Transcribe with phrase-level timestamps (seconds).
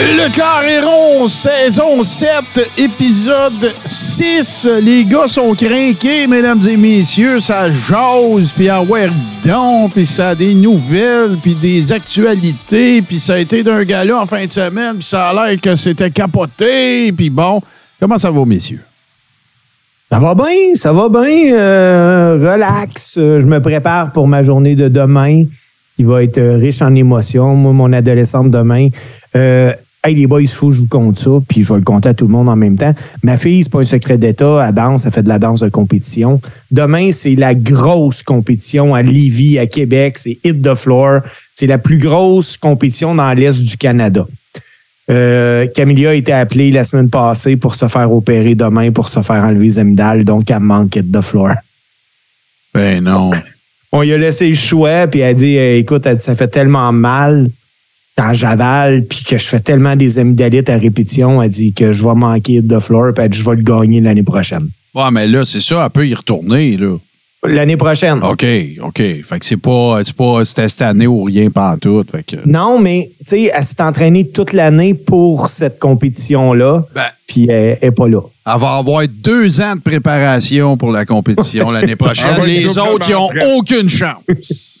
[0.00, 2.28] Le Carréron, saison 7,
[2.78, 4.68] épisode 6.
[4.82, 7.38] Les gars sont craqués, mesdames et messieurs.
[7.38, 9.08] Ça jase, puis en ouais,
[9.44, 14.20] donc, puis ça a des nouvelles, puis des actualités, puis ça a été d'un gala
[14.20, 17.62] en fin de semaine, puis ça a l'air que c'était capoté, puis bon.
[18.00, 18.82] Comment ça va, messieurs?
[20.10, 21.54] Ça va bien, ça va bien.
[21.54, 23.12] euh, relax.
[23.16, 25.44] Je me prépare pour ma journée de demain
[25.96, 27.54] qui va être riche en émotions.
[27.54, 28.88] Moi, mon adolescente demain.
[29.36, 29.72] Euh,
[30.04, 32.10] hey, les boys, il faut que je vous compte ça, puis je vais le compter
[32.10, 32.94] à tout le monde en même temps.
[33.22, 34.66] Ma fille, c'est pas un secret d'État.
[34.68, 36.40] Elle danse, elle fait de la danse de compétition.
[36.70, 40.18] Demain, c'est la grosse compétition à Lévis, à Québec.
[40.18, 41.20] C'est Hit the Floor.
[41.54, 44.26] C'est la plus grosse compétition dans l'Est du Canada.
[45.10, 49.20] Euh, Camilla a été appelée la semaine passée pour se faire opérer demain pour se
[49.20, 51.52] faire enlever les amygdales, donc elle manque de floor.
[52.72, 53.32] Ben non.
[53.92, 56.90] On lui a laissé le choix, puis elle a dit eh, écoute, ça fait tellement
[56.90, 57.50] mal
[58.16, 62.02] quand j'avale, puis que je fais tellement des amygdalites à répétition, elle dit que je
[62.02, 64.68] vais manquer de floor, puis elle dit, je vais le gagner l'année prochaine.
[64.94, 66.96] Ouais, mais là, c'est ça, elle peut y retourner, là.
[67.46, 68.20] L'année prochaine.
[68.22, 68.46] OK,
[68.82, 68.96] OK.
[68.96, 72.10] Fait que c'est pas, c'est pas, c'était cette année ou rien pantoute.
[72.10, 72.36] Fait que.
[72.46, 77.02] Non, mais tu sais, elle s'est entraînée toute l'année pour cette compétition-là, Ben,
[77.34, 78.20] puis elle n'est pas là.
[78.46, 82.36] Elle va avoir deux ans de préparation pour la compétition l'année prochaine.
[82.38, 84.74] Ah Les autres, ils n'ont aucune chance.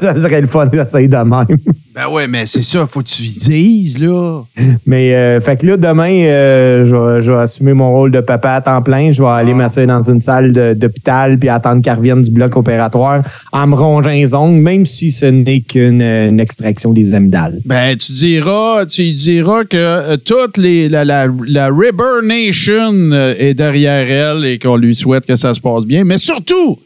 [0.00, 1.58] ça serait le fun d'essayer de même.
[1.92, 4.42] Ben ouais, mais c'est ça, faut que tu dises, là.
[4.86, 8.20] Mais euh, fait que là, demain, euh, je, vais, je vais assumer mon rôle de
[8.20, 9.10] papa à temps plein.
[9.10, 13.24] Je vais aller m'asseoir dans une salle d'hôpital puis attendre qu'elle revienne du bloc opératoire
[13.50, 17.58] en me rongeant les ongles, même si ce n'est qu'une une extraction des amygdales.
[17.64, 23.34] Ben, tu diras, tu diras que euh, toute les, la, la, la Ribber Nation euh,
[23.38, 26.04] est derrière elle et qu'on lui souhaite que ça se passe bien.
[26.04, 26.78] Mais surtout,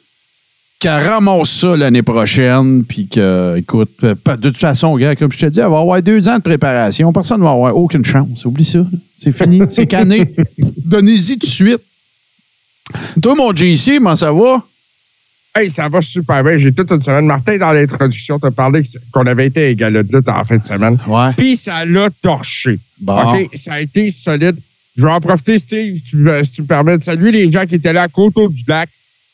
[0.80, 5.38] qu'elle ramasse ça l'année prochaine, puis que, écoute, euh, de toute façon, gars, comme je
[5.38, 7.12] te dis, elle va avoir deux ans de préparation.
[7.12, 8.44] Personne ne va avoir aucune chance.
[8.44, 8.84] Oublie ça.
[9.18, 9.60] C'est fini.
[9.70, 10.34] C'est canné.
[10.84, 11.82] Donnez-y tout de suite.
[13.22, 14.62] Toi, mon JC, comment ça va?
[15.56, 16.58] Hey, ça va super bien.
[16.58, 17.26] J'ai toute une semaine.
[17.26, 18.82] Martin, dans l'introduction, t'a parlé
[19.12, 20.98] qu'on avait été à les galas de lutte en fin de semaine.
[21.06, 21.32] Ouais.
[21.36, 22.78] Puis ça l'a torché.
[23.00, 23.14] Bon.
[23.32, 23.50] OK?
[23.54, 24.56] Ça a été solide.
[24.96, 27.50] Je vais en profiter, Steve, si tu, me- si tu me permets, de saluer les
[27.52, 28.88] gens qui étaient là à Coteau du Lac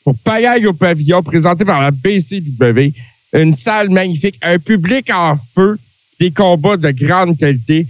[0.04, 2.92] pour Pagaille au pavillon, présenté par la BCW.
[3.34, 5.78] Une salle magnifique, un public en feu,
[6.18, 7.86] des combats de grande qualité.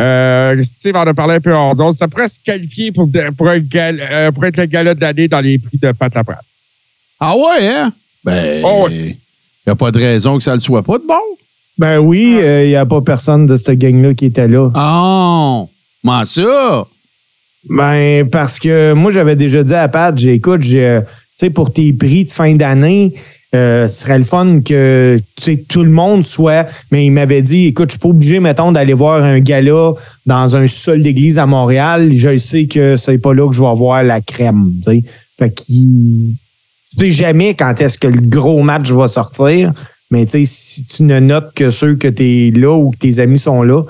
[0.00, 1.98] Euh, Steve en a parlé un peu hors d'autres.
[1.98, 5.28] Ça pourrait se qualifier pour, pour, un gal- euh, pour être le gala de l'année
[5.28, 6.40] dans les prix de Pataprat.
[7.20, 7.92] Ah ouais, hein?
[8.24, 9.16] Ben, Oh il
[9.66, 11.14] n'y a pas de raison que ça ne le soit pas de bon.
[11.78, 14.70] Ben oui, il n'y a pas personne de cette gang-là qui était là.
[14.74, 15.62] Ah,
[16.02, 16.86] comment ça?
[17.68, 21.50] Ben, parce que moi, j'avais déjà dit à Pat, j'ai écoute, j'ai, euh, tu sais,
[21.50, 23.14] pour tes prix de fin d'année,
[23.54, 26.66] euh, ce serait le fun que tu sais, tout le monde soit.
[26.90, 29.92] Mais il m'avait dit, écoute, je suis pas obligé, mettons, d'aller voir un gala
[30.26, 32.12] dans un sol d'église à Montréal.
[32.14, 34.72] Je sais que c'est pas là que je vais avoir la crème.
[34.84, 35.02] Tu sais.
[35.38, 36.34] Fait qu'il.
[36.98, 39.72] Tu sais jamais quand est-ce que le gros match va sortir.
[40.10, 42.98] Mais tu sais, si tu ne notes que ceux que tu es là ou que
[42.98, 43.82] tes amis sont là,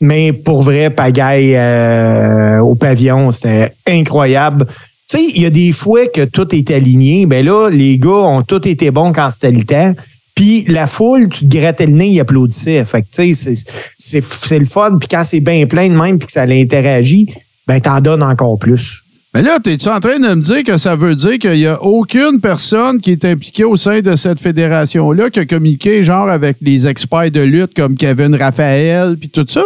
[0.00, 4.66] mais pour vrai, pagaille euh, au pavillon, c'était incroyable.
[5.08, 7.26] Tu sais, il y a des fois que tout est aligné.
[7.26, 9.94] Ben là, les gars ont tout été bons quand c'était le temps.
[10.34, 12.84] Puis la foule, tu te grattais le nez, ils applaudissaient.
[12.84, 13.54] Fait que tu sais,
[13.96, 14.98] c'est- le fun.
[15.00, 17.32] Puis quand c'est bien plein de même puis que ça l'interagit,
[17.66, 19.02] ben t'en donnes encore plus.
[19.36, 21.82] Mais là, es-tu en train de me dire que ça veut dire qu'il n'y a
[21.82, 26.56] aucune personne qui est impliquée au sein de cette fédération-là qui a communiqué, genre, avec
[26.62, 29.62] les experts de lutte comme Kevin Raphaël puis tout ça?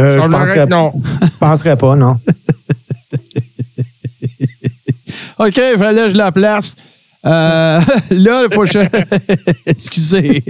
[0.00, 0.92] Euh, je penserais, que non.
[1.22, 2.14] je penserais pas, non.
[5.38, 6.74] OK, fallait que je la place.
[7.26, 7.80] Euh,
[8.10, 8.78] là, il faut que je...
[9.66, 10.42] Excusez.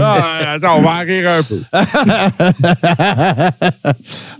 [0.00, 1.60] Ah, attends, on va en rire un peu.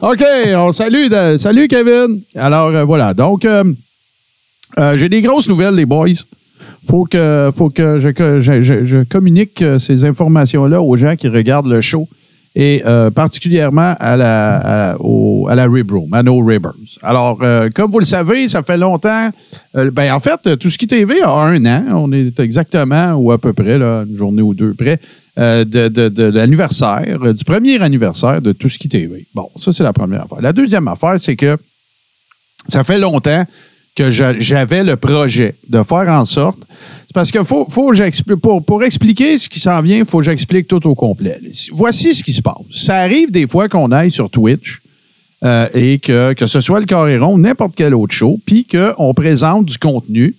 [0.07, 0.23] OK,
[0.57, 2.21] on salue, de- salut Kevin.
[2.37, 3.65] Alors euh, voilà, donc euh,
[4.95, 6.09] j'ai des grosses nouvelles, les boys.
[6.89, 11.29] Faut que, faut que je, que je- je- je communique ces informations-là aux gens qui
[11.29, 12.09] regardent le show
[12.61, 14.97] et euh, particulièrement à la, à,
[15.49, 16.73] à la Rib Room, à nos Ribbers.
[17.03, 19.31] Alors, euh, comme vous le savez, ça fait longtemps.
[19.77, 21.85] euh, ben, en fait, Tout ce qui TV a un an.
[21.93, 24.99] On est exactement, ou à peu près, là, une journée ou deux près,
[25.37, 29.25] de, de- de l'anniversaire, du premier anniversaire de Tout ce qui TV.
[29.37, 30.41] Bon, ça, c'est la première affaire.
[30.41, 31.57] La deuxième affaire, c'est que
[32.67, 33.45] ça fait longtemps
[33.95, 36.59] que j'avais le projet de faire en sorte,
[37.09, 40.87] C'est parce que faut, pour, expliquer ce qui s'en vient, il faut que j'explique tout
[40.87, 41.39] au complet.
[41.73, 42.55] Voici ce qui se passe.
[42.71, 44.83] Ça arrive des fois qu'on aille sur Twitch
[45.43, 49.15] euh, et que, que ce soit le Coréron ou n'importe quel autre show, puis qu'on
[49.15, 50.37] présente du contenu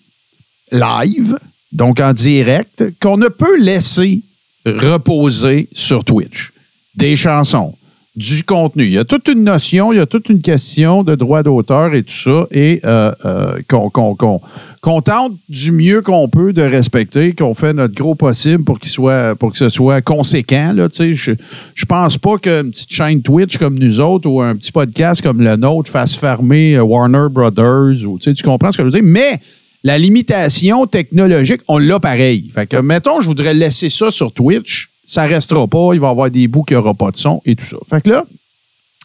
[0.71, 1.39] live,
[1.71, 4.21] donc en direct, qu'on ne peut laisser
[4.63, 6.51] reposer sur Twitch.
[6.93, 7.73] Des chansons,
[8.19, 8.83] du contenu.
[8.83, 11.93] Il y a toute une notion, il y a toute une question de droit d'auteur
[11.93, 17.53] et tout ça, et euh, euh, qu'on tente du mieux qu'on peut de respecter, qu'on
[17.53, 20.75] fait notre gros possible pour qu'il soit pour que ce soit conséquent.
[20.75, 21.31] Je,
[21.73, 25.41] je pense pas qu'une petite chaîne Twitch comme nous autres ou un petit podcast comme
[25.41, 28.05] le nôtre fasse fermer euh, Warner Brothers.
[28.05, 29.01] Ou, tu comprends ce que je veux dire?
[29.01, 29.39] Mais
[29.85, 32.51] la limitation technologique, on l'a pareil.
[32.53, 34.89] Fait que, mettons, je voudrais laisser ça sur Twitch.
[35.11, 35.89] Ça restera pas.
[35.93, 37.77] Il va y avoir des bouts qui n'aura pas de son et tout ça.
[37.89, 38.25] Fait que là,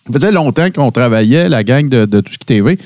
[0.06, 2.78] ça faisait longtemps qu'on travaillait, la gang de, de qui TV,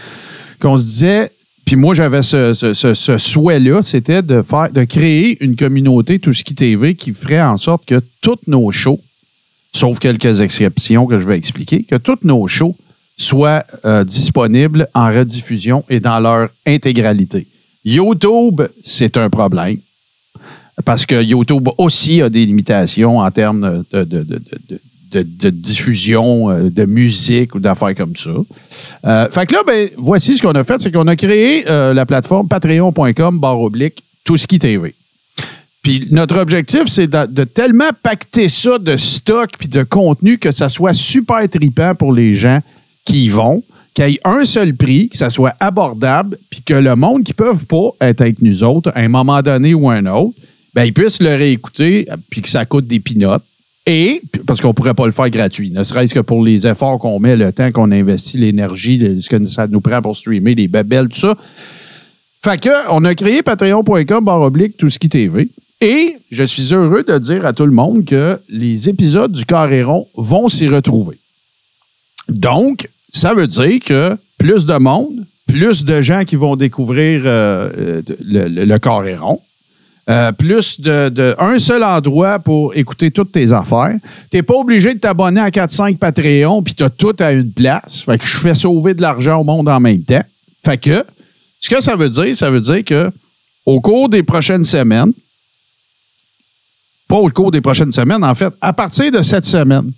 [0.61, 1.33] qu'on se disait,
[1.67, 6.55] puis moi j'avais ce, ce- ce- souhait-là, c'était de faire, de créer une communauté qui
[6.55, 9.01] TV qui ferait en sorte que toutes nos shows,
[9.75, 12.77] sauf quelques exceptions que je vais expliquer, que toutes nos shows
[13.17, 17.49] soient euh, disponibles en rediffusion et dans leur intégralité.
[17.85, 19.79] YouTube, c'est un problème
[20.85, 23.85] parce que YouTube aussi a des limitations en termes
[25.11, 28.31] de, diffusion euh, de musique ou d'affaires comme ça.
[29.07, 31.95] Euh, fait que là, ben, voici ce qu'on a fait, c'est qu'on a créé euh,
[31.95, 34.95] la plateforme patreon.com barre oblique tout ce qui TV.
[35.83, 40.69] Puis notre objectif, c'est de, tellement pacter ça de stock puis de contenu que ça
[40.69, 42.61] soit super tripant pour les gens
[43.05, 43.63] qui y vont,
[43.95, 47.33] qu'il y ait un seul prix, que ça soit abordable, puis que le monde qui
[47.33, 50.35] ne peuvent pas être avec nous autres à un moment donné ou un autre,
[50.79, 53.43] ben, ils puissent le réécouter, puis que ça coûte des pinottes.
[53.85, 57.01] Et, parce qu'on ne pourrait pas le faire gratuit, ne serait-ce que pour les efforts
[57.01, 60.69] qu'on met, le temps qu'on investit, l'énergie, ce que ça nous prend pour streamer, les
[60.69, 61.35] babelles, tout ça.
[62.45, 65.49] Fait que, on a créé patreon.com barre oblique tout ce qui TV.
[65.81, 70.07] Et je suis heureux de dire à tout le monde que les épisodes du Carréron
[70.15, 71.19] vont s'y retrouver.
[72.29, 77.69] Donc, ça veut dire que plus de monde, plus de gens qui vont découvrir euh,
[77.77, 78.79] euh, le, le,
[80.09, 83.95] euh, plus de, un seul endroit pour écouter toutes tes affaires.
[84.31, 88.01] T'es pas obligé de t'abonner à 4-5 Patreon puis t'as tout à une place.
[88.01, 90.25] Fait que je fais sauver de l'argent au monde en même temps.
[90.65, 91.05] Fait que,
[91.61, 93.11] ce que ça veut dire, ça veut dire que
[93.67, 95.13] au cours des prochaines semaines,
[97.07, 99.91] pas au cours des prochaines semaines, en fait, à partir de cette semaine,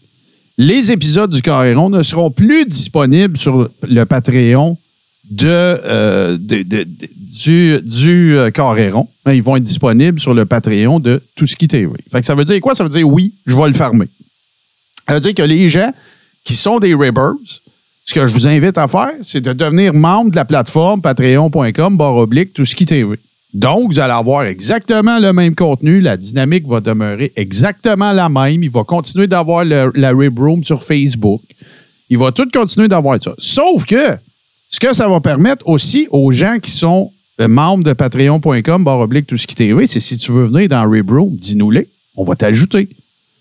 [0.58, 4.76] les épisodes du Carréron ne seront plus disponibles sur le Patreon
[5.46, 6.84] euh, de-
[7.16, 9.08] du, du euh, Carréron.
[9.26, 11.88] Mais Ils vont être disponibles sur le Patreon de Tout TV.
[12.10, 12.74] Fait que ça veut dire quoi?
[12.74, 14.06] Ça veut dire oui, je vais le fermer.
[15.08, 15.92] Ça veut dire que les gens
[16.44, 17.34] qui sont des Ribbers,
[18.04, 21.96] ce que je vous invite à faire, c'est de devenir membre de la plateforme patreon.com
[21.96, 23.16] barre oblique tout TV.
[23.52, 26.00] Donc, vous allez avoir exactement le même contenu.
[26.00, 28.62] La dynamique va demeurer exactement la même.
[28.62, 31.40] Il va continuer d'avoir la Rib Room sur Facebook.
[32.08, 33.32] Il va tout continuer d'avoir ça.
[33.38, 34.16] Sauf que
[34.70, 39.00] ce que ça va permettre aussi aux gens qui sont euh, membres de patreon.com barre
[39.00, 41.88] oblique tout ce qui TV, c'est si tu veux venir dans Rib Room, dis-nous-les.
[42.16, 42.88] On va t'ajouter.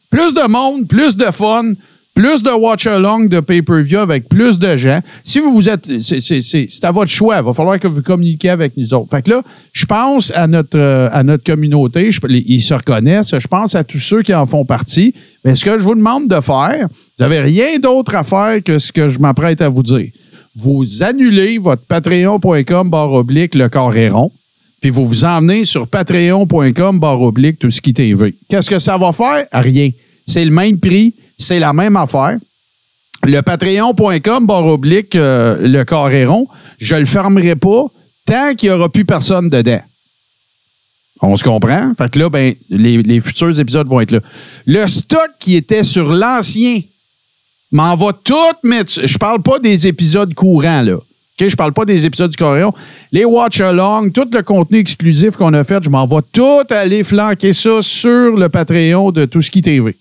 [0.09, 1.73] Plus de monde, plus de fun,
[2.15, 5.01] plus de watch-along de pay-per-view avec plus de gens.
[5.23, 5.87] Si vous vous êtes.
[6.01, 7.37] C'est, à votre choix.
[7.37, 9.09] Il va falloir que vous communiquiez avec nous autres.
[9.11, 9.41] Fait que là,
[9.71, 12.09] je pense à notre, euh, à notre communauté.
[12.29, 13.37] Ils se reconnaissent.
[13.37, 15.13] Je pense à tous ceux qui en font partie.
[15.45, 18.79] Mais ce que je vous demande de faire, vous n'avez rien d'autre à faire que
[18.79, 20.09] ce que je m'apprête à vous dire.
[20.55, 24.31] Vous annulez votre patreon.com barre oblique le Carréron
[24.81, 28.35] puis vous vous emmenez sur patreon.com barre oblique tout ce qui TV.
[28.47, 29.45] Qu'est-ce que ça va faire?
[29.51, 29.91] Rien.
[30.25, 32.37] C'est le même prix, c'est la même affaire.
[33.25, 36.47] Le patreon.com barre oblique euh, le carréron,
[36.79, 37.87] je le fermerai pas
[38.25, 39.81] tant qu'il n'y aura plus personne dedans.
[41.21, 41.93] On se comprend?
[41.97, 44.21] Fait que là, ben, les futurs épisodes vont être là.
[44.65, 46.79] Le stock qui était sur l'ancien,
[47.71, 48.33] m'en va tout
[48.63, 49.05] mettre.
[49.05, 50.95] Je parle pas des épisodes courants, là.
[50.95, 51.49] OK?
[51.49, 52.73] Je parle pas des épisodes du Coréon.
[53.11, 57.53] Les watch-along, tout le contenu exclusif qu'on a fait, je m'en vais tout aller flanquer
[57.53, 59.95] ça sur le Patreon de Tout ce qui TV.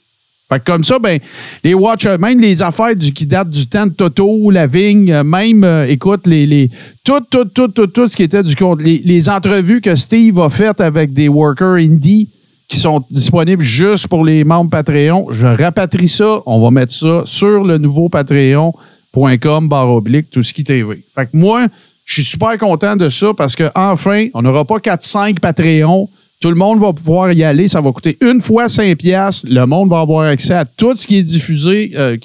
[0.51, 1.19] Fait comme ça, ben,
[1.63, 5.23] les watch, même les affaires du, qui datent du temps de Toto, la vigne, euh,
[5.23, 6.71] même, euh, écoute, les, les,
[7.05, 10.41] tout, tout, tout, tout, tout ce qui était du compte, les, les entrevues que Steve
[10.41, 12.31] a faites avec des workers indie
[12.69, 17.23] qui sont disponibles juste pour les membres Patreon, je rapatrie ça, on va mettre ça
[17.25, 21.03] sur le nouveau patreon.com barre oblique tout ce qui TV.
[21.15, 21.67] Fait que moi,
[22.05, 26.09] je suis super content de ça parce que enfin, on n'aura pas 4-5 Patreons.
[26.41, 27.69] Tout le monde va pouvoir y aller.
[27.69, 29.47] Ça va coûter une fois 5 piastres.
[29.51, 32.17] Le monde va avoir accès à tout ce qui est diffusé, euh,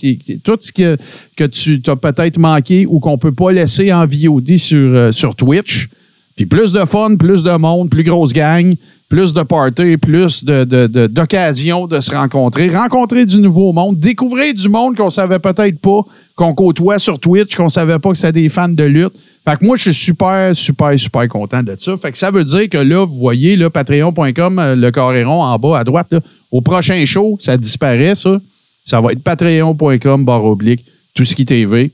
[0.43, 0.97] tout ce que,
[1.35, 5.35] que tu as peut-être manqué ou qu'on peut pas laisser en VOD sur, euh, sur
[5.35, 5.89] Twitch.
[6.35, 8.75] Puis plus de fun, plus de monde, plus grosse gang,
[9.13, 13.99] plus de parties, plus de- de- de- d'occasions de, se rencontrer, rencontrer du nouveau monde,
[13.99, 16.01] découvrir du monde qu'on savait peut-être pas,
[16.35, 19.13] qu'on côtoie sur Twitch, qu'on savait pas que c'était des fans de lutte.
[19.47, 21.95] Fait que moi, je suis super, super, super content de ça.
[21.95, 25.77] Fait que ça veut dire que là, vous voyez, patreon.com, euh, le carré en bas
[25.77, 26.15] à droite,
[26.49, 28.41] au prochain show, ça disparaît, ça.
[28.83, 31.91] Ça va être patreon.com, barre oblique, tout ce qui TV.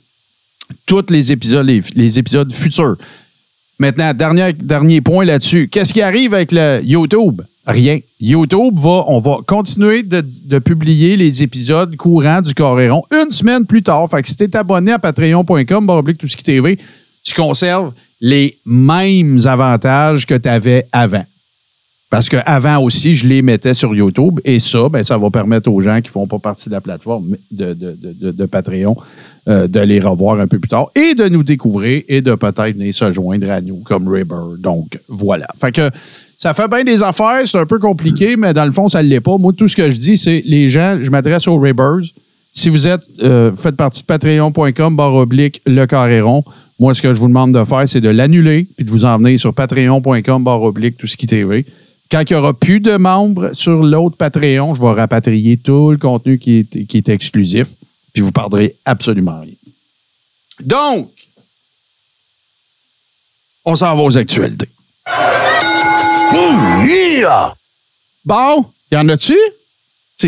[0.86, 2.96] Tous les épisodes, les épisodes futurs.
[3.80, 5.70] Maintenant, dernier, point là-dessus.
[5.70, 7.42] Qu'est-ce qui arrive avec le YouTube?
[7.66, 8.00] Rien.
[8.20, 13.82] YouTube va, on va continuer de, publier les épisodes courants du Coréron une semaine plus
[13.82, 14.10] tard.
[14.10, 16.78] Fait que si t'es abonné à patreon.com, barre oblique, tout ce qui TV,
[17.24, 21.24] tu conserves les mêmes avantages que tu avais avant.
[22.10, 25.80] Parce qu'avant aussi, je les mettais sur YouTube et ça, ben, ça va permettre aux
[25.80, 28.98] gens qui ne font pas partie de la plateforme de, de, de, de Patreon
[29.48, 32.76] euh, de les revoir un peu plus tard et de nous découvrir et de peut-être
[32.76, 34.58] venir se joindre à nous comme Ribber.
[34.60, 35.48] Donc, voilà.
[35.60, 35.90] Fait que
[36.38, 39.08] ça fait bien des affaires, c'est un peu compliqué, mais dans le fond, ça ne
[39.08, 39.38] l'est pas.
[39.38, 42.02] Moi, tout ce que je dis, c'est les gens, je m'adresse aux Ribbers.
[42.52, 46.44] Si vous êtes, euh, faites partie de patreon.com, barre oblique, le carré rond,
[46.80, 49.18] moi, ce que je vous demande de faire, c'est de l'annuler puis de vous en
[49.18, 51.66] venir sur patreon.com, barre oblique, tout ce qui TV.
[52.12, 55.98] Quand il n'y aura plus de membres sur l'autre Patreon, je vais rapatrier tout le
[55.98, 57.68] contenu qui est, qui est exclusif,
[58.14, 59.54] puis vous perdrez absolument rien.
[60.64, 61.12] Donc,
[63.66, 64.70] on s'en va aux actualités.
[68.26, 69.38] Bon, y en a-tu?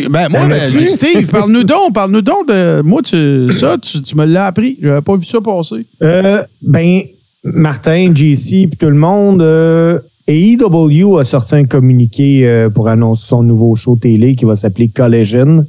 [0.10, 0.88] Ben, moi, Y en ben?
[0.88, 2.82] Steve, parle-nous donc, parle-nous donc de.
[2.82, 4.78] Moi, tu, ça, tu, tu me l'as appris.
[4.82, 5.86] J'avais pas vu ça passer.
[6.02, 7.02] Euh, ben,
[7.44, 10.00] Martin, JC, puis tout le monde, euh,
[10.32, 14.90] AEW a sorti un communiqué euh, pour annoncer son nouveau show télé qui va s'appeler
[14.90, 15.66] Collision.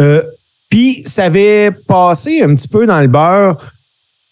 [0.00, 0.22] Euh,
[0.70, 3.58] puis, ça avait passé un petit peu dans le beurre.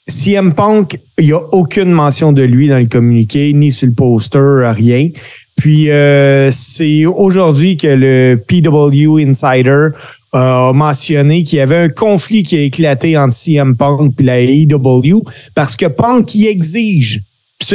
[0.08, 3.94] CM Punk, il n'y a aucune mention de lui dans le communiqué, ni sur le
[3.94, 5.08] poster, rien.
[5.56, 9.88] Puis, euh, c'est aujourd'hui que le PW Insider
[10.32, 14.40] a mentionné qu'il y avait un conflit qui a éclaté entre CM Punk et la
[14.40, 15.22] AEW
[15.54, 17.20] parce que Punk y exige.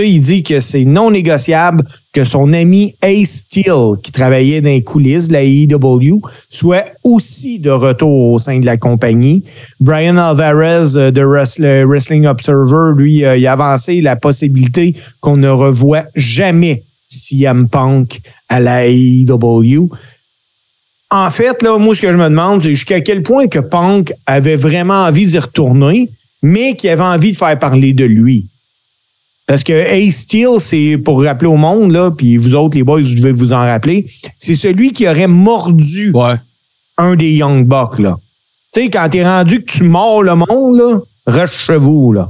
[0.06, 4.84] Il dit que c'est non négociable que son ami Ace Steel, qui travaillait dans les
[4.84, 9.44] coulisses de la AEW, soit aussi de retour au sein de la compagnie.
[9.80, 15.50] Brian Alvarez euh, de Wrestle- Wrestling Observer, lui, euh, a avancé la possibilité qu'on ne
[15.50, 19.89] revoit jamais CM Punk à la AEW.
[21.10, 24.12] En fait, là, moi, ce que je me demande, c'est jusqu'à quel point que Punk
[24.25, 26.10] avait vraiment envie d'y retourner,
[26.42, 28.48] mais qu'il avait envie de faire parler de lui.
[29.48, 33.01] Parce que Ace Steel, c'est pour rappeler au monde, là, puis vous autres, les boys,
[33.01, 34.06] je vais vous en rappeler,
[34.38, 36.36] c'est celui qui aurait mordu Ouais.
[36.98, 38.18] un des Young Bucks, là.
[38.74, 42.30] Tu sais, quand t'es rendu que tu mords le monde, là, reste chez vous, là.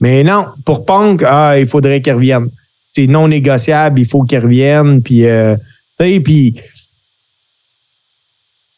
[0.00, 2.50] Mais non, pour Punk, ah, il faudrait qu'il revienne.
[2.90, 5.54] C'est non négociable, il faut qu'il revienne, puis, euh,
[5.98, 6.54] tu sais, puis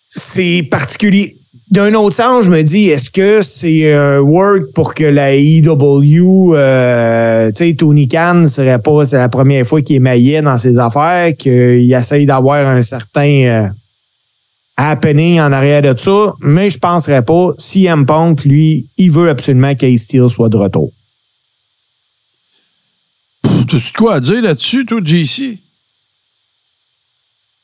[0.04, 1.36] c'est particulier.
[1.70, 6.54] D'un autre sens, je me dis, est-ce que c'est un work pour que la EW,
[6.54, 10.58] euh, tu sais, Tony Khan serait pas, c'est la première fois qu'il est maillé dans
[10.58, 13.68] ses affaires, qu'il essaye d'avoir un certain euh,
[14.76, 17.52] happening en arrière de ça, mais je penserais pas.
[17.56, 20.92] CM Punk, lui, il veut absolument qu'Ace Steel soit de retour.
[23.66, 25.58] Tu as quoi à dire là-dessus, toi, JC?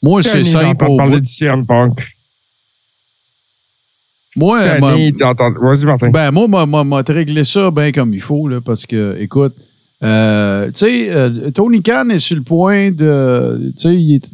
[0.03, 0.79] Moi, c'est simple.
[0.79, 1.99] pas au parler de CM Punk.
[4.37, 4.61] Moi,
[5.61, 6.11] Vas-y, Martin.
[6.11, 9.17] Ben, moi, moi, moi, moi, te régler ça bien comme il faut, là, parce que,
[9.21, 9.55] écoute,
[10.03, 13.73] euh, tu sais, euh, Tony Khan est sur le point de.
[13.77, 14.31] Tu sais, il, est-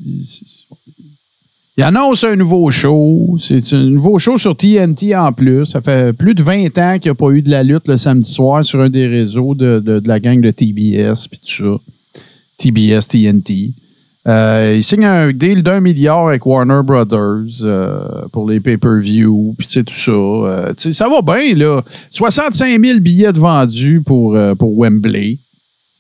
[1.79, 3.37] il annonce un nouveau show.
[3.41, 5.67] C'est un nouveau show sur TNT en plus.
[5.67, 7.97] Ça fait plus de 20 ans qu'il n'y a pas eu de la lutte le
[7.99, 11.79] samedi soir sur un des réseaux de, de- de la gang de TBS, puis tout
[11.79, 12.23] ça.
[12.59, 13.73] TBS, TNT.
[14.29, 17.99] Euh, il signe un deal d'un milliard avec Warner Brothers euh,
[18.33, 20.11] pour les pay-per-view, puis tu sais, tout ça.
[20.11, 21.81] Euh, ça va bien, là.
[22.11, 25.39] 65 000 billets de vendus pour, pour Wembley.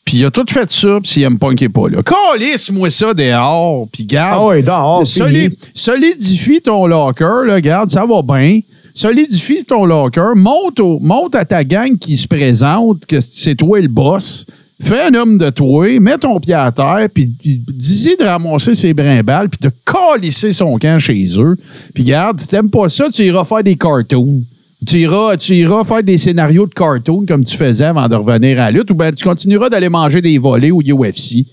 [0.04, 1.98] Puis il a tout fait ça, puis CM Punk n'est pas là.
[2.02, 4.38] Calisse-moi ça dehors, puis garde.
[4.40, 8.60] Ah ouais, dehors, Soli- solidifie ton locker, là, garde, ça va bien.
[8.94, 13.80] Solidifie ton locker, monte, au- monte à ta gang qui se présente, que c'est toi
[13.80, 14.46] le boss.
[14.78, 18.92] Fais un homme de toi, mets ton pied à terre, puis dis-y de ramasser ses
[18.92, 21.56] brimbales, puis de calisser son camp chez eux.
[21.94, 24.42] Puis garde, si t'aimes pas ça, tu iras faire des cartoons.
[24.86, 28.60] Tu iras, tu iras faire des scénarios de cartoons comme tu faisais avant de revenir
[28.60, 31.46] à la lutte, ou bien tu continueras d'aller manger des volets au UFC.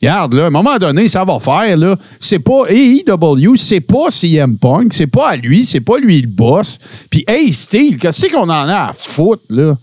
[0.00, 1.98] Regarde, là, à un moment donné, ça va faire, là.
[2.18, 6.28] C'est pas AEW, c'est pas CM Punk, c'est pas à lui, c'est pas lui le
[6.28, 6.78] boss.
[7.10, 9.76] Puis, hey, Steve, qu'est-ce qu'on en a à foutre, là?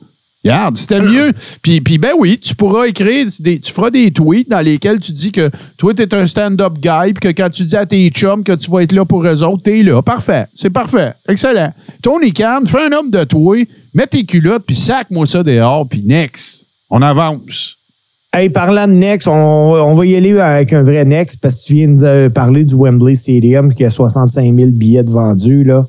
[0.48, 1.34] Regarde, c'était mieux.
[1.62, 5.32] Puis, puis, ben oui, tu pourras écrire, tu feras des tweets dans lesquels tu dis
[5.32, 8.44] que toi, tu es un stand-up guy, puis que quand tu dis à tes chums
[8.44, 10.02] que tu vas être là pour eux autres, t'es là.
[10.02, 10.46] Parfait.
[10.56, 11.14] C'est parfait.
[11.28, 11.74] Excellent.
[12.02, 13.58] Tony Khan, fais un homme de toi,
[13.94, 16.66] mets tes culottes, puis sac-moi ça dehors, puis next.
[16.90, 17.78] On avance.
[18.34, 21.74] Hey, parlant de Next, on, va y aller avec un vrai Next parce que tu
[21.76, 25.64] viens de euh, parler du Wembley Stadium qui a 65 000 billets vendus.
[25.64, 25.88] Là.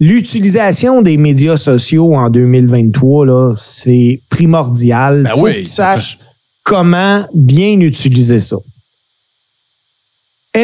[0.00, 5.24] L'utilisation des médias sociaux en 2023, là, c'est primordial.
[5.24, 6.18] Ben Faut oui, que tu saches
[6.62, 8.58] comment bien utiliser ça.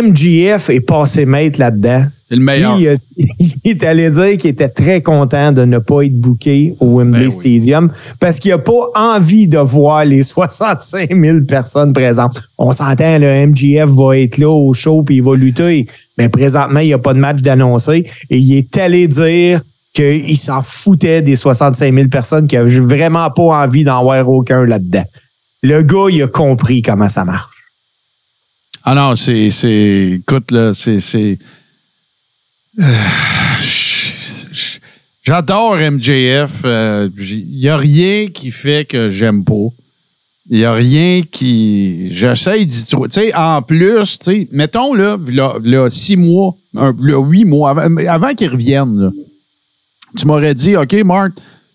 [0.02, 2.04] MGF est passé maître là-dedans.
[2.28, 2.76] C'est le meilleur.
[2.78, 2.88] Lui,
[3.38, 7.20] il, est allé dire qu'il était très content de ne pas être booké au Wembley
[7.20, 7.32] Ben oui.
[7.32, 12.40] Stadium parce qu'il n'a pas envie de voir les 65 000 personnes présentes.
[12.58, 15.86] On s'entend, le MGF va être là au show puis il va lutter,
[16.18, 19.60] mais présentement, il n'y a pas de match d'annoncer et il est allé dire
[19.92, 24.64] qu'il s'en foutait des 65 000 personnes, qu'il n'avait vraiment pas envie d'en voir aucun
[24.64, 25.04] là-dedans.
[25.62, 27.53] Le gars, il a compris comment ça marche.
[28.84, 29.48] Ah non, c'est.
[30.20, 31.38] écoute, là, c'est.
[35.26, 36.50] J'adore MJF.
[36.66, 39.68] euh, Il n'y a rien qui fait que j'aime pas.
[40.50, 42.08] Il n'y a rien qui.
[42.14, 43.08] J'essaye d'y trouver.
[43.08, 47.70] Tu sais, en plus, tu sais, mettons, là, là, là, six mois, là, huit mois,
[47.70, 49.10] avant, avant qu'ils reviennent, là,
[50.18, 51.32] tu m'aurais dit, OK, Mark,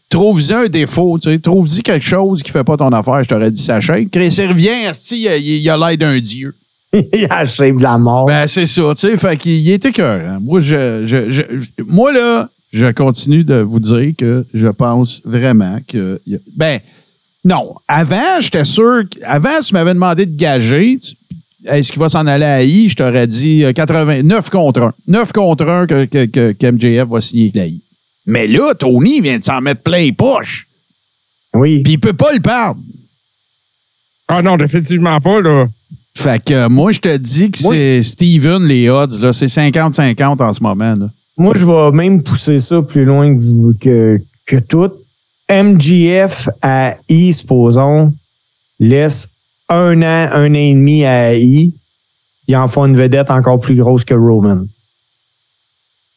[0.10, 3.24] trouve-y un défaut, tu sais, trouve-y quelque chose qui fait pas ton affaire.
[3.24, 3.96] Je t'aurais dit, Sacha.
[4.06, 6.54] Chris, il revient, il il a l'air d'un dieu.
[7.14, 8.26] il a de la mort.
[8.26, 9.18] Ben, c'est ça, tu sais.
[9.18, 10.40] Fait qu'il il était cœur.
[10.42, 11.44] Moi, je, je, je-
[11.86, 16.20] moi, là, je continue de vous dire que je pense vraiment que.
[16.56, 16.80] Ben,
[17.46, 17.76] non.
[17.88, 19.04] Avant, j'étais sûr.
[19.10, 21.00] que- Avant, tu m'avais demandé de gager.
[21.66, 22.90] Est-ce qu'il va s'en aller à I?
[22.90, 24.94] Je t'aurais dit euh, 89 contre 1.
[25.08, 27.82] 9 contre 1 que, que, que, que MJF va signer avec la I.
[28.26, 30.68] Mais là, Tony vient de s'en mettre plein les poches.
[31.54, 31.82] oui.
[31.84, 32.80] Puis il peut pas le perdre.
[34.30, 35.68] Ah non, définitivement pas, là.
[36.22, 39.22] Fait que euh, moi, je te dis que c'est Steven, les odds.
[39.22, 39.32] là.
[39.32, 40.94] C'est 50-50 en ce moment.
[40.96, 41.10] Là.
[41.38, 44.92] Moi, je vais même pousser ça plus loin que, que, que tout.
[45.50, 48.14] MGF à I, supposons,
[48.82, 49.30] laisse
[49.70, 51.74] un an, un an et demi à I.
[52.50, 54.66] Il en font une vedette encore plus grosse que Roman.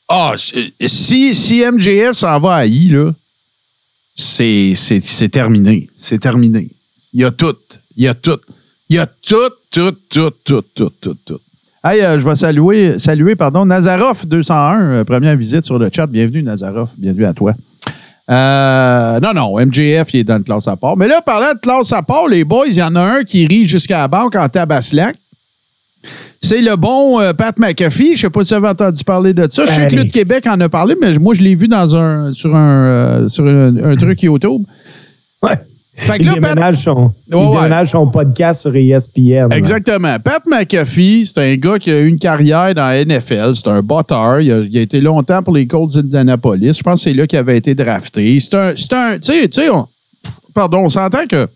[0.08, 3.12] Ah, si, si MJF s'en va à I, là,
[4.16, 5.88] c'est, c'est, c'est terminé.
[5.96, 6.68] C'est terminé.
[7.14, 7.56] Il y a tout.
[7.96, 8.40] Il y a tout.
[8.92, 9.36] Il y a tout,
[9.70, 11.40] tout, tout, tout, tout, tout, tout.
[11.82, 16.06] Hey, euh, je vais saluer, saluer pardon, Nazarov 201, euh, première visite sur le chat.
[16.06, 16.90] Bienvenue, Nazarov.
[16.98, 17.54] Bienvenue à toi.
[18.28, 20.98] Euh, non, non, MJF, il est dans le classe à part.
[20.98, 23.46] Mais là, parlant de classe à part, les boys, il y en a un qui
[23.46, 25.16] rit jusqu'à la banque en tabaslac.
[26.42, 28.08] C'est le bon euh, Pat McAfee.
[28.08, 29.64] Je ne sais pas si vous avez entendu parler de ça.
[29.64, 29.94] Je sais que.
[29.94, 33.28] Lutte Québec en a parlé, mais moi, je l'ai vu dans un, sur, un, euh,
[33.28, 34.60] sur un, un truc YouTube.
[35.42, 35.58] Ouais.
[35.94, 37.86] Fait que Il Pat- son, il ouais.
[37.86, 39.52] son podcast sur ESPN.
[39.52, 40.18] Exactement.
[40.20, 43.52] Pat McAfee, c'est un gars qui a eu une carrière dans la NFL.
[43.54, 44.40] C'est un botteur.
[44.40, 46.78] Il a, il a été longtemps pour les Colts d'Indianapolis.
[46.78, 48.38] Je pense que c'est là qu'il avait été drafté.
[48.40, 48.72] C'est un.
[48.74, 49.18] C'est un.
[49.18, 49.86] Tu sais, tu sais, on-
[50.54, 51.46] pardon, on s'entend que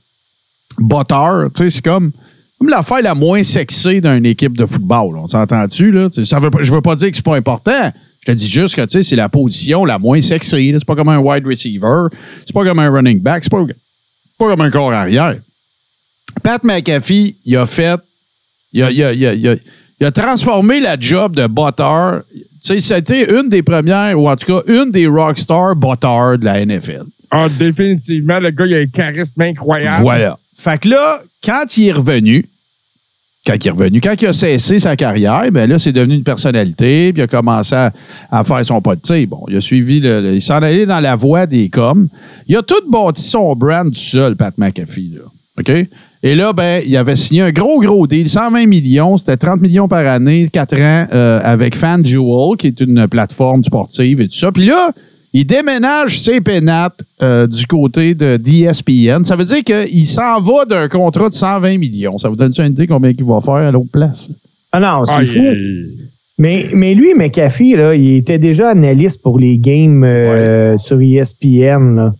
[0.78, 2.12] botteur, tu sais, c'est comme.
[2.58, 5.14] Comme l'affaire la moins sexy d'une équipe de football.
[5.14, 5.20] là.
[5.24, 6.08] On s'entend-tu, là?
[6.24, 7.92] Ça veut je veux pas dire que c'est pas important.
[8.20, 10.72] Je te dis juste que, c'est la position la moins sexy.
[10.72, 10.78] là.
[10.78, 12.08] C'est pas comme un wide receiver.
[12.46, 13.44] C'est pas comme un running back.
[13.44, 13.62] C'est pas,
[14.38, 15.36] pas comme un corps arrière.
[16.42, 17.98] Pat McAfee, il a fait.
[18.72, 19.56] Il a, il a- il a- il a-
[20.00, 22.22] il a transformé la job de botteur.
[22.32, 26.44] Tu sais, c'était une des premières, ou en tout cas, une des rockstar botteurs de
[26.44, 27.04] la NFL.
[27.30, 30.02] Ah, définitivement, le gars, il a un charisme incroyable.
[30.02, 30.38] Voilà.
[30.58, 32.44] Fait que là, quand il est revenu,
[33.46, 36.24] quand il est revenu, quand il a cessé sa carrière, ben là, c'est devenu une
[36.24, 37.76] personnalité, puis il a commencé
[38.30, 38.98] à, faire son pot.
[39.28, 42.08] Bon, il a suivi, le, le- il s'en allait dans la voie des coms.
[42.48, 45.22] Il a tout bâti son brand tout seul, Pat McAfee, là.
[45.58, 45.86] OK?
[46.22, 49.86] Et là, ben, il avait signé un gros, gros deal, 120 millions, c'était 30 millions
[49.86, 54.50] par année, 4 ans, euh, avec FanDuel, qui est une plateforme sportive et tout ça.
[54.50, 54.90] Puis là,
[55.32, 59.22] il déménage ses pénates euh, du côté de d'ESPN.
[59.24, 62.18] Ça veut dire qu'il s'en va d'un contrat de 120 millions.
[62.18, 64.28] Ça vous donne une idée combien il va faire à l'autre place?
[64.72, 65.38] Ah non, c'est Ah, fou.
[65.38, 65.86] il-
[66.38, 71.96] Mais, mais lui, McAfee, là, il était déjà analyste pour les games euh, sur ESPN.
[71.96, 72.12] Là.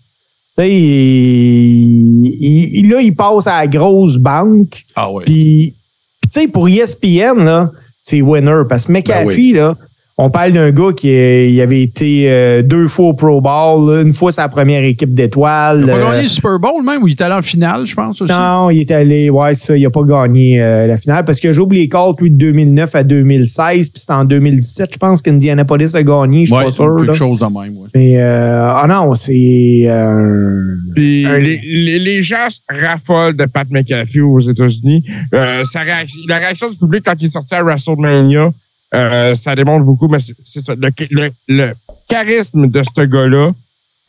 [0.56, 4.84] Tu sais, il, il- là, il passe à la grosse banque.
[4.94, 5.22] Ah oui.
[5.26, 5.74] Puis,
[6.22, 7.70] tu sais, pour ESPN, là,
[8.02, 8.62] c'est winner.
[8.68, 9.76] Parce que McAfee, là,
[10.18, 14.00] on parle d'un gars qui il avait été euh, deux fois au Pro Bowl, là,
[14.02, 15.82] une fois sa première équipe d'étoiles.
[15.84, 17.84] Il a pas euh, gagné le Super Bowl même, ou il est allé en finale,
[17.84, 18.32] je pense aussi?
[18.32, 21.38] non, il est allé, ouais, c'est ça, il a pas gagné euh, la finale parce
[21.38, 25.20] que j'oublie les Colts, lui, de 2009 à 2016, puis c'est en 2017, je pense
[25.20, 26.96] qu'Indianapolis a gagné, je suis Ouais, pas sûr.
[26.96, 27.12] quelque là.
[27.12, 27.88] chose de même, ouais.
[27.94, 30.60] Mais, euh, ah non, c'est euh,
[30.94, 35.04] Puis Un- les, les, les gens raffolent de Pat McAfee aux États-Unis.
[35.34, 38.50] Euh, sa réaction- la réaction du public quand il est sorti à WrestleMania,
[38.96, 40.74] euh, ça démontre beaucoup, mais c'est ça.
[40.76, 41.72] Le,
[42.08, 43.50] charisme de ce gars-là,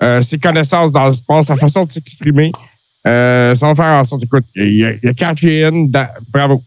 [0.03, 2.51] euh, ses connaissances dans le sport, sa façon de s'exprimer,
[3.05, 5.87] euh, ça va faire en sorte, écoute, il a, il a catché in,
[6.31, 6.63] bravo.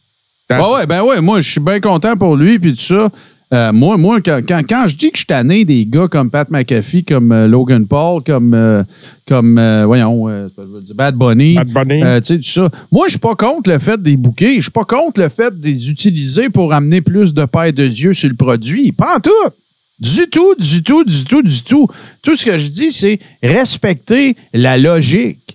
[0.50, 3.08] Ouais, ouais, ben ouais, moi, je suis bien content pour lui, puis tout ça.
[3.52, 6.30] Euh, moi, moi quand, quand, quand je dis que je suis tanné des gars comme
[6.30, 8.84] Pat McAfee, comme euh, Logan Paul, comme, euh,
[9.26, 10.26] comme voyons,
[10.94, 12.00] Bad Bunny, Bad Bunny.
[12.00, 12.70] tu sais, tout ça.
[12.92, 14.56] Moi, je suis pas contre le fait des bouquets.
[14.56, 17.84] Je suis pas contre le fait de les utiliser pour amener plus de paires de
[17.84, 18.92] yeux sur le produit.
[18.92, 19.30] Pas en tout.
[19.98, 21.88] Du tout, du tout, du tout, du tout.
[22.22, 25.49] Tout ce que je dis, c'est respecter la logique.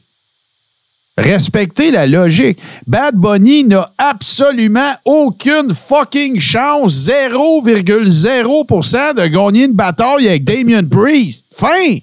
[1.18, 2.60] Respecter la logique.
[2.86, 11.46] Bad Bunny n'a absolument aucune fucking chance, 0,0% de gagner une bataille avec Damien Priest.
[11.54, 12.00] Fin!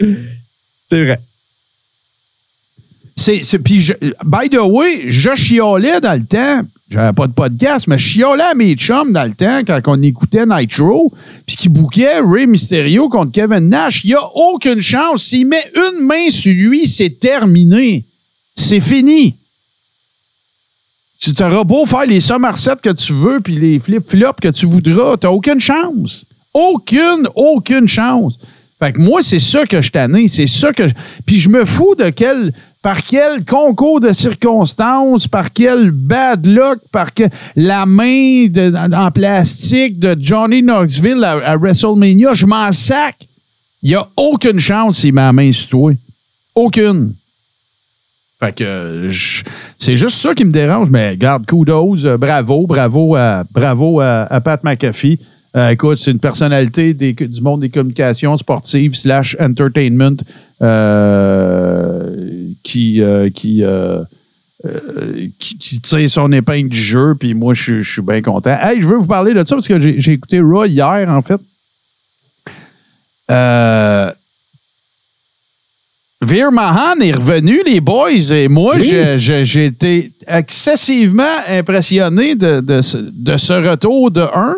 [0.00, 1.20] c'est vrai.
[3.14, 3.92] C'est, c'est- puis je-
[4.24, 6.62] by the way, je chiolais dans le temps.
[6.90, 10.00] J'avais pas de podcast, mais je chiolais à mes chums dans le temps quand on
[10.02, 11.12] écoutait Nitro,
[11.46, 14.04] puis qui bouquait Ray Mysterio contre Kevin Nash.
[14.04, 15.24] Il n'y a aucune chance.
[15.26, 18.04] S'il met une main sur lui, c'est terminé.
[18.58, 19.34] C'est fini.
[21.20, 25.16] Tu t'auras beau faire les somerset que tu veux, puis les flip-flops que tu voudras,
[25.16, 26.24] t'as aucune chance.
[26.54, 28.38] Aucune, aucune chance.
[28.78, 30.28] Fait que moi, c'est ça que je tanné.
[30.28, 30.84] C'est ça que.
[31.26, 32.52] Puis je me fous de quel...
[32.80, 37.24] Par quel concours de circonstances, par quel bad luck, par que
[37.56, 43.16] la main de- en plastique de Johnny Knoxville à, WrestleMania, je m'en sac.
[43.82, 45.92] Il n'y a aucune chance s'il la main sur toi.
[46.54, 47.14] Aucune.
[48.40, 49.10] Fait que
[49.78, 54.40] c'est juste ça qui me dérange, mais garde, kudos, euh, bravo, bravo à, bravo à,
[54.44, 55.18] Pat McAfee.
[55.56, 60.18] Euh, écoute, c'est une personnalité du monde des communications sportives slash entertainment
[60.62, 63.64] euh, qui, euh, qui,
[65.40, 68.56] qui, qui tire son épingle du jeu, puis moi, je, suis bien content.
[68.60, 71.22] Hey, je veux vous parler de ça parce que j'ai j'ai écouté Raw hier, en
[71.22, 71.40] fait.
[73.30, 74.12] Euh,
[76.20, 78.92] Veer Mahan est revenu, les boys, et moi, Oui.
[79.16, 84.56] j'ai été excessivement impressionné de, de ce, de ce retour de 1.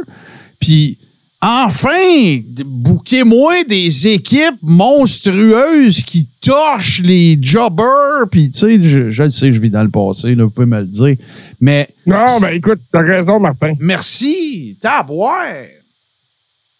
[0.58, 0.96] Puis,
[1.42, 8.26] enfin, bouquez-moi des équipes monstrueuses qui torchent les jobbers.
[8.30, 10.66] Puis, tu sais, je, je le sais, je vis dans le passé, là, vous pouvez
[10.66, 11.16] me le dire.
[11.60, 13.74] Mais Non, ben écoute, t'as raison, Martin.
[13.80, 15.66] merci, tabouère.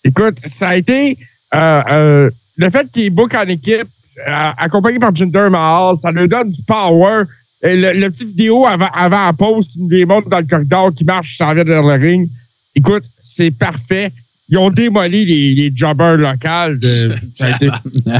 [0.02, 1.18] Écoute, ça a été
[1.54, 3.86] euh, euh, le fait qu'il book en équipe,
[4.26, 7.24] accompagné par Jinder Mahal, ça lui donne du power.
[7.62, 10.46] Et le, le petit vidéo avant, avant la pause qui nous les montre dans le
[10.46, 12.28] corridor, qui marche, s'en vient vers le ring.
[12.74, 14.12] Écoute, c'est parfait.
[14.48, 16.74] Ils ont démoli les, les jobbers locaux.
[16.76, 17.68] De, ça a été
[18.02, 18.18] ça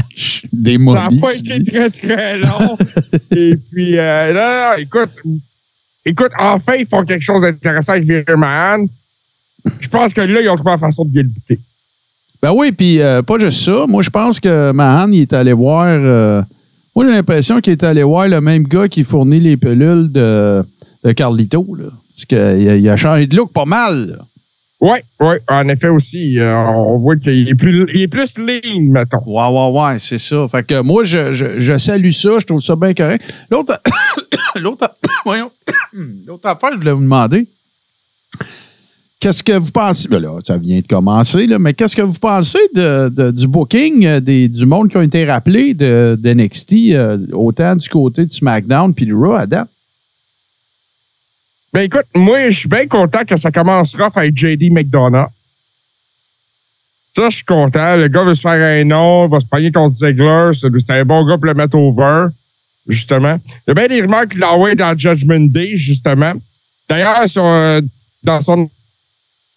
[0.77, 2.77] n'a pas été très, très long.
[3.35, 5.09] Et puis, euh, non, non, écoute,
[6.05, 8.87] écoute, enfin, ils font quelque chose d'intéressant avec Veerman.
[9.79, 11.59] Je pense que là, ils ont trouvé la façon de bien le buter.
[12.41, 13.85] Ben oui, puis euh, pas juste ça.
[13.87, 15.85] Moi, je pense que Mahan, il est allé voir.
[15.87, 16.41] euh,
[16.95, 20.63] moi, j'ai l'impression qu'il est allé voir le même gars qui fournit les pelules de,
[21.03, 21.65] de Carlito.
[21.77, 21.85] Là.
[22.13, 24.19] Parce qu'il a, il a changé de look pas mal.
[24.81, 26.39] Oui, oui, en effet aussi.
[26.39, 29.21] euh, on voit qu'il est plus, il est plus lean, mettons.
[29.27, 30.47] Ouais, ouais, ouais, c'est ça.
[30.49, 32.39] Fait que moi, je, je, je salue ça.
[32.39, 33.23] Je trouve ça bien correct.
[33.51, 33.79] L'autre,
[34.59, 34.89] l'autre,
[35.25, 35.51] voyons,
[36.25, 37.45] l'autre affaire, je voulais vous demander.
[39.21, 40.07] Qu'est-ce que vous pensez?
[40.07, 44.03] Ben là, ça vient de commencer, là, mais qu'est-ce que vous pensez de, du booking
[44.03, 48.31] euh, du monde qui ont été rappelés de, de NXT, euh, autant du côté de
[48.31, 49.69] SmackDown puis de Raw à date?
[51.71, 55.29] Ben écoute, moi, je suis bien content que ça commence rough avec JD McDonough.
[57.15, 57.97] Ça, je suis content.
[57.97, 60.49] Le gars veut se faire un nom, va se pogner contre Ziggler.
[60.53, 62.29] C'est un bon gars pour le mettre over,
[62.87, 63.37] justement.
[63.45, 66.33] Il y a bien des rumeurs qu'il l'a envoyé dans Judgment Day, justement.
[66.89, 67.81] D'ailleurs, euh,
[68.23, 68.67] dans son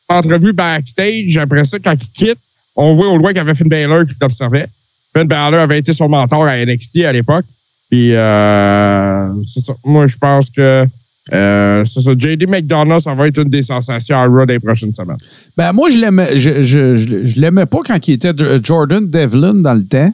[0.08, 2.38] entrevue backstage, après ça, quand il quitte,
[2.76, 4.68] on voit au loin qu'il y avait Finn Balor qui l'observait.
[5.16, 7.46] Finn Balor avait été son mentor à NXT à l'époque.
[7.90, 9.74] Puis, euh, c'est ça.
[9.84, 10.86] Moi, je pense que
[11.32, 12.12] euh, c'est ça.
[12.12, 15.16] JD McDonough, ça va être une des sensations à Raw des prochaines semaines.
[15.56, 19.74] Ben, moi, je l'aimais, je, je, je, l'aimais pas quand il était Jordan Devlin dans
[19.74, 20.12] le temps.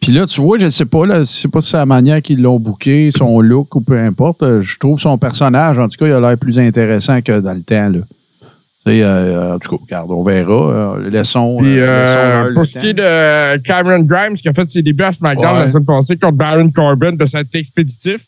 [0.00, 2.40] Puis là, tu vois, je sais pas, là, sais pas si c'est la manière qu'ils
[2.40, 4.60] l'ont booké, son look ou peu importe.
[4.60, 7.62] Je trouve son personnage, en tout cas, il a l'air plus intéressant que dans le
[7.62, 8.00] temps, là.
[8.88, 10.96] Euh, en tout cas, regarde, on verra.
[10.96, 11.58] Euh, laissons.
[11.60, 15.12] Puis, euh, pour ce qui est de Cameron Grimes, qui a fait ses débuts à
[15.12, 15.60] SmackDown Ouais.
[15.60, 18.22] la semaine passée contre Baron Corbin de cet expéditif,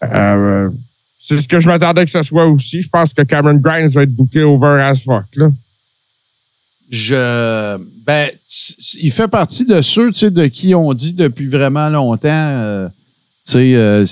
[0.00, 2.82] c'est ce que je m'attendais que ce soit aussi.
[2.82, 5.24] Je pense que Cameron Grimes va être bouclé over as fuck.
[5.36, 5.50] Là.
[6.90, 7.78] Je.
[8.06, 8.28] Ben,
[9.00, 12.88] il fait partie de ceux, tu sais, de qui on dit depuis vraiment longtemps.
[13.46, 14.04] Tu sais, euh,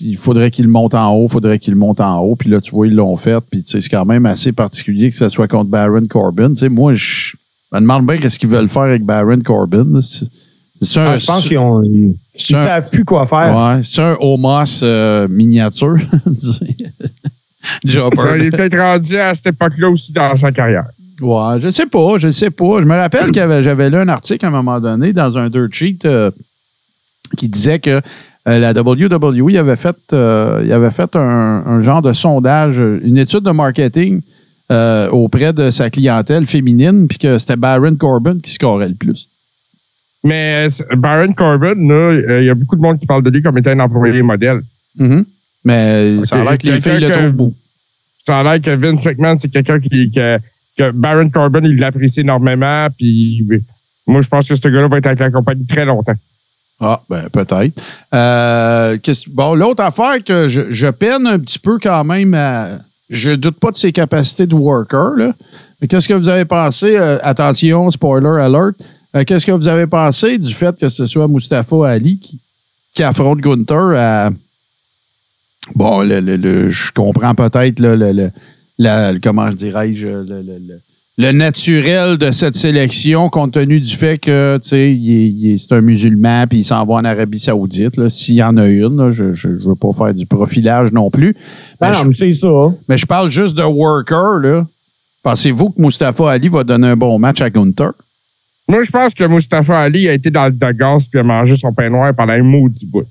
[0.00, 2.34] il faudrait qu'il monte en haut, il faudrait qu'il monte en haut.
[2.36, 3.38] Puis là, tu vois, ils l'ont fait.
[3.50, 6.48] Puis, tu sais, c'est quand même assez particulier que ce soit contre Baron Corbin.
[6.50, 7.32] Tu sais, moi, je
[7.72, 9.84] me demande bien qu'est-ce qu'ils veulent faire avec Baron Corbin.
[9.92, 10.00] là.
[10.02, 10.26] C'est
[10.82, 11.82] c'est un, Ah, je pense c'est- qu'ils ont.
[11.82, 12.14] Ils
[12.56, 13.54] un- savent plus quoi faire.
[13.54, 15.96] Ouais, c'est un Homos euh, miniature.
[17.84, 18.36] Jobber.
[18.38, 20.86] Il est peut-être rendu à cette époque-là aussi dans sa carrière.
[21.20, 22.80] Ouais, je sais pas, je sais pas.
[22.80, 25.68] Je me rappelle que j'avais lu un article à un moment donné dans un dirt
[25.70, 26.30] sheet euh,
[27.36, 28.00] qui disait que
[28.58, 33.42] la WWE avait fait, euh, il avait fait un, un genre de sondage, une étude
[33.42, 34.22] de marketing
[34.70, 39.28] euh, auprès de sa clientèle féminine, puis que c'était Baron Corbin qui scorait le plus.
[40.22, 43.42] Mais euh, Baron Corbin, euh, il y a beaucoup de monde qui parle de lui
[43.42, 44.60] comme étant un employé modèle.
[44.96, 45.24] Mhm.
[45.64, 47.54] Mais ça a l'air que les filles le trouvent beau.
[48.24, 50.38] Ça a l'air que Vince McMahon, c'est quelqu'un qui, que,
[50.78, 52.86] que Baron Corbin, il l'apprécie énormément.
[52.96, 53.44] Puis
[54.06, 56.14] moi, je pense que ce gars-là va être avec la compagnie très longtemps.
[56.80, 57.78] Ah, ben peut-être.
[58.14, 58.96] Euh,
[59.28, 62.68] bon, l'autre affaire que je, peine un petit peu quand même à.
[63.10, 65.32] Je doute pas de ses capacités de worker, là.
[65.80, 66.96] Mais qu'est-ce que vous avez pensé?
[66.96, 68.74] euh, attention, spoiler alert.
[69.16, 72.38] Euh, qu'est-ce que vous avez pensé du fait que ce soit Mustafa Ali qui,
[72.94, 74.30] qui affronte Gunther à.
[75.74, 78.30] Bon, le, le- le- je comprends peut-être le,
[79.22, 80.80] comment je dirais-je, le,
[81.20, 84.96] le- naturel de cette sélection, compte tenu du fait que, c'est
[85.70, 88.08] un musulman puis il s'en va en Arabie Saoudite.
[88.08, 91.34] S'il y en a une, là, je ne veux pas faire du profilage non plus.
[91.80, 92.48] Mais, Ah, je, non, mais c'est ça.
[92.88, 94.64] mais je parle juste de worker.
[95.22, 97.92] Pensez-vous que Mustafa Ali va donner un bon match à Gunther?
[98.66, 101.72] Moi, je pense que Mustafa Ali a été dans le doghouse puis a mangé son
[101.72, 103.04] pain noir pendant un maudit bout.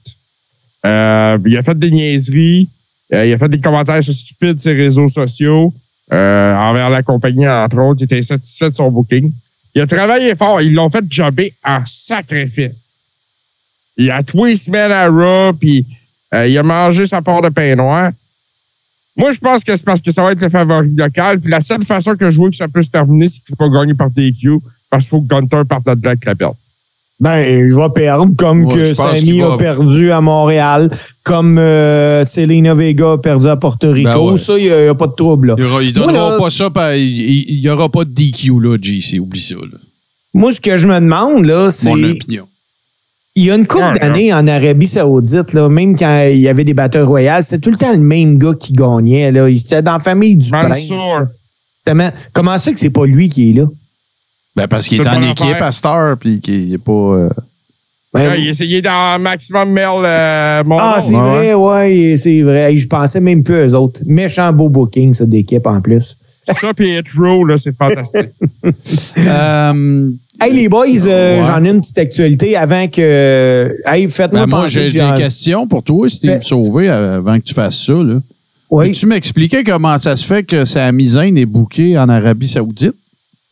[0.86, 2.70] Euh, il a fait des niaiseries.
[3.14, 5.74] euh, il a fait des commentaires stupides sur les réseaux sociaux
[6.12, 8.02] euh, envers la compagnie, entre autres.
[8.02, 9.32] Il était insatisfait de son booking.
[9.76, 10.62] Il a travaillé fort.
[10.62, 13.00] Ils l'ont fait jobber en sacrifice.
[13.98, 15.86] Il a tous les semaines à Raw, puis
[16.34, 18.12] euh, il a mangé sa part de pain noir.
[19.16, 21.40] Moi, je pense que c'est parce que ça va être le favori local.
[21.40, 23.68] Puis la seule façon que je vois que ça peut se terminer, c'est qu'il va
[23.68, 26.54] gagner par DQ parce qu'il faut que Gunter parte de là avec la belt.
[27.20, 30.90] Ben, je vais perdre comme Ouais, que Sammy va- a perdu à Montréal,
[31.24, 34.10] comme euh, Selena Vega a perdu à Porto Rico.
[34.10, 34.38] Ben ouais.
[34.38, 35.50] Ça, il n'y a, pas de trouble.
[35.50, 35.82] Là.
[35.82, 39.20] Il donnera là, pas ça, il n'y aura pas de DQ, là, JC.
[39.20, 39.56] Oublie ça.
[39.56, 39.78] Là.
[40.34, 41.90] Moi, ce que je me demande, là, c'est.
[41.90, 42.46] Mon opinion.
[43.36, 46.48] Il y a une couple Ah, d'années en Arabie Saoudite, là, même quand il y
[46.48, 49.32] avait des batteurs royales, c'était tout le temps le même gars qui gagnait.
[49.32, 49.50] Là.
[49.50, 50.92] Il était dans la famille du prince.
[52.34, 53.66] Comment ça que c'est pas lui qui est là?
[54.62, 55.64] Ben, parce qu'il est, en équipe l'affaire.
[55.64, 56.92] à Star, puis qu'il n'est pas.
[56.92, 57.30] euh,
[58.14, 61.20] Ben, Là, il est il est dans Maximum Mail euh, mon ah, c'est Ouais.
[61.22, 62.76] vrai, ouais, c'est vrai.
[62.76, 64.02] Je pensais même plus eux autres.
[64.06, 66.18] Méchant beau booking, ça, d'équipe en plus.
[66.52, 68.30] Ça, puis Row, là, c'est fantastique.
[69.18, 70.10] euh,
[70.42, 71.46] Hey, les boys, euh, Ouais.
[71.48, 73.76] j'en ai une petite actualité avant que.
[73.86, 76.88] Hey, faites-moi Ben, moi, j'ai que j'ai j'en- une question pour toi, Steve Fait- Sauvé,
[76.88, 77.92] avant que tu fasses ça.
[77.94, 78.20] Là.
[78.70, 78.86] Oui.
[78.88, 82.94] Peux-tu m'expliquer comment ça se fait que Sami Zayn est booké en Arabie Saoudite?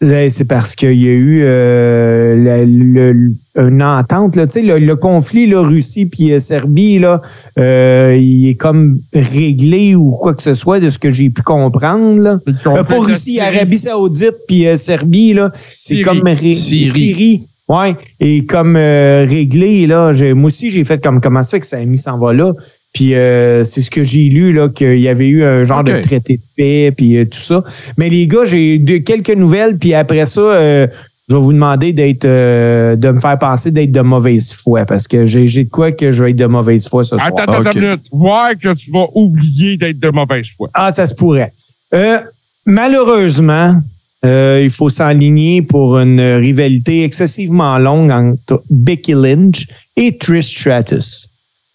[0.03, 4.61] Euh, C'est parce qu'il y a eu euh, le- le- une entente, là, tu sais,
[4.61, 7.19] le, le conflit là, Russie puis euh, Serbie, là,
[7.57, 11.41] euh, il est comme réglé ou quoi que ce soit de ce que j'ai pu
[11.41, 12.21] comprendre.
[12.21, 12.39] Là.
[12.77, 13.55] Euh, pas Russie, Syrie.
[13.57, 16.01] Arabie Saoudite puis Serbie, là, c'est Syrie.
[16.03, 17.43] comme ré- Syrie.
[17.67, 22.17] Ouais, et comme réglé, là, moi aussi, j'ai fait comme comment ça que Samy s'en
[22.19, 22.53] va là?
[22.93, 25.99] Puis euh, c'est ce que j'ai lu, là, qu'il y avait eu un genre de
[26.01, 27.63] traité de paix, puis euh, tout ça.
[27.97, 30.87] Mais les gars, j'ai de- quelques nouvelles, puis après ça, euh,
[31.29, 35.07] je vais vous demander d'être, euh, de me faire penser d'être de mauvaise foi, parce
[35.07, 37.27] que j'ai de quoi que je vais être de mauvaise foi ce soir.
[37.27, 37.75] Attends, attends, Ok.
[37.75, 38.05] une minute.
[38.11, 40.69] Voir que tu vas oublier d'être de mauvaise foi.
[40.73, 41.51] Ah, ça se pourrait.
[41.93, 42.19] Euh,
[42.65, 43.75] malheureusement,
[44.25, 51.29] euh, il faut s'enligner pour une rivalité excessivement longue entre Becky Lynch et Trish Stratus.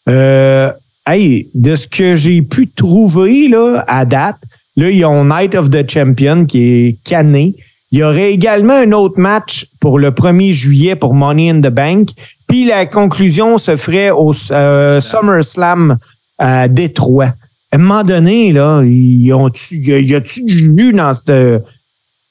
[0.08, 0.72] Euh,
[1.06, 4.36] hey, de ce que j'ai pu trouver là, à date,
[4.76, 7.54] là, ils ont Night of the Champion qui est canné.
[7.90, 11.68] Il y aurait également un autre match pour le 1er juillet pour Money in the
[11.68, 12.08] Bank.
[12.48, 15.98] Puis la conclusion se ferait au euh, SummerSlam
[16.38, 17.34] à Détroit.
[17.70, 21.62] À un moment donné, là, y a-tu du jus dans cette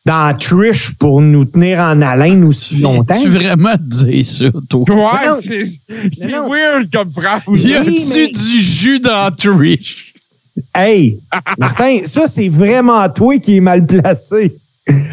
[0.05, 3.19] dans Trish pour nous tenir en haleine aussi longtemps?
[3.21, 4.85] Tu vraiment dire ça, toi?
[4.89, 5.65] Ouais,
[6.11, 7.41] c'est weird comme phrase.
[7.47, 10.13] Y Oui, a-tu mais- du jus dans Trish?
[10.75, 11.17] Hey,
[11.57, 14.53] Martin, ça, c'est vraiment toi qui est mal placé.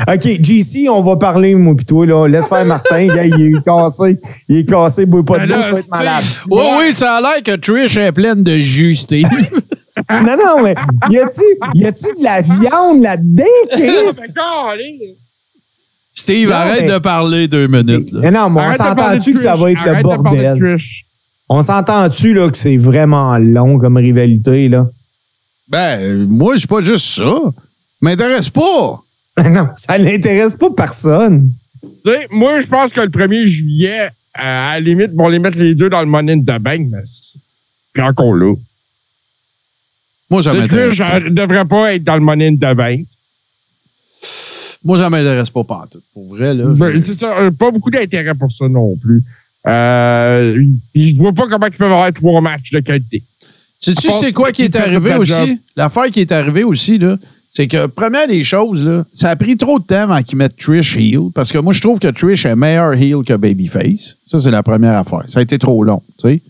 [0.09, 2.27] OK, JC, on va parler, moi, pis toi, là.
[2.27, 4.19] Laisse faire Martin, gars, il est cassé.
[4.49, 6.25] Il est cassé, bois pas de l'eau, tu vas être malade.
[6.51, 9.29] Oui, oui, ça a l'air que Trish est pleine de jus, Steve.
[10.11, 10.75] Non, non, mais
[11.11, 11.43] y a-tu
[11.75, 14.21] y a-tu de la viande là-dedans, Chris?
[14.35, 15.15] Calé.
[16.15, 18.11] Steve, Non, arrête mais- de parler deux minutes.
[18.13, 18.21] là.
[18.23, 20.77] Mais non, mais on s'entend-tu que ça va être le Arrête de bordel?
[21.49, 24.87] On s'entend-tu, là, que c'est vraiment long comme rivalité, là?
[25.69, 27.33] Ben, moi, c'est pas juste ça.
[28.01, 29.01] M'intéresse pas.
[29.49, 31.51] non, ça n'intéresse pas personne.
[32.05, 35.39] Tu sais, moi, je pense que le 1er juillet, euh, à la limite, vont les
[35.39, 37.39] mettre les deux dans le Money in the Bank, mais c'est
[37.93, 38.55] puis encore là.
[40.31, 40.97] Moi, ça m'intéresse.
[40.97, 43.01] Trish euh, devrait pas être dans le Money in the Bank.
[44.85, 46.03] Moi, ça m'intéresse pas pantoute.
[46.15, 46.65] Pour vrai, là.
[46.69, 49.23] Ben, je- c'est ça, euh, pas beaucoup d'intérêt pour ça non plus.
[49.67, 50.63] Euh,
[50.95, 53.23] je vois pas comment ils peuvent avoir trois matchs de qualité.
[53.81, 55.61] Sais-tu c'est quoi qui est arrivé aussi?
[55.77, 57.17] L'affaire qui est arrivée aussi, là,
[57.53, 60.57] c'est que, première des choses, là, ça a pris trop de temps avant qu'ils mettent
[60.57, 64.17] Trish heel, parce que moi, je trouve que Trish est meilleur heel que Babyface.
[64.27, 65.25] Ça, c'est la première affaire.
[65.29, 66.43] Ça a été trop long, tu sais.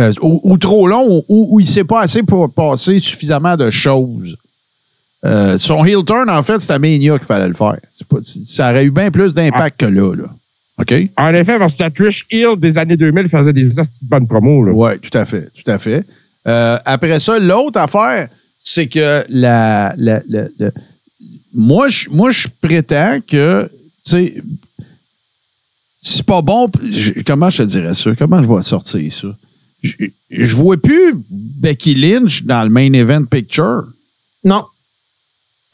[0.00, 3.70] Euh, ou, ou trop long, ou, ou il s'est pas assez pour passer suffisamment de
[3.70, 4.36] choses.
[5.24, 7.76] Euh, son heel turn, en fait, c'était à Mania qu'il fallait le faire.
[8.08, 10.24] Pas- ça aurait eu bien plus d'impact que là, là.
[10.78, 10.92] OK?
[11.16, 14.26] En effet, parce que la Trish Hill des années 2000 faisait des astuces de bonnes
[14.26, 14.64] promos.
[14.64, 14.72] Là.
[14.72, 16.04] Oui, tout à fait, tout à fait.
[16.48, 18.28] Euh, après ça, l'autre affaire,
[18.62, 20.70] c'est que la, la- la- la-
[21.54, 23.70] moi, je, moi, je prétends que,
[24.04, 24.34] tu sais,
[26.02, 26.66] c'est pas bon.
[26.86, 28.10] je- comment je te dirais ça?
[28.18, 29.28] Comment je vais sortir ça?
[29.84, 33.84] Je, je vois plus Becky Lynch dans le main event picture.
[34.44, 34.64] Non.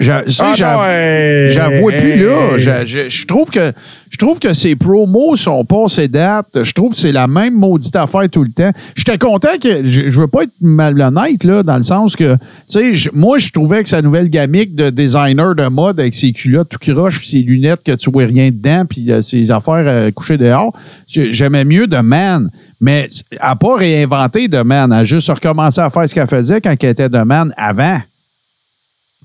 [0.01, 2.57] Je, tu sais, Ah, j'av- non, J'en vois plus là.
[2.57, 3.71] Je, je- je trouve que
[4.09, 6.65] je trouve que ces promos sont pas ces dates.
[6.65, 8.71] Je trouve que c'est la même maudite affaire tout le temps.
[8.97, 12.35] J'étais content que je, je veux pas être malhonnête là dans le sens que
[12.67, 16.33] tu sais moi je trouvais que sa nouvelle gamique de designer de mode avec ses
[16.33, 19.85] culottes tout croche puis ses lunettes que tu vois rien dedans puis euh, ses affaires
[19.87, 20.73] euh, couchées dehors,
[21.07, 22.51] j'aimais mieux de Man.
[22.81, 26.27] Mais elle n'a pas réinventé de Man, elle a juste recommencé à faire ce qu'elle
[26.29, 28.01] faisait quand elle était de Man avant.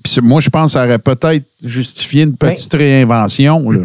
[0.04, 3.70] Puis moi, je pense que ça aurait peut-être justifié une petite réinvention.
[3.70, 3.80] Là.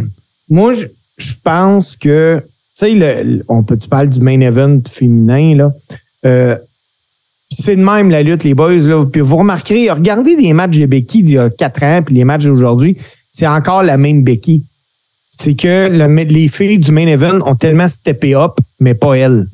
[0.50, 0.86] Moi, je,
[1.18, 2.42] je pense que,
[2.78, 5.74] tu sais, on peut, tu parles du main event féminin, là?
[6.26, 6.56] Euh,
[7.50, 8.76] c'est de même la lutte, les boys.
[8.76, 9.06] Là.
[9.06, 12.24] Puis vous remarquerez, regardez des matchs de Becky d'il y a quatre ans, puis les
[12.24, 12.98] matchs d'aujourd'hui,
[13.32, 14.64] c'est encore la même Becky.
[15.26, 19.48] C'est que le- les filles du main event ont tellement steppé up, mais pas elle.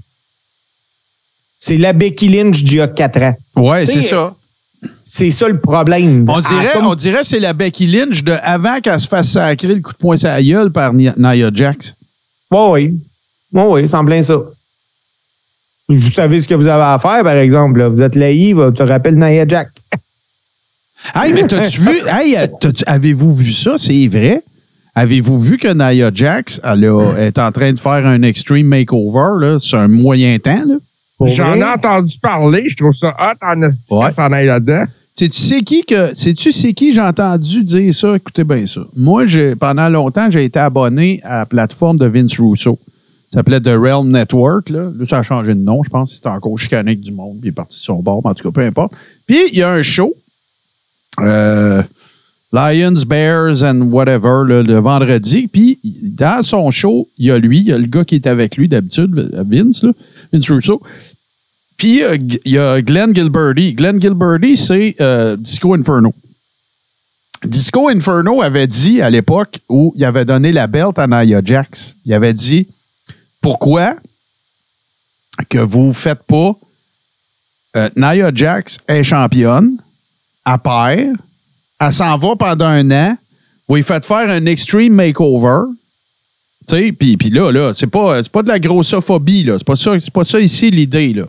[1.58, 3.36] C'est la Becky Lynch d'il y a quatre ans.
[3.56, 4.34] Ouais, c'est ça.
[5.04, 6.26] C'est ça le problème.
[6.30, 9.08] On dirait, Ah, comme- on dirait que c'est la Becky Lynch de avant qu'elle se
[9.08, 11.96] fasse sacrer le coup de poing sur la gueule par Nia Jax.
[12.52, 13.00] Oui, oui.
[13.54, 14.38] Oui, oui, c'est en plein ça.
[15.90, 17.80] Vous savez ce que vous avez à faire, par exemple.
[17.80, 17.88] là.
[17.90, 19.70] Vous êtes laï, va- tu te rappelles Nia Jack.
[21.16, 21.96] Hey, mais t'as-tu vu?
[22.08, 22.48] Hey, euh,
[22.88, 23.76] avez-vous vu ça?
[23.78, 24.44] C'est vrai?
[24.94, 29.58] Avez-vous vu que Nia Jax elle a- est en train de faire un extreme makeover
[29.60, 30.64] sur un moyen temps?
[30.68, 30.76] Là?
[31.26, 32.66] J'en ai entendu parler.
[32.70, 34.12] Je trouve ça hot en esti Ouais.
[34.12, 34.86] s'en aille là-dedans.
[35.16, 38.16] Sais-tu c'est qui que sais-tu c'est qui j'ai entendu dire ça?
[38.16, 42.40] Écoutez bien ça moi j'ai pendant longtemps j'ai été abonné à la plateforme de Vince
[42.40, 42.78] Russo
[43.32, 44.92] ça s'appelait The Realm Network là.
[44.96, 47.48] là ça a changé de nom je pense c'était encore chicané avec du monde puis
[47.48, 48.94] il est parti de son bord mais en tout cas peu importe
[49.26, 50.14] puis il y a un show
[51.22, 51.82] euh,
[52.54, 57.58] Lions, Bears and whatever là, le vendredi puis dans son show il y a lui
[57.58, 59.92] il y a le gars qui est avec lui d'habitude Vince là,
[60.32, 60.52] Vince
[61.78, 63.74] puis euh, il y a Glenn Gilberty.
[63.74, 66.14] Glenn Gilberty, c'est euh, Disco Inferno.
[67.44, 71.96] Disco Inferno avait dit à l'époque où il avait donné la belt à Nia Jax,
[72.04, 72.68] il avait dit
[73.42, 73.96] pourquoi
[75.48, 76.54] que vous faites pas
[77.76, 79.78] euh, Nia Jax est championne,
[80.46, 81.16] à perd,
[81.80, 83.18] elle s'en va pendant un an,
[83.68, 85.72] vous lui faites faire un extreme makeover,
[86.68, 89.56] puis là, là, c'est pas, pas de la grossophobie, là.
[89.58, 91.24] C'est pas ça, c'est pas ça ici l'idée, là.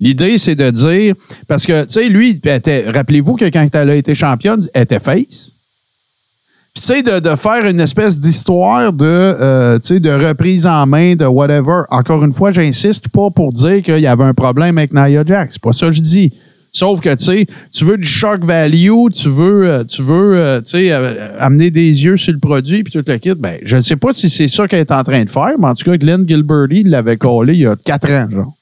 [0.00, 1.14] L'idée, c'est de dire,
[1.48, 2.40] parce que, tu sais, lui,
[2.86, 5.54] rappelez-vous que quand elle a été championne, elle était face.
[6.74, 11.24] Puis, tu sais, de, faire une espèce d'histoire de, euh, de reprise en main, de
[11.24, 11.82] whatever.
[11.90, 15.54] Encore une fois, j'insiste pas pour dire qu'il y avait un problème avec Nia Jax.
[15.54, 16.32] C'est pas ça que je dis.
[16.76, 20.60] Sauf que, tu sais, tu veux du shock value, tu veux, euh, tu veux, euh,
[20.60, 23.34] tu sais, euh, amener des yeux sur le produit, puis tout le kit.
[23.34, 25.68] Ben, je ne sais pas si c'est ça qu'elle est en train de faire, mais
[25.68, 28.52] en tout cas, Glenn Gilberty l'avait collé il y a quatre ans, genre.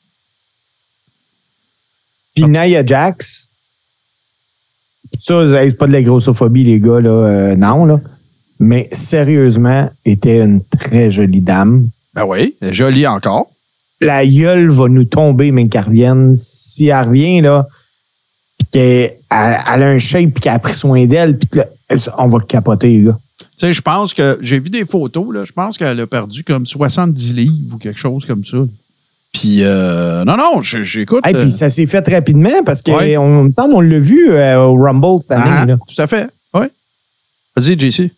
[2.35, 3.49] Puis Nia Jax,
[5.19, 7.09] ça, c'est pas de la grossophobie, les gars, là.
[7.11, 7.99] euh, non, là.
[8.61, 11.89] Mais sérieusement, était une très jolie dame.
[12.15, 13.51] Ben oui, jolie encore.
[14.03, 16.35] La gueule va nous tomber, mais qu'elle revienne.
[16.37, 17.67] Si elle revient, là,
[18.73, 21.67] qu'elle elle a un shape, puis qu'elle a pris soin d'elle, puis là,
[22.19, 23.19] on va capoter, gars.
[23.39, 25.45] Tu sais, je pense que j'ai vu des photos, là.
[25.45, 28.59] Je pense qu'elle a perdu comme 70 livres ou quelque chose comme ça.
[29.33, 31.25] Puis, euh, non, non, j'écoute.
[31.27, 33.17] Et euh, puis ça s'est fait rapidement parce qu'on Ouais.
[33.17, 35.45] on me semble on l'a vu euh, au Rumble cette année.
[35.51, 35.77] ah, là.
[35.77, 36.29] tout à fait.
[36.55, 36.67] Oui.
[37.57, 38.11] Vas-y, JC.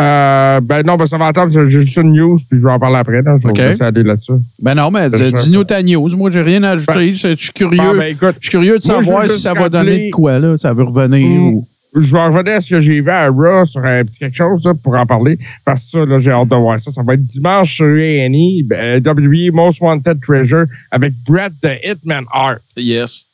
[0.00, 1.50] Euh, ben non, ben ça va attendre.
[1.52, 3.22] J'ai j'ai juste une news, puis je vais en parler après.
[3.22, 3.34] Là.
[3.36, 3.56] Je vais OK.
[3.60, 4.32] vous laisser aller là-dessus.
[4.62, 6.08] Ben non, mais dis-nous ta news.
[6.16, 7.14] Moi, j'ai rien à ajouter.
[7.14, 7.80] Je je suis curieux.
[7.82, 10.38] Ah, ben écoute, Je suis curieux de Moi, savoir si ça va donner de quoi,
[10.38, 10.56] là.
[10.56, 11.48] Ça veut revenir Mm.
[11.54, 11.66] ou.
[11.96, 14.64] je vais revenir à ce que j'ai vu à Raw sur un petit quelque chose
[14.64, 15.38] là, pour en parler.
[15.64, 16.90] Parce que ça, là, j'ai hâte de voir ça.
[16.92, 22.24] Ça va être dimanche sur A&E, ben, WWE Most Wanted Treasure avec Brett the Hitman
[22.32, 22.60] Hart.
[22.76, 23.26] Yes.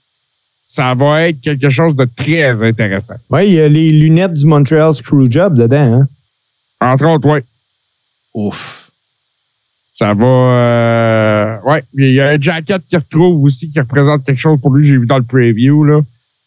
[0.66, 3.14] Ça va être quelque chose de très intéressant.
[3.30, 6.00] Oui, il y a les lunettes du Montreal Screwjob dedans.
[6.00, 6.08] Hein?
[6.80, 7.40] Entre autres, oui.
[8.34, 8.90] Ouf.
[9.92, 10.26] Ça va.
[10.26, 11.82] Euh, ouais.
[11.94, 14.86] Il y a un jacket qui retrouve aussi qui représente quelque chose pour lui.
[14.86, 15.84] J'ai vu dans le preview.
[15.84, 16.00] Là.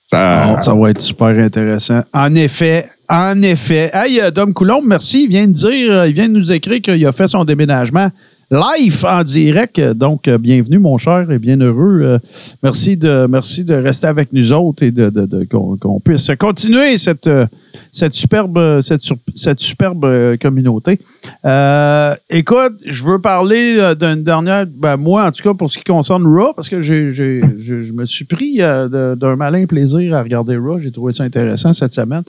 [0.06, 2.02] Ça, Bon, ça va être super intéressant.
[2.14, 3.90] En effet, en effet.
[3.94, 5.24] Hey, euh, Dom Coulombe, merci.
[5.24, 8.10] Il vient de dire, euh, il vient de nous écrire qu'il a fait son déménagement
[8.52, 9.80] live en direct.
[9.80, 12.02] Donc, euh, bienvenue, mon cher, et bien heureux.
[12.02, 12.20] Euh,
[12.64, 17.28] merci, de, merci de rester avec nous autres et de, de- qu'on puisse continuer cette,
[17.28, 17.46] euh,
[17.92, 19.04] cette superbe, cette,
[19.36, 21.00] cette superbe communauté.
[22.30, 26.26] Écoute, je veux parler d'une dernière, ben, moi en tout cas pour ce qui concerne
[26.26, 30.80] Raw, parce que je, me suis pris d'un malin plaisir à regarder Raw.
[30.80, 32.24] J'ai trouvé ça intéressant cette semaine.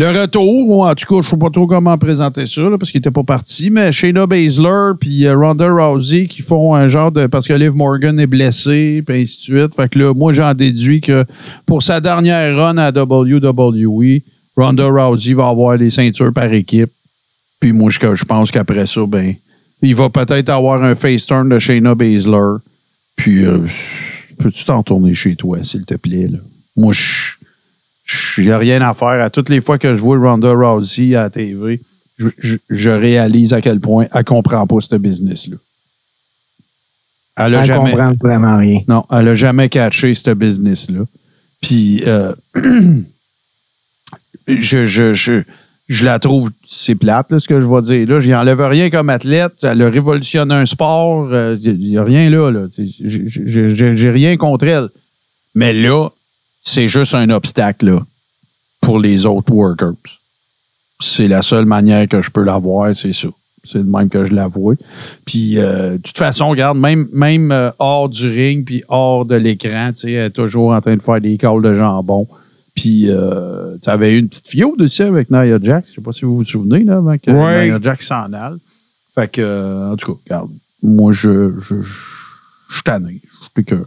[0.00, 2.92] Le retour, ou en tout cas, je ne sais pas trop comment présenter ça, parce
[2.92, 7.10] qu'il n'était pas parti, mais Shayna Baszler puis euh, Ronda Rousey qui font un genre
[7.10, 7.26] de...
[7.26, 9.74] Parce que Liv Morgan est blessé, puis ainsi de suite.
[9.74, 11.24] Fait que là, moi, j'en déduis que
[11.66, 14.20] pour sa dernière run à WWE,
[14.56, 16.90] Ronda Rousey va avoir les ceintures par équipe.
[17.58, 19.34] Puis moi, je, pense qu'après ça, ben,
[19.82, 22.58] il va peut-être avoir un face turn de Shayna Baszler.
[23.16, 23.58] Puis, euh,
[24.38, 26.28] peux-tu t'en tourner chez toi, s'il te plaît?
[26.76, 27.37] Moi, je
[28.42, 29.08] il n'y a rien à faire.
[29.22, 31.80] À toutes les fois que je vois Ronda Rousey à la TV,
[32.18, 35.56] je, je- je réalise à quel point elle ne comprend pas ce business-là.
[37.36, 37.90] Elle jamais.
[37.92, 38.80] comprend vraiment rien.
[38.88, 41.00] Non, elle n'a jamais catché ce business-là.
[41.60, 42.32] Puis, euh,
[44.46, 45.42] je, je, je,
[45.88, 48.08] je la trouve, c'est plate, là, ce que je vais dire.
[48.08, 49.52] Là, je n'y enlève rien comme athlète.
[49.62, 51.28] Elle a révolutionné un sport.
[51.62, 52.50] Il n'y a rien là.
[52.50, 52.66] là.
[52.76, 54.88] J'ai rien contre elle.
[55.54, 56.08] Mais là,
[56.62, 58.02] c'est juste un obstacle là,
[58.88, 59.92] pour les autres workers.
[60.98, 63.28] C'est la seule manière que je peux la voir, c'est ça.
[63.62, 64.76] C'est de même que je la vois.
[65.26, 69.34] Puis, euh, de toute façon, regarde, même, même euh, hors du ring, puis hors de
[69.34, 72.26] l'écran, tu sais, elle est toujours en train de faire des calls de jambon.
[72.74, 75.90] Puis, euh, tu avais eu une petite fio dessus avec Nia Jax.
[75.90, 77.66] Je sais pas si vous vous souvenez, là, avant que Ouais.
[77.68, 78.56] Nia Jax s'en aille.
[79.14, 80.50] Fait que, euh, en tout cas, regarde,
[80.82, 81.82] moi, je, je, je,
[82.70, 83.20] je suis tanné.
[83.22, 83.84] Je suis écœuré.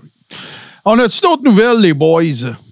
[0.85, 2.23] On a-tu d'autres nouvelles, les boys?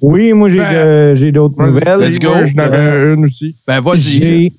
[0.02, 2.00] Oui, moi, j'ai Ben, euh, j'ai d'autres nouvelles.
[2.00, 2.30] let's go.
[2.46, 3.56] J'en avais une aussi.
[3.68, 4.52] Ben, vas-y.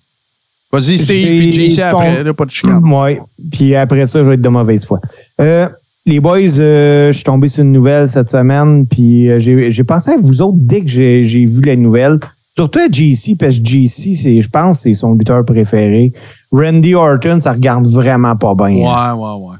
[0.73, 2.81] Vas-y, Steve, j'ai puis JC après, là, pas de chicane.
[2.85, 3.19] Oui.
[3.51, 5.01] Puis après ça, je vais être de mauvaise foi.
[5.41, 5.69] Euh,
[6.07, 9.85] les boys, euh, je suis tombé sur une nouvelle cette semaine, puis euh, j'ai j'ai
[9.85, 12.21] pensé à vous autres dès que j'ai j'ai vu la nouvelle.
[12.57, 16.13] Surtout à JC, parce que JC, c'est, je pense, c'est son buteur préféré.
[16.53, 18.77] Randy Orton, ça regarde vraiment pas bien.
[18.77, 19.15] Ouais, hein.
[19.15, 19.57] ouais, ouais.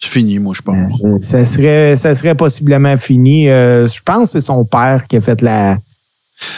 [0.00, 1.00] C'est fini, moi, je pense.
[1.04, 3.48] Euh, Ça serait, ça serait possiblement fini.
[3.48, 5.76] Euh, je pense que c'est son père qui a fait la.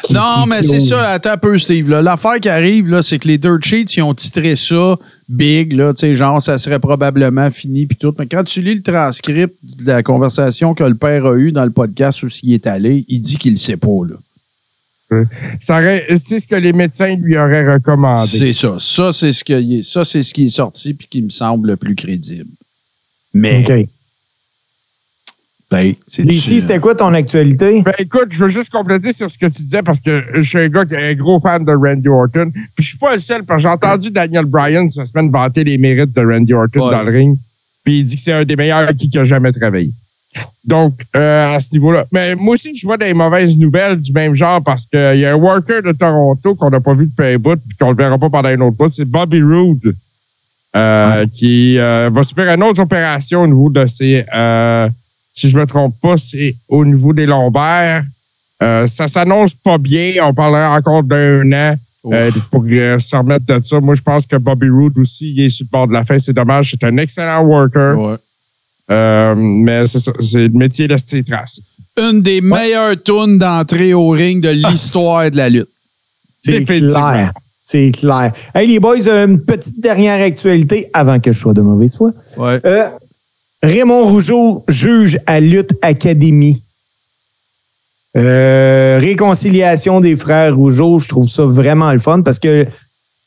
[0.03, 1.89] qui- Non, qui mais c'est ça, attends un peu, Steve.
[1.89, 5.95] L'affaire qui arrive, là, c'est que les Dirt Sheets, ils ont titré ça big, là,
[5.95, 8.13] tu sais, genre, ça serait probablement fini, puis tout.
[8.19, 11.65] Mais quand tu lis le transcript de la conversation que le père a eue dans
[11.65, 14.17] le podcast où il est allé, il dit qu'il ne sait pas, là.
[15.71, 18.29] Aurait- C'est ce que les médecins lui auraient recommandé.
[18.29, 18.75] C'est ça.
[18.79, 21.77] Ça, c'est ce, que- ça, c'est ce qui est sorti, puis qui me semble le
[21.77, 22.51] plus crédible.
[23.33, 23.87] Mais, OK.
[25.71, 27.81] ben, c'est JC, c'était quoi ton actualité?
[27.83, 30.59] Ben écoute, je veux juste compléter sur ce que tu disais parce que je suis
[30.59, 32.51] un gars qui est un gros fan de Randy Orton.
[32.75, 35.63] Puis je suis pas le seul parce que j'ai entendu Daniel Bryan cette semaine vanter
[35.63, 36.91] les mérites de Randy Orton Ouais.
[36.91, 37.39] dans le ring.
[37.85, 39.93] Puis il dit que c'est un des meilleurs qui, qui a jamais travaillé.
[40.65, 42.05] Donc, euh, à ce niveau-là.
[42.13, 45.33] Mais moi aussi, je vois des mauvaises nouvelles du même genre parce qu'il y a
[45.33, 48.19] un worker de Toronto qu'on n'a pas vu depuis un bout puis qu'on ne verra
[48.19, 48.93] pas pendant un autre bout.
[48.93, 49.95] C'est Bobby Roode
[50.77, 54.25] euh, qui euh, va subir une autre opération au niveau de ses...
[54.35, 54.89] euh,
[55.35, 58.05] si je me trompe pas, c'est au niveau des lombaires.
[58.63, 60.23] Euh, ça s'annonce pas bien.
[60.23, 61.75] On parlera encore d'un an
[62.07, 63.81] euh, pour euh, se remettre de ça.
[63.81, 66.19] Moi, je pense que Bobby Roode aussi, il est sur le bord de la fin.
[66.19, 66.73] C'est dommage.
[66.73, 67.99] C'est un excellent worker.
[67.99, 68.17] Ouais.
[68.91, 70.13] Euh, mais c'est ça.
[70.21, 71.61] C'est le métier de ses traces.
[71.97, 75.69] Une des meilleures tunes d'entrée au ring de l'histoire de la lutte.
[76.41, 77.33] C'est clair.
[77.71, 78.33] C'est clair.
[78.53, 82.11] Hey, les boys, euh, une petite dernière actualité avant que je sois de mauvaise foi.
[82.37, 82.61] Ouais.
[82.65, 82.89] Euh,
[83.63, 86.61] Raymond Rougeau, juge à Lutte Académie.
[88.17, 92.67] Euh, réconciliation des frères Rougeau, je trouve ça vraiment le fun parce que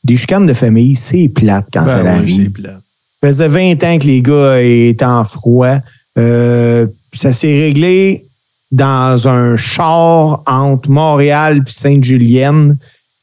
[0.04, 2.52] des chicanes de famille, c'est plate quand ça Ben oui, arrive.
[2.66, 5.78] Ça faisait 20 ans que les gars étaient en froid.
[6.18, 8.26] Euh, ça s'est réglé
[8.74, 12.76] dans un char entre Montréal et Sainte-Julienne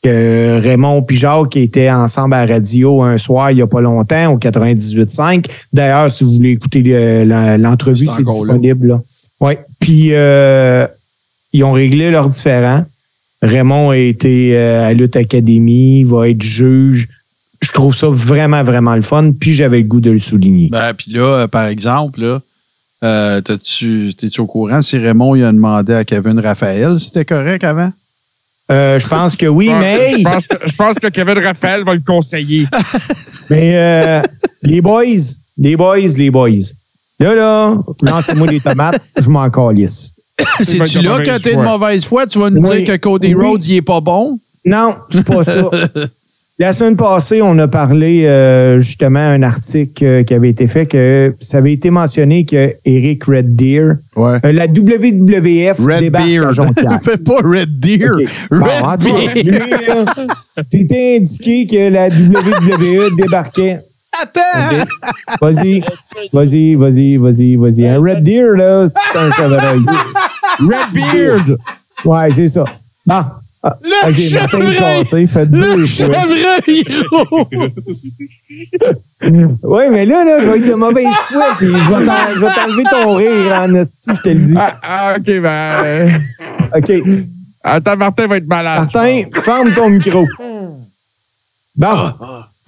[0.03, 3.81] que Raymond et Jacques étaient ensemble à la radio un soir il n'y a pas
[3.83, 5.45] longtemps au 98.5.
[5.73, 6.83] D'ailleurs, si vous voulez écouter
[7.59, 8.87] l'entrevue, C'est disponible.
[8.89, 9.01] Là.
[9.41, 9.59] Ouais.
[9.79, 10.87] Puis euh,
[11.53, 12.85] ils ont réglé leurs différends.
[13.43, 17.09] Raymond a été euh, à Lutte Academy, va être juge.
[17.63, 19.33] Je trouve ça vraiment, vraiment le fun.
[19.39, 20.69] Puis j'avais le goût de le souligner.
[20.71, 22.41] Ben, puis là, euh, par exemple, là,
[23.03, 27.25] euh, t'as-tu- t'es-tu au courant si Raymond il a demandé à Kevin Raphaël si c'était
[27.25, 27.91] correct avant?
[28.71, 31.95] Euh, je pense que oui, mais, Je pense, que, je pense que Kevin Raphaël va
[31.95, 32.67] le conseiller.
[33.51, 34.23] mais euh,
[34.63, 35.05] les boys,
[35.59, 36.51] les boys, les boys.
[37.19, 40.13] Là, là, lancez-moi des tomates, je m'en calisse.
[40.63, 42.27] C'est-tu là que t'es de mauvaise foi?
[42.27, 42.85] Tu vas nous Oui.
[42.85, 43.45] dire que Cody Oui.
[43.47, 44.39] Rhodes, il est pas bon?
[44.65, 45.71] Non, c'est pas ça.
[46.61, 50.85] La semaine passée, on a parlé euh, justement un article euh, qui avait été fait
[50.85, 54.37] que ça avait été mentionné que Eric Red Deer, Ouais.
[54.45, 56.53] euh, la WWF Red débarque à.
[56.53, 57.01] Jonquière.
[57.25, 58.11] Pas Red Deer.
[58.51, 59.03] Red
[59.47, 60.05] là,
[60.71, 63.79] C'était indiqué que la WWE débarquait.
[64.23, 64.85] Attends!
[65.41, 65.81] Vas-y,
[66.31, 67.87] vas-y, vas-y, vas-y, vas-y.
[67.87, 69.81] Un Red Deer, là, c'est un chevreuil.
[70.59, 71.57] Red Beard!
[72.05, 72.65] Ouais, c'est ça.
[73.07, 73.23] Bon.
[73.63, 74.77] Ah, Le OK, chevreuil!
[75.05, 76.83] Cassé, faites deux Le chevreuil!
[79.63, 82.41] Oui, mais là, là, je vais être de mauvaise foi, puis je vais t'en- je
[82.41, 84.55] vais t'enlever ton rire en hostie, je te le dis.
[84.57, 86.23] Ah, ah, OK, ben.
[86.75, 86.93] OK.
[87.63, 88.79] Attends, Martin va être malade.
[88.95, 90.27] Martin, ferme ton micro.
[91.77, 91.95] Bon.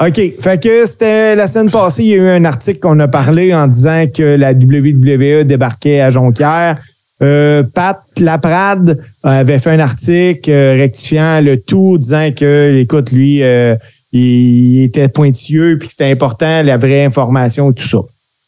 [0.00, 0.20] OK.
[0.40, 3.54] Fait que c'était la semaine passée, il y a eu un article qu'on a parlé
[3.54, 6.78] en disant que la WWE débarquait à Jonquière.
[7.22, 13.42] Euh, Pat Laprade avait fait un article euh, rectifiant le tout, disant que, écoute, lui,
[13.42, 13.76] euh,
[14.12, 17.98] il était pointilleux puis que c'était important, la vraie information et tout ça.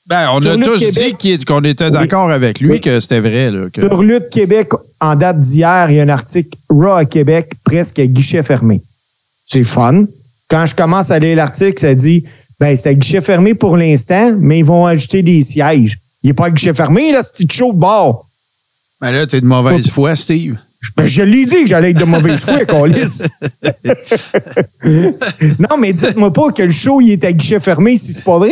[0.06, 1.90] Ben, on Sur a tous Québec- dit qu'on était Oui.
[1.92, 2.80] d'accord avec lui, Oui.
[2.80, 3.50] que c'était vrai.
[3.50, 4.70] Là, que- Sur Lutte Québec,
[5.00, 8.82] en date d'hier, il y a un article Raw à Québec, presque à guichet fermé.
[9.46, 10.04] C'est fun.
[10.50, 12.24] Quand je commence à lire l'article, ça dit
[12.60, 15.98] ben c'est à guichet fermé pour l'instant, mais ils vont ajouter des sièges.
[16.22, 18.26] Il n'est pas à guichet fermé, là, c'est chaud de bord.
[19.04, 20.56] Ben là, t'es de mauvaise foi, Steve.
[20.96, 23.24] Ben, je l'ai dit que j'allais être de mauvaise foi, Colis.
[25.58, 28.38] non, mais dites-moi pas que le show il est à guichet fermé si c'est pas
[28.38, 28.50] vrai.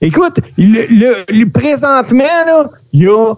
[0.00, 3.34] Écoute, le, le- le- présentement, là, il y a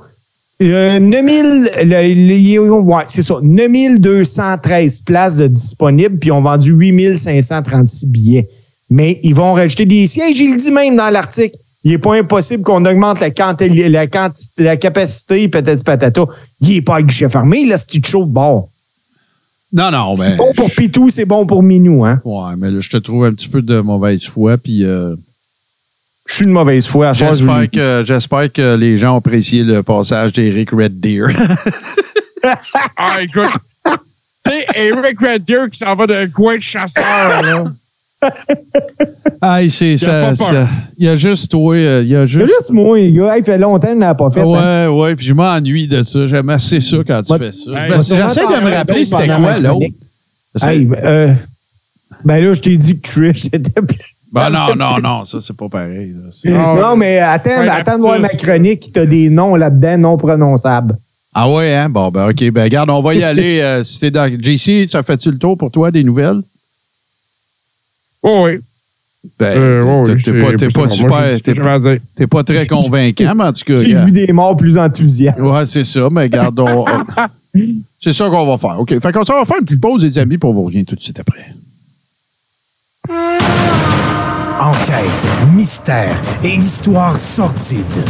[0.63, 6.29] euh, 9000, le- le- il y a- ouais, c'est ça, 9213 places de disponibles, puis
[6.29, 8.49] ils ont vendu 8536 billets.
[8.89, 11.57] Mais ils vont rajouter des sièges, il le dit même dans l'article.
[11.87, 16.25] Il n'est pas impossible qu'on augmente la, quanti- la, quantité, la capacité, peut-être patata.
[16.61, 18.69] Il n'est pas à guichet fermé, là, c'est chaud de bord?
[19.73, 20.37] Non, non, C'est ben.
[20.37, 22.21] bon pour Pitou, c'est bon pour Minou, hein?
[22.25, 25.15] Ouais, mais là, je te trouve un petit peu de mauvaise foi, puis euh,
[26.27, 27.11] Je suis de mauvaise foi.
[27.11, 31.29] à j'espère que, j'espère que les gens ont apprécié le passage d'Eric Red Deer.
[32.97, 33.49] Ah, écoute.
[33.85, 37.65] Tu sais, Eric Red Deer qui s'en va d'un coin de chasseur, là.
[39.41, 40.69] Aïe, c'est a ça.
[40.99, 42.47] Il y a juste toi, euh, il y a C'est juste.
[42.47, 43.35] juste moi, les gars.
[43.35, 44.41] Hey, il fait longtemps qu'on n'a pas fait.
[44.41, 44.89] hein.
[44.91, 46.27] Ouais, ouais, puis je m'ennuie de ça.
[46.27, 47.39] J'aime assez ça quand tu Ouais.
[47.39, 47.71] fais ça.
[47.73, 48.15] Hey, J'essaie
[48.47, 49.87] de me rappeler c'était quoi l'autre.
[50.55, 51.35] C'est- Hey, ben, euh,
[52.25, 53.99] ben là, je t'ai dit que Trish était plus.
[54.33, 56.13] Ben non, non, non, ça, c'est pas pareil.
[56.15, 56.31] là.
[56.33, 58.91] C'est- Ah, non, mais attends, attends de voir ma chronique.
[58.93, 60.97] T'as des noms là-dedans non prononçables.
[61.35, 61.91] Ah ouais, hein?
[61.91, 62.51] Bon, ben OK.
[62.51, 63.61] Ben regarde, on va y aller.
[63.61, 64.27] euh, si t'es dans...
[64.41, 66.41] JC, ça fait-tu le tour pour toi des nouvelles?
[68.29, 68.59] Oh, oui.
[69.39, 71.81] Ben, Euh, oh, t'es- oui, t'es c'est- pas, t'es pas super.
[72.15, 73.77] T'es pas très convaincant, mais en tout cas.
[73.77, 75.39] J'ai vu des morts plus enthousiastes.
[75.41, 77.05] Ouais, c'est ça, mais regarde, on- on-
[78.01, 78.79] c'est ça qu'on va faire.
[78.81, 78.89] OK.
[79.01, 81.19] Fait qu'on va faire une petite pause, les amis, on vous revient tout de suite
[81.21, 81.47] après.
[84.61, 88.05] Enquête, mystère et histoire sordide.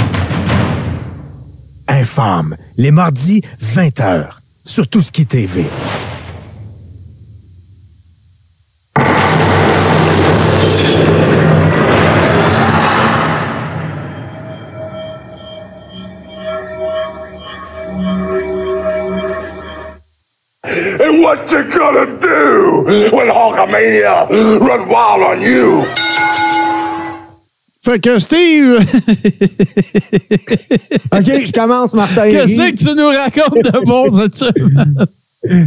[1.88, 4.28] Infâme, les mardis, 20h,
[4.64, 5.64] sur Tout ce qui TV.
[21.26, 22.84] What you gonna do
[23.16, 24.28] when Hulkamania
[24.60, 25.84] run wild on you?
[27.82, 28.74] Fait que Steve,
[31.12, 32.30] OK, je commence, Martin.
[32.30, 34.44] qu'est-ce que tu nous racontes de bon cette?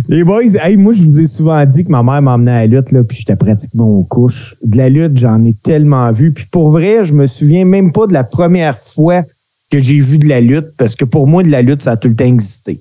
[0.08, 2.68] Les boys, hey, moi, je vous ai souvent dit que ma mère m'emmenait à la
[2.68, 4.56] lutte, là, puis j'étais pratiquement aux couches.
[4.64, 6.32] De la lutte, j'en ai tellement vu.
[6.34, 9.24] Puis pour vrai, je me souviens même pas de la première fois
[9.72, 11.98] que j'ai vu de la lutte, parce que pour moi, de la lutte, ça a
[11.98, 12.80] tout le temps existé.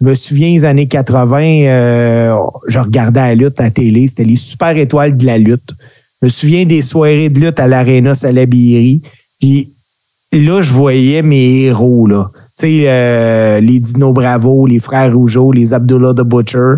[0.00, 2.36] Je me souviens, les années 80, euh,
[2.68, 4.06] je regardais la lutte à la télé.
[4.06, 5.74] C'était les super étoiles de la lutte.
[6.20, 9.02] Je me souviens des soirées de lutte à l'Arena Salaberry.
[9.40, 9.72] Puis
[10.32, 12.30] là, je voyais mes héros, là.
[12.58, 16.74] Tu sais, euh, les Dino Bravo, les Frères Rougeau, les Abdullah the Butcher.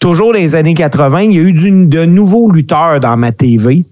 [0.00, 3.84] Toujours dans les années 80, il y a eu de nouveaux lutteurs dans ma TV.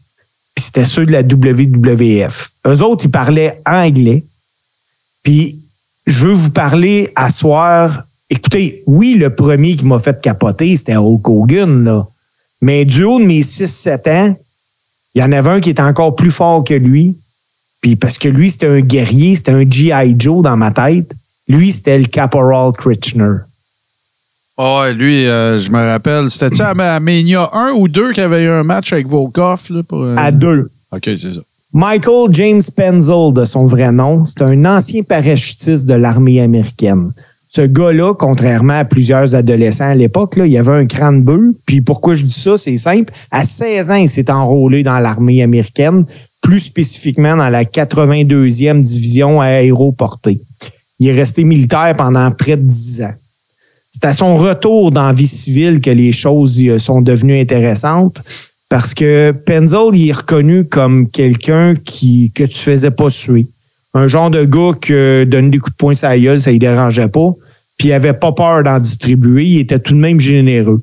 [0.54, 2.50] Puis c'était ceux de la WWF.
[2.66, 4.24] Eux autres, ils parlaient anglais.
[5.22, 5.58] Puis
[6.06, 8.04] je veux vous parler à soir.
[8.33, 12.07] Écoutez, oui, le premier qui m'a fait capoter, c'était Hulk Hogan, là.
[12.62, 14.37] Mais du haut de mes 6-7 ans,
[15.14, 17.14] il y en avait un qui était encore plus fort que lui.
[17.83, 20.14] Puis parce que lui, c'était un guerrier, c'était un G.I.
[20.18, 21.12] Joe dans ma tête.
[21.47, 23.41] Lui, c'était le Caporal Kitchener.
[24.57, 26.30] Ah ouais, lui, euh, je me rappelle.
[26.30, 29.61] C'était-tu à, Mania 1 ou 2 qu'il y avait eu un match avec Volkov?
[29.68, 30.70] Là, pour, euh, À deux.
[30.91, 31.41] OK, c'est ça.
[31.74, 37.12] Michael James Penzel, de son vrai nom, c'est un ancien parachutiste de l'armée américaine.
[37.55, 41.55] Ce gars-là, contrairement à plusieurs adolescents à l'époque, il avait un crâne bleu.
[41.66, 43.12] Puis pourquoi je dis ça, c'est simple.
[43.30, 46.07] À 16 ans, il s'est enrôlé dans l'armée américaine,
[46.40, 50.40] plus spécifiquement dans la 82e division aéroportée.
[50.98, 53.14] Il est resté militaire pendant près de 10 ans.
[53.90, 58.22] C'est à son retour dans la vie civile que les choses euh, sont devenues intéressantes
[58.70, 63.46] parce que Penzel il est reconnu comme quelqu'un que tu faisais pas suer.
[63.95, 67.09] Un genre de gars que donner des coups de poing la gueule, ça ne dérangeait
[67.09, 67.30] pas.
[67.78, 69.45] Puis il avait pas peur d'en distribuer.
[69.45, 70.80] Il était tout de même généreux.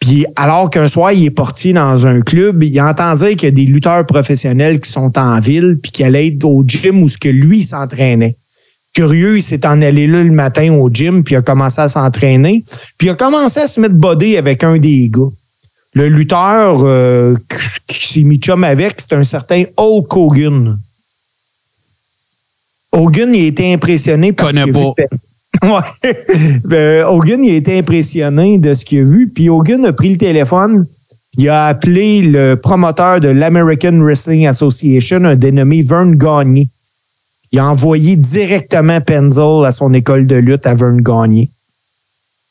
[0.00, 3.46] Puis alors qu'un soir, il est portier dans un club, il entend dire qu'il y
[3.46, 7.08] a des lutteurs professionnels qui sont en ville puis qui allaient être au gym où
[7.08, 8.36] ce que lui s'entraînait.
[8.94, 11.88] Curieux, il s'est en allé là le matin au gym puis il a commencé à
[11.88, 12.64] s'entraîner.
[12.96, 15.28] Puis il a commencé à se mettre bodé avec un des gars.
[15.94, 17.34] Le lutteur euh,
[17.86, 20.78] qui s'est mis chum avec, c'est un certain Hulk Hogan.
[22.92, 24.92] Hogan, il a été impressionné parce Connais pas.
[25.62, 26.14] Ouais.
[26.70, 29.28] Euh, Hogan, il a été impressionné de ce qu'il a vu.
[29.28, 30.86] Puis Hogan a pris le téléphone.
[31.36, 36.68] Il a appelé le promoteur de l'American Wrestling Association, un dénommé Vern Gagné.
[37.50, 41.50] Il a envoyé directement Penzel à son école de lutte à Vern Gagné.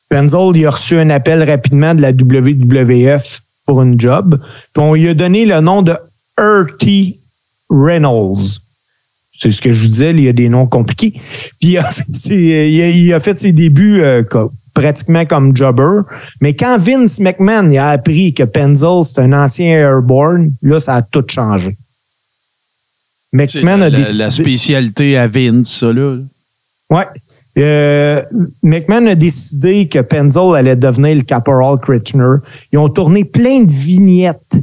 [0.09, 4.39] Penzel, il a reçu un appel rapidement de la WWF pour une job.
[4.73, 5.95] Puis on lui a donné le nom de
[6.37, 7.17] R.T.
[7.69, 8.59] Reynolds.
[9.39, 11.11] C'est ce que je vous disais, il y a des noms compliqués.
[11.59, 14.23] Puis il a fait ses, il a- il a fait ses débuts euh,
[14.73, 16.01] pratiquement comme jobber.
[16.41, 20.95] Mais quand Vince McMahon il a appris que Penzel, c'est un ancien Airborne, là, ça
[20.95, 21.75] a tout changé.
[23.33, 24.17] McMahon la, a décidé...
[24.19, 26.17] la spécialité à Vince, ça, là.
[26.89, 27.05] Ouais.
[27.57, 28.21] Euh,
[28.63, 32.37] McMahon a décidé que Penzel allait devenir le Caporal Kitchener.
[32.71, 34.53] Ils ont tourné plein de vignettes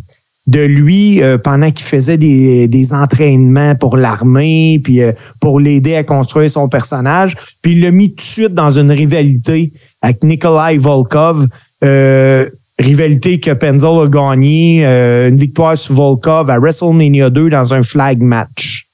[0.47, 6.05] de lui euh, pendant qu'il faisait des, entraînements pour l'armée, puis euh, pour l'aider à
[6.05, 7.35] construire son personnage.
[7.63, 9.73] Puis il l'a mis tout de suite dans une rivalité
[10.03, 11.47] avec Nikolai Volkov.
[11.83, 17.73] Euh, rivalité que Penzel a gagné, euh, une victoire sur Volkov à WrestleMania 2 dans
[17.73, 18.85] un flag match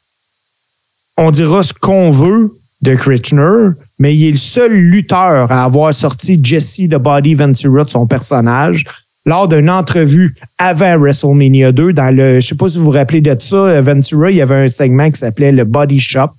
[1.21, 5.93] on dira ce qu'on veut de Kitchener, mais il est le seul lutteur à avoir
[5.93, 8.87] sorti Jesse the Body Ventura de son personnage
[9.27, 13.21] lors d'une entrevue avant WrestleMania 2 dans le je sais pas si vous vous rappelez
[13.21, 16.31] de ça Ventura il y avait un segment qui s'appelait le Body Shop.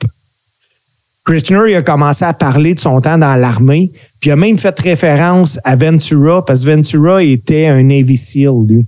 [1.29, 4.77] Il a commencé à parler de son temps dans l'armée puis il a même fait
[4.79, 8.85] référence à Ventura parce que Ventura était un Navy SEAL lui.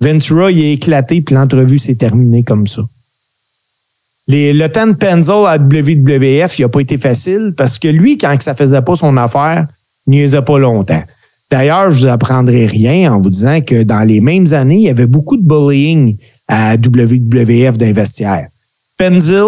[0.00, 2.82] Ventura il a éclaté puis l'entrevue s'est terminée comme ça.
[4.28, 8.36] Le temps de Penzel à WWF, il n'a pas été facile parce que lui, quand
[8.42, 9.66] ça faisait pas son affaire,
[10.06, 11.02] il n'y pas longtemps.
[11.50, 14.88] D'ailleurs, je vous apprendrai rien en vous disant que dans les mêmes années, il y
[14.90, 18.48] avait beaucoup de bullying à WWF d'investiaires.
[18.98, 19.44] Penzel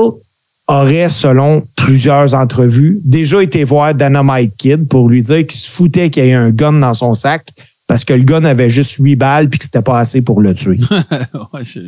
[0.66, 6.08] aurait, selon plusieurs entrevues, déjà été voir Dynamite Kid pour lui dire qu'il se foutait
[6.10, 7.44] qu'il y ait un gun dans son sac
[7.86, 10.54] parce que le gun avait juste huit balles puis que c'était pas assez pour le
[10.54, 10.78] tuer.
[11.52, 11.80] Ouais, c'est-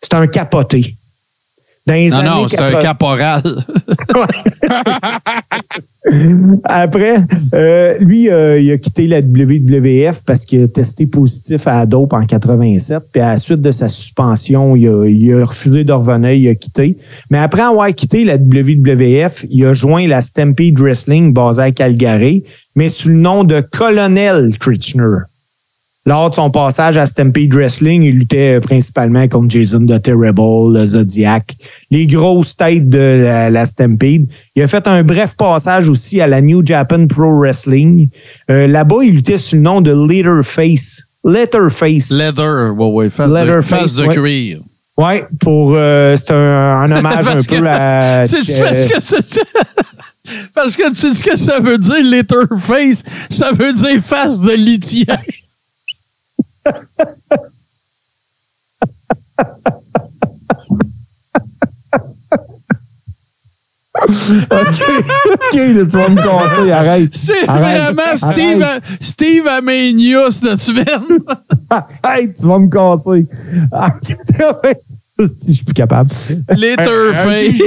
[0.00, 0.94] C'est un capoté.
[1.88, 3.42] Dans les non, années non, c'est un 80 caporal.
[6.64, 7.16] Après,
[7.54, 11.86] euh, lui, euh, il a quitté la WWF parce qu'il a testé positif à la
[11.86, 13.04] dope en 87.
[13.10, 16.48] Puis à la suite de sa suspension, il a, il a refusé de revenir, il
[16.48, 16.98] a quitté.
[17.30, 22.44] Mais après avoir quitté la WWF, il a joint la Stampede Wrestling basée à Calgary,
[22.76, 25.20] mais sous le nom de Colonel Kitchener.
[26.08, 30.86] Lors de son passage à Stampede Wrestling, il luttait principalement contre Jason the Terrible, le
[30.86, 31.54] Zodiac,
[31.90, 34.26] les grosses têtes de la, la Stampede.
[34.56, 38.08] Il a fait un bref passage aussi à la New Japan Pro Wrestling.
[38.50, 41.02] Euh, Là-bas, il luttait sous le nom de Leatherface.
[41.26, 42.10] Letterface.
[42.10, 44.60] Leather, ouais, ouais, face, de, Leatherface, face de cuir.
[44.96, 48.24] ouais, pour euh, c'est un, un hommage un que- peu à.
[48.24, 49.44] C'est
[50.54, 53.02] parce que tu sais ce que ça veut dire, Letterface?
[53.30, 55.18] Ça veut dire face de litière.
[64.00, 67.14] OK, là, tu vas me casser, arrête.
[67.14, 67.80] C'est Arrête.
[67.94, 68.64] vraiment Steve,
[69.00, 71.18] Steve Amenia cette semaine.
[72.02, 73.26] Arrête, tu vas me casser.
[73.72, 73.90] Ah,
[75.18, 76.10] Je suis plus capable.
[76.56, 77.60] Letterface.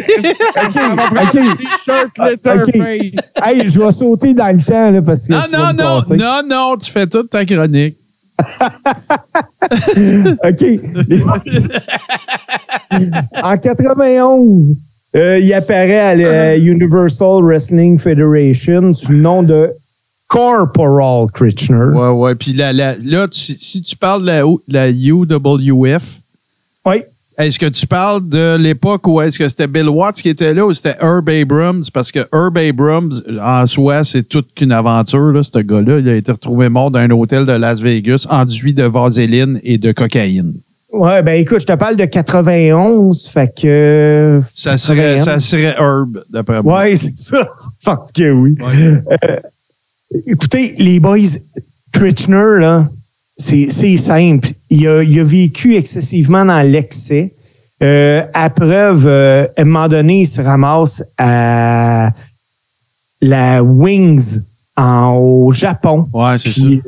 [1.22, 1.58] OK.
[1.58, 3.34] t-shirt Letterface.
[3.44, 5.34] Hey, je vais sauter dans le temps, là, parce que.
[5.34, 6.16] Non, tu vas non, me non, casser.
[6.18, 7.98] non, non, tu fais toute ta chronique.
[10.44, 10.66] OK.
[13.44, 14.76] en 91,
[15.16, 19.70] euh, il apparaît à la Universal Wrestling Federation sous le nom de
[20.28, 21.98] Corporal Kitchener.
[21.98, 22.36] Ouais, ouais.
[22.36, 26.20] Puis là, là, là, tu- si tu parles de la UWF,
[26.86, 27.04] Oui.
[27.38, 30.66] Est-ce que tu parles de l'époque où est-ce que c'était Bill Watts qui était là
[30.66, 31.84] ou c'était Herb Abrams?
[31.94, 33.12] Parce que Herb Abrams,
[33.42, 36.00] en soi, c'est toute qu'une aventure, là, ce gars-là.
[36.00, 39.78] Il a été retrouvé mort dans un hôtel de Las Vegas, enduit de vaseline et
[39.78, 40.54] de cocaïne.
[40.92, 44.42] Ouais, ben écoute, je te parle de 91, fait que.
[44.54, 46.82] Ça serait, ça serait Herb, d'après moi.
[46.82, 47.50] Ouais, c'est ça.
[47.80, 48.58] Je pense que oui.
[48.62, 49.38] Euh,
[50.28, 51.18] écoutez, les boys,
[51.94, 52.90] Kitchener, là,
[53.42, 54.50] c'est simple.
[54.70, 57.34] Il a, il a vécu excessivement dans l'excès.
[57.84, 62.12] Euh, à preuve, euh, à un moment donné, il se ramasse à
[63.22, 64.40] la Wings
[64.78, 66.08] en, au Japon.
[66.14, 66.66] Ouais, c'est ça.
[66.66, 66.80] Euh,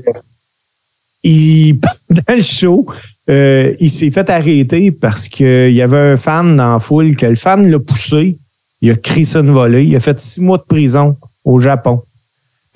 [1.24, 2.86] il, pendant le show,
[3.30, 7.26] euh, il s'est fait arrêter parce qu'il y avait un fan dans la foule, que
[7.26, 8.38] le fan l'a poussé.
[8.82, 9.86] Il a crié ça une volée.
[9.86, 12.02] Il a fait six mois de prison au Japon.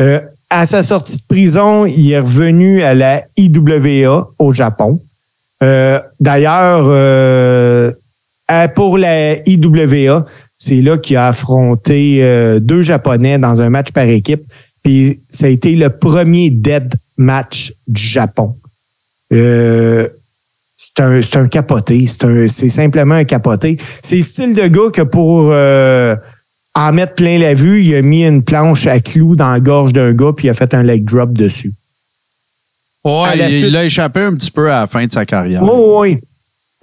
[0.02, 5.02] Euh, à sa sortie de prison, il est revenu à la IWA au Japon.
[5.64, 7.92] Euh, D'ailleurs, euh,
[8.76, 10.26] pour la IWA,
[10.58, 14.42] c'est là qu'il a affronté euh, deux Japonais dans un match par équipe.
[14.84, 18.56] Puis ça a été le premier dead match du Japon.
[19.34, 20.08] Euh,
[20.76, 22.06] c'est un, un capoté.
[22.50, 23.78] C'est simplement un capoté.
[24.02, 26.16] C'est le style de gars que pour euh,
[26.78, 29.94] en mettre plein la vue, il a mis une planche à clous dans la gorge
[29.94, 31.74] d'un gars puis il a fait un leg drop dessus.
[33.04, 35.64] Ouais, il l'a échappé un petit peu à la fin de sa carrière.
[35.64, 35.72] Oui,
[36.14, 36.18] oui.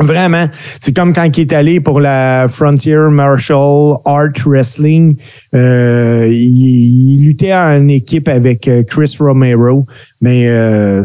[0.00, 0.48] Vraiment.
[0.80, 5.16] C'est comme quand il est allé pour la Frontier Martial Art Wrestling.
[5.54, 9.86] Euh, il, il luttait en équipe avec euh, Chris Romero,
[10.20, 11.04] mais euh,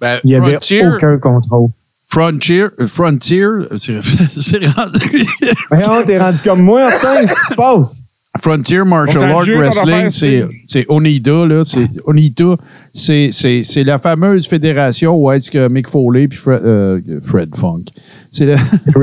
[0.00, 1.68] Ben, il n'y avait Frontier, aucun contrôle.
[2.08, 5.26] Frontier, Frontier, c'est rendu.
[6.06, 8.04] T'es rendu comme moi, Martin, qu'est-ce qui se passe?
[8.38, 10.10] Frontier Martial Art Wrestling,
[10.68, 12.54] c'est Onida là, c'est Onita,
[12.94, 17.54] c'est c'est c'est la fameuse fédération où est-ce que Mick Foley puis Fred, euh, Fred
[17.56, 17.84] Funk,
[18.30, 18.56] c'est le-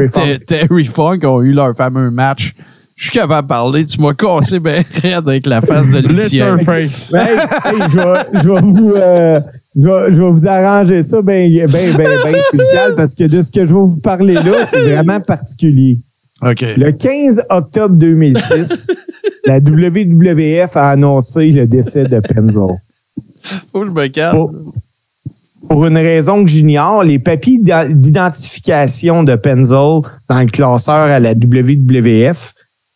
[0.09, 2.53] Terry Terry Funk ont eu leur fameux match.
[2.95, 5.99] Je suis capable de parler, tu m'as cassé ben raide avec la face de.
[7.13, 9.39] Hey, hey, je, vais, je vais vous euh,
[9.75, 13.41] je, vais, je vais vous arranger ça bien ben, ben, ben spécial parce que de
[13.41, 15.99] ce que je vais vous parler là, c'est vraiment particulier.
[16.77, 18.88] Le 15 octobre 2006,
[19.45, 22.77] la WWF a annoncé le décès de Penzel.
[23.71, 24.35] Faut me calme.
[24.35, 24.53] Pour,
[25.67, 31.19] pour une raison que j'ignore, les papiers d'ident- d'identification de Penzel dans le classeur à
[31.19, 32.53] la WWF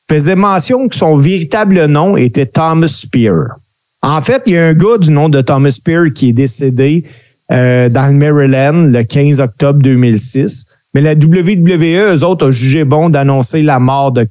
[0.10, 3.56] faisaient mention que son véritable nom était Thomas Spear.
[4.04, 7.06] En fait, il y a un gars du nom de Thomas Spear qui est décédé
[7.52, 10.66] euh, dans le Maryland le 15 octobre 2006.
[10.94, 14.28] Mais la WWE, eux autres, ont jugé bon d'annoncer la mort de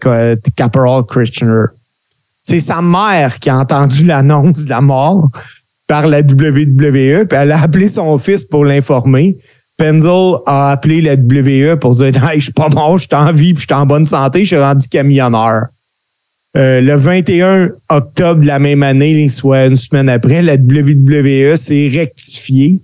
[0.56, 1.66] Caporal Christianer.
[2.42, 5.28] C'est sa mère qui a entendu l'annonce de la mort
[5.86, 9.36] par la WWE, puis elle a appelé son fils pour l'informer.
[9.76, 13.32] Penzel a appelé la WWE pour dire hey, je suis pas mort, je suis en
[13.32, 15.64] vie, puis je suis en bonne santé, je suis rendu camionneur.
[16.56, 21.90] Euh, le 21 octobre de la même année, soit une semaine après, la WWE s'est
[21.92, 22.80] rectifiée.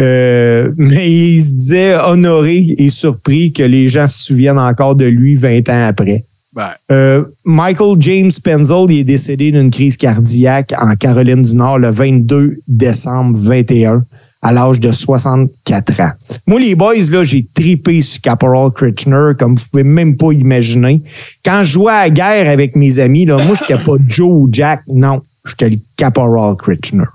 [0.00, 5.04] Euh, mais il se disait honoré et surpris que les gens se souviennent encore de
[5.04, 6.24] lui 20 ans après.
[6.54, 11.78] Ben, Euh, Michael James Penzel il est décédé d'une crise cardiaque en Caroline du Nord
[11.78, 14.04] le 22 décembre 21
[14.44, 16.10] à l'âge de 64 ans.
[16.46, 21.02] Moi, les boys, là, j'ai tripé sur Caporal Kitchener, comme vous pouvez même pas imaginer.
[21.42, 24.48] Quand je jouais à la guerre avec mes amis, là, moi, j'étais pas Joe ou
[24.52, 27.06] Jack, non, j'étais le Caporal Kitchener.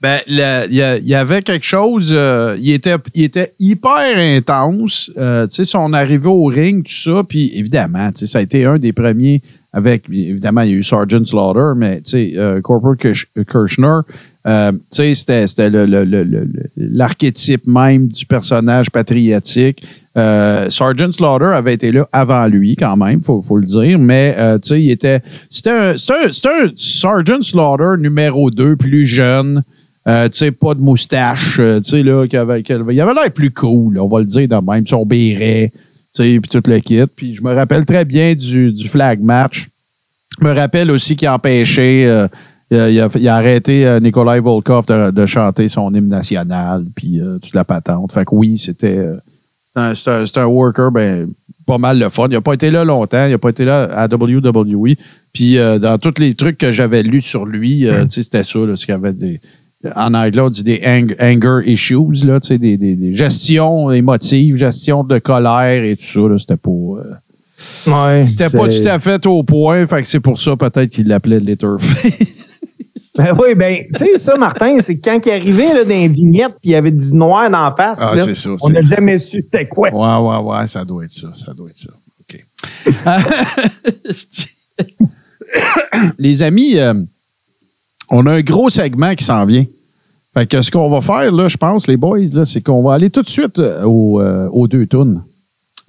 [0.00, 0.36] Ben, il
[1.04, 5.92] y, avait quelque chose, euh, il, était, il était hyper intense, euh, tu sais, son
[5.92, 9.42] arrivée au ring, tout ça, puis évidemment, tu sais, ça a été un des premiers
[9.74, 13.98] avec, évidemment, il y a eu Sergeant Slaughter, mais tu sais, euh, Corporal Kirch- Kirchner,
[14.46, 15.68] tu sais, c'était,
[16.76, 19.84] l'archétype même du personnage patriotique.
[20.16, 24.68] Sergeant Slaughter avait été là avant lui, quand même, faut, faut le dire, mais tu
[24.68, 25.20] sais, il était.
[25.50, 25.96] C'était un, un-
[26.32, 29.62] c'était un Sergeant Slaughter numéro 2, plus jeune.
[30.08, 33.50] Euh, tu sais, pas de moustache, euh, tu sais, là, avait, il avait l'air plus
[33.50, 35.80] cool, on va le dire de même, son béret, tu
[36.14, 37.02] sais, puis tout le kit.
[37.14, 39.68] Puis je me rappelle très bien du, du flag match.
[40.40, 42.26] Je me rappelle aussi qu'il a empêché, euh,
[42.70, 47.54] il, a, il arrêté Nikolai Volkov de, de chanter son hymne national, puis euh, toute
[47.54, 48.12] la patente.
[48.12, 49.04] Fait que oui, c'était
[49.76, 51.28] c'est un, un- worker, ben,
[51.66, 52.26] pas mal le fun.
[52.28, 54.94] Il n'a pas été là longtemps, il n'a pas été là à WWE.
[55.34, 58.58] Puis dans tous les trucs que j'avais lus sur lui, euh, tu sais, c'était ça,
[58.60, 59.40] là, ce qu'il y avait des.
[59.96, 63.90] En anglais, on dit des ang- anger issues, là, tu sais, des, des, des gestions
[63.90, 66.20] émotives, gestion de colère et tout ça.
[66.38, 66.70] C'était pas.
[66.70, 67.14] euh,
[67.86, 71.08] Ouais, c'était pas tout à fait au point, fait que c'est pour ça peut-être qu'il
[71.08, 72.12] l'appelait Letterface.
[73.16, 76.52] Ben oui, ben, tu sais, ça, Martin, c'est quand il arrivait là, dans les vignettes
[76.52, 79.18] puis il y avait du noir d'en face, Ah, là, c'est ça, on n'a jamais
[79.18, 79.90] su c'était quoi.
[79.90, 81.28] Ouais, ouais, ouais, ça doit être ça.
[81.34, 81.90] Ça doit être ça.
[82.22, 82.42] OK.
[86.18, 86.94] Les amis, euh,
[88.10, 89.64] on a un gros segment qui s'en vient.
[90.34, 92.94] Fait que ce qu'on va faire, là, je pense, les boys, là, c'est qu'on va
[92.94, 95.22] aller tout de suite euh, au, euh, aux deux tunes.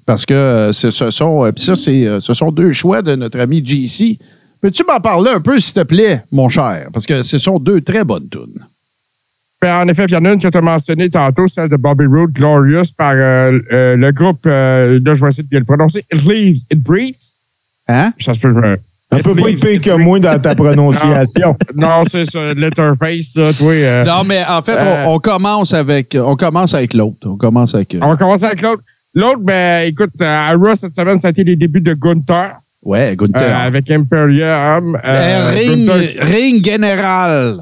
[0.06, 3.40] Parce que euh, ce, ce sont, euh, ça, c'est, ce sont deux choix de notre
[3.40, 4.18] ami JC.
[4.60, 6.88] Peux-tu m'en parler un peu, s'il te plaît, mon cher?
[6.92, 8.66] Parce que ce sont deux très bonnes tunes.
[9.62, 11.76] Ben, en effet, il y en a une que tu as mentionnée tantôt, celle de
[11.76, 16.26] Bobby Roode, Glorious, par le groupe, là, je vais essayer de bien le prononcer, It
[16.26, 17.42] Leaves, It Breathes.
[17.88, 18.12] Hein?
[18.20, 18.78] Ça se peut, je me...
[19.14, 21.56] Un peu pire It que moi dans ta prononciation.
[21.76, 23.72] Non, c'est ça, Letterface, ça, toi.
[23.74, 24.04] euh.
[24.06, 25.04] Non, mais en fait, Euh.
[25.08, 27.28] on, on commence avec, on commence avec l'autre.
[27.28, 27.94] On commence avec.
[27.96, 28.82] euh, On va commencer avec l'autre.
[29.14, 32.54] L'autre, ben, écoute, à Raw cette semaine, ça a été les débuts de Gunther
[32.84, 33.42] Ouais, Gunther.
[33.42, 34.98] euh, avec Imperium.
[35.04, 37.58] Euh, ring, Gunther- ring général.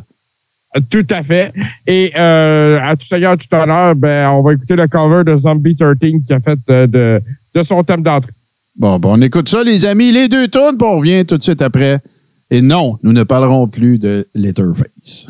[0.92, 1.52] Tout à fait.
[1.88, 5.76] Et euh, à tout seigneur, tout honneur, ben, on va écouter le cover de Zombie
[5.76, 7.20] 13 qui a fait euh, de,
[7.56, 8.30] de son thème d'entrée.
[8.80, 10.14] Bon, bon, on écoute ça, les amis.
[10.14, 12.00] Les deux tonnes, puis on revient tout de suite après.
[12.50, 15.28] Et non, nous ne parlerons plus de Letterface.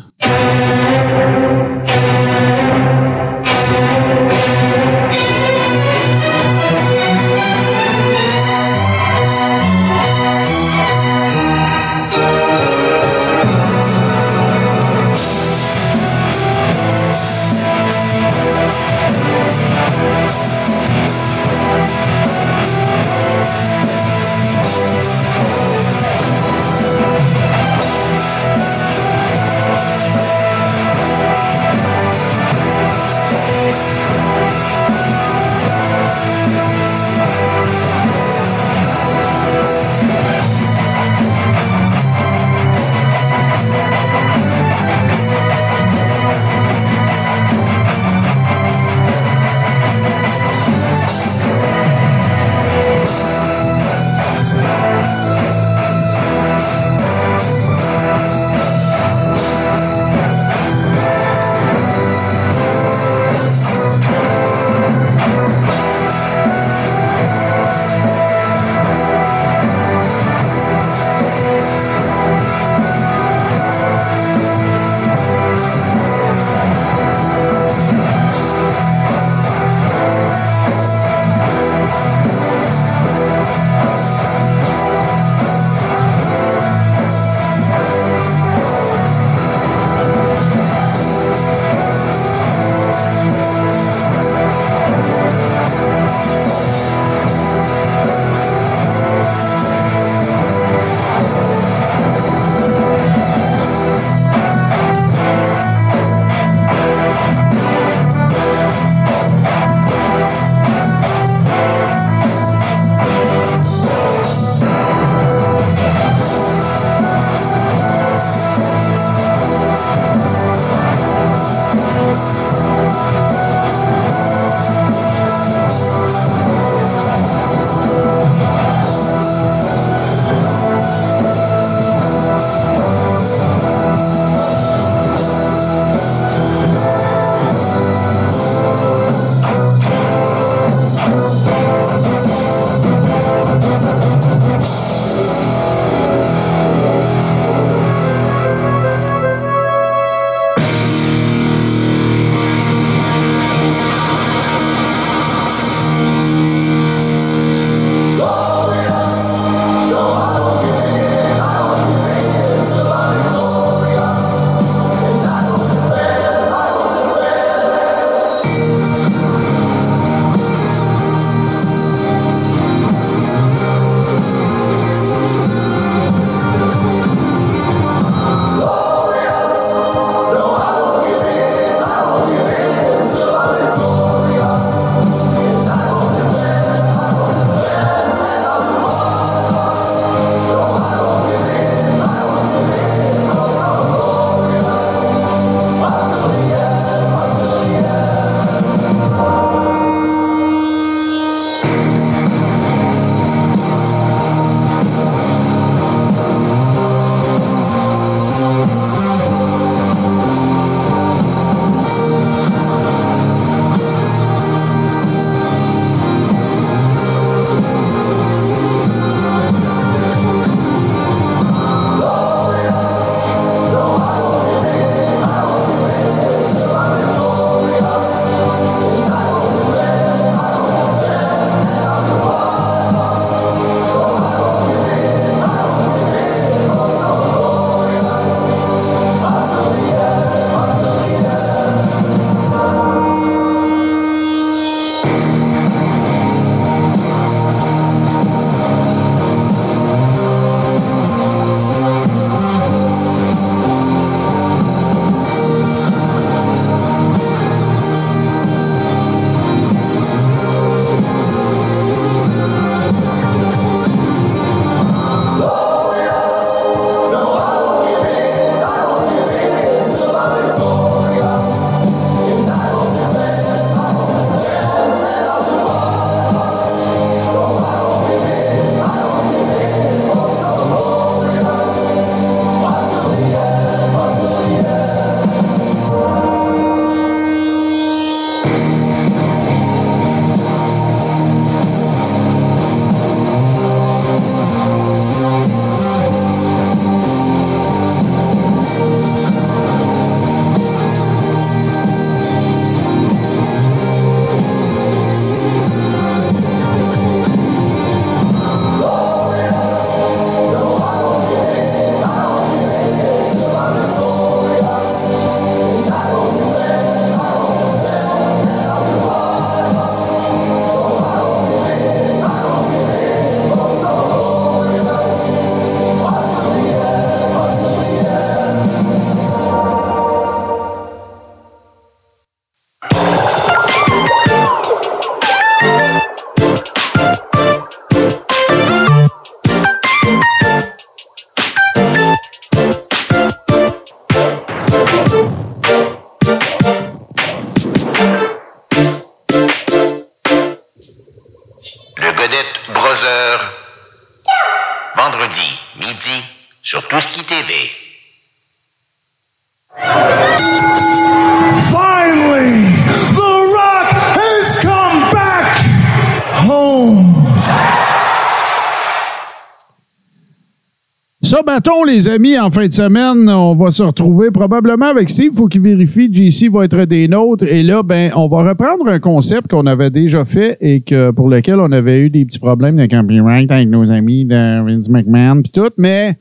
[371.50, 375.32] Ça, bâton, les amis, en fin de semaine, on va se retrouver probablement avec Steve.
[375.34, 376.08] faut qu'il vérifie.
[376.12, 377.44] JC va être des nôtres.
[377.44, 381.28] Et là, ben, on va reprendre un concept qu'on avait déjà fait et que pour
[381.28, 385.42] lequel on avait eu des petits problèmes de copyright avec nos amis de Vince McMahon
[385.42, 385.70] puis tout.
[385.76, 386.14] Mais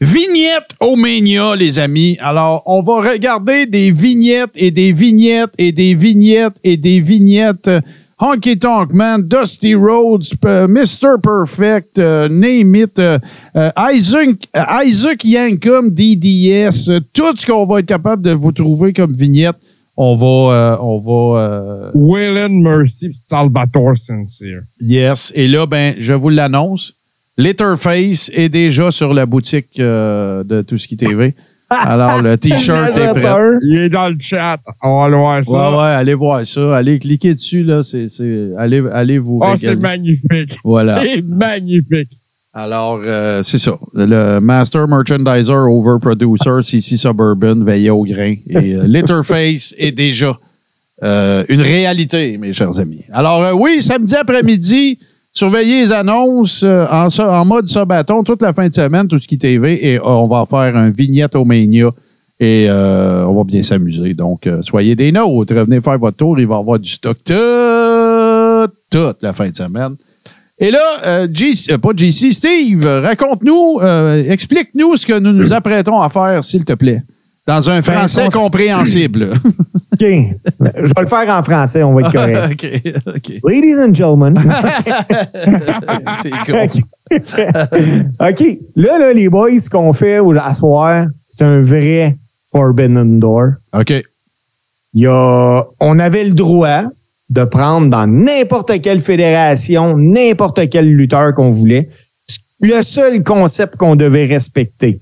[0.00, 2.16] vignette au Mania, les amis.
[2.20, 7.68] Alors, on va regarder des vignettes et des vignettes et des vignettes et des vignettes.
[8.20, 11.20] Honky Tonk Man, Dusty Rhodes, euh, Mr.
[11.22, 13.16] Perfect, euh, Name It, euh,
[13.54, 14.48] euh, Isaac,
[14.84, 19.54] Isaac Yankum, DDS, tout ce qu'on va être capable de vous trouver comme vignette,
[19.96, 21.92] on va, on va,
[22.48, 24.62] Mercy, Salvatore Sincere.
[24.80, 25.32] yes.
[25.36, 26.94] Et là, ben, je vous l'annonce,
[27.36, 31.34] Letterface est déjà sur la boutique de Tout ce qui TV.
[31.70, 33.58] Alors, le T-shirt est prêt.
[33.62, 34.58] Il est dans le chat.
[34.82, 35.70] On va aller voir ça.
[35.70, 36.76] Ouais, ouais, allez voir ça.
[36.76, 37.82] Allez cliquer dessus, là.
[37.82, 40.58] C'est, c'est, allez, allez vous Oh, c'est magnifique.
[40.64, 41.00] Voilà.
[41.02, 42.10] C'est magnifique.
[42.54, 43.78] Alors, euh, c'est ça.
[43.94, 48.34] Le Master Merchandiser Over Producer, CC Suburban, veillez au grain.
[48.48, 50.34] Et euh, Letterface est déjà
[51.02, 53.04] euh, une réalité, mes chers amis.
[53.12, 54.98] Alors, euh, oui, samedi après-midi,
[55.38, 59.38] surveillez les annonces euh, en, mode sabaton toute la fin de semaine, tout ce qui
[59.38, 61.90] TV, et euh, on va faire un vignette au Mania.
[62.40, 64.14] Et euh, on va bien s'amuser.
[64.14, 65.54] Donc, soyez des nôtres.
[65.54, 66.38] Venez faire votre tour.
[66.38, 67.36] Il va y avoir du stock toute,
[68.90, 69.96] toute la fin de semaine.
[70.60, 71.26] Et là, euh,
[71.82, 73.80] pas JC, Steve, raconte-nous,
[74.28, 77.02] explique-nous ce que nous nous apprêtons à faire, s'il te plaît,
[77.48, 79.32] dans un français cons- compréhensible.
[79.94, 80.00] OK.
[80.00, 82.52] Je vais le faire en français, on va être correct.
[82.52, 83.32] OK, OK.
[83.42, 84.38] Ladies and gentlemen.
[86.22, 86.68] C'est con.
[88.20, 88.58] OK.
[88.76, 92.16] Là, là, les boys, ce qu'on fait à soir, c'est un vrai
[92.52, 93.52] Forbidden Door.
[93.72, 93.94] OK.
[94.92, 96.82] Il y a, on avait le droit
[97.30, 101.88] de prendre dans n'importe quelle fédération, n'importe quel lutteur qu'on voulait.
[102.60, 105.00] Le seul concept qu'on devait respecter,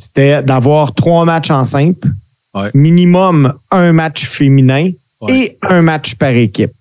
[0.00, 2.08] c'était d'avoir trois matchs en simple,
[2.54, 2.70] Ouais.
[2.74, 4.90] minimum un match féminin
[5.20, 5.32] Ouais.
[5.34, 6.72] et un match par équipe.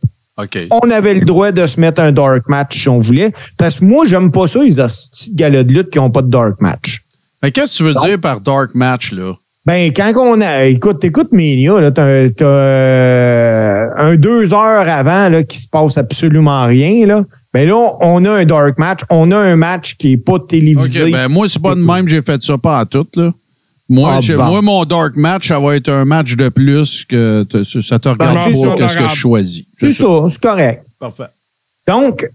[0.72, 3.86] On avait le droit de se mettre un dark match si on voulait, parce que
[3.86, 7.02] moi, j'aime pas ça, les petits galas de lutte qui n'ont pas de dark match.
[7.44, 9.34] Mais qu'est-ce que tu veux dire par dark match, là?
[9.66, 10.64] Ben, quand on a.
[10.66, 15.98] Écoute, écoute Mania, là, t'as, t'as, euh, un deux heures avant là, qui se passe
[15.98, 17.06] absolument rien.
[17.06, 17.24] Là.
[17.54, 19.00] Ben là, on a un dark match.
[19.10, 21.04] On a un match qui est pas télévisé.
[21.06, 23.32] OK, ben moi, c'est pas de même, j'ai fait ça pas en tout, là.
[23.92, 24.46] Moi, Ah, bon.
[24.46, 27.44] moi, mon dark match, ça va être un match de plus que
[27.82, 29.66] ça te regarde Ben, pas qu'est-ce que je choisis.
[29.80, 30.84] c'est ça, c'est correct.
[31.00, 31.24] Parfait.
[31.88, 32.30] Donc,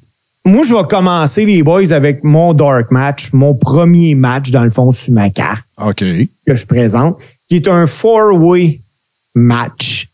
[0.44, 4.70] moi, je vais commencer, les boys, avec mon dark match, mon premier match, dans le
[4.70, 5.62] fond, sur ma carte.
[5.80, 5.98] OK.
[6.44, 8.80] que je présente, qui est un four-way
[9.36, 10.08] match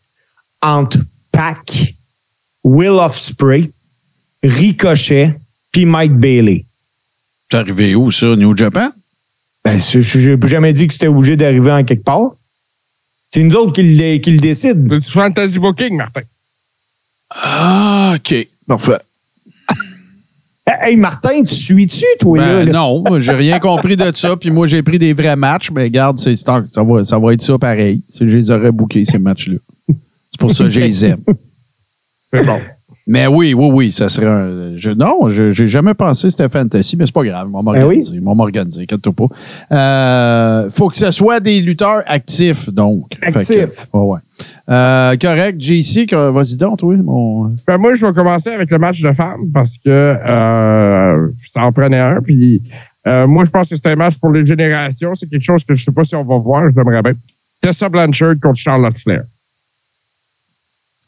[0.61, 0.99] entre
[1.31, 1.95] Pac,
[2.63, 3.71] Will of Spray,
[4.43, 5.35] Ricochet,
[5.71, 6.65] puis Mike Bailey.
[7.49, 8.35] T'es arrivé où, ça?
[8.35, 8.91] New Japan?
[9.63, 12.31] Ben, c'est- j'ai jamais dit que c'était obligé d'arriver en quelque part.
[13.29, 14.97] C'est nous autres qui le, qui le décident.
[14.99, 16.21] C'est fantasy booking, Martin.
[17.29, 18.47] Ah, OK.
[18.67, 18.97] Parfait.
[20.83, 22.59] Hey, Martin, tu suis-tu, toi, là?
[22.59, 22.71] Ben, là?
[22.73, 24.35] non, j'ai rien compris de ça.
[24.37, 25.69] Puis moi, j'ai pris des vrais matchs.
[25.71, 28.01] Mais regarde, c'est, c'est ça, va, ça va être ça pareil.
[28.19, 29.57] Je les aurais bookés, ces matchs-là.
[29.87, 31.21] C'est pour ça que je les aime.
[32.33, 32.59] C'est bon.
[33.11, 34.73] Mais oui, oui, oui, ça serait un.
[34.75, 37.49] je- non, je j'ai jamais pensé que c'était fantasy, mais c'est pas grave.
[37.51, 38.13] Vont m'organiser.
[38.13, 39.75] Ils vont m'organiser, inquiète-toi pas.
[39.75, 43.09] Euh, faut que ce soit des lutteurs actifs, donc.
[43.09, 43.87] Que- Actifs?
[43.93, 44.19] ouais, ouais.
[44.69, 45.59] Euh, correct.
[45.59, 46.95] JC, que- vas-y donc, toi.
[46.95, 47.53] Mon...
[47.67, 51.71] Ben, moi, je vais commencer avec le match de femmes parce que euh, ça en
[51.73, 52.21] prenait un.
[52.21, 52.61] Puis
[53.07, 55.13] euh, moi, je pense que c'est un match pour les générations.
[55.15, 56.69] C'est quelque chose que je sais pas si on va voir.
[56.69, 57.13] Je t'aimerais bien.
[57.59, 59.23] Tessa Blanchard contre Charlotte Flair.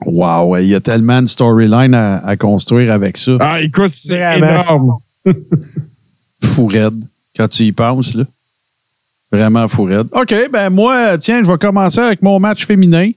[0.05, 3.33] Wow, il y a tellement de storyline à, à construire avec ça.
[3.39, 4.47] Ah, écoute, c'est Vraiment.
[4.47, 4.97] énorme.
[6.43, 7.01] Fou raide,
[7.35, 8.25] quand tu y penses, là.
[9.31, 10.07] Vraiment fou raide.
[10.11, 13.09] OK, ben moi, tiens, je vais commencer avec mon match féminin.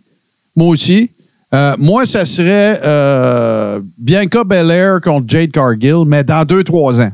[0.55, 1.11] Moi aussi.
[1.55, 7.13] Euh, moi, ça serait euh, Bianca Belair contre Jade Cargill, mais dans deux, trois ans.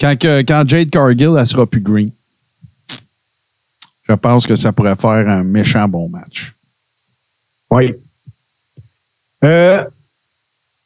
[0.00, 2.10] Quand, que- quand Jade Cargill, elle sera plus green.
[4.08, 6.52] Je pense que ça pourrait faire un méchant bon match.
[7.74, 7.94] Oui.
[9.44, 9.82] Euh,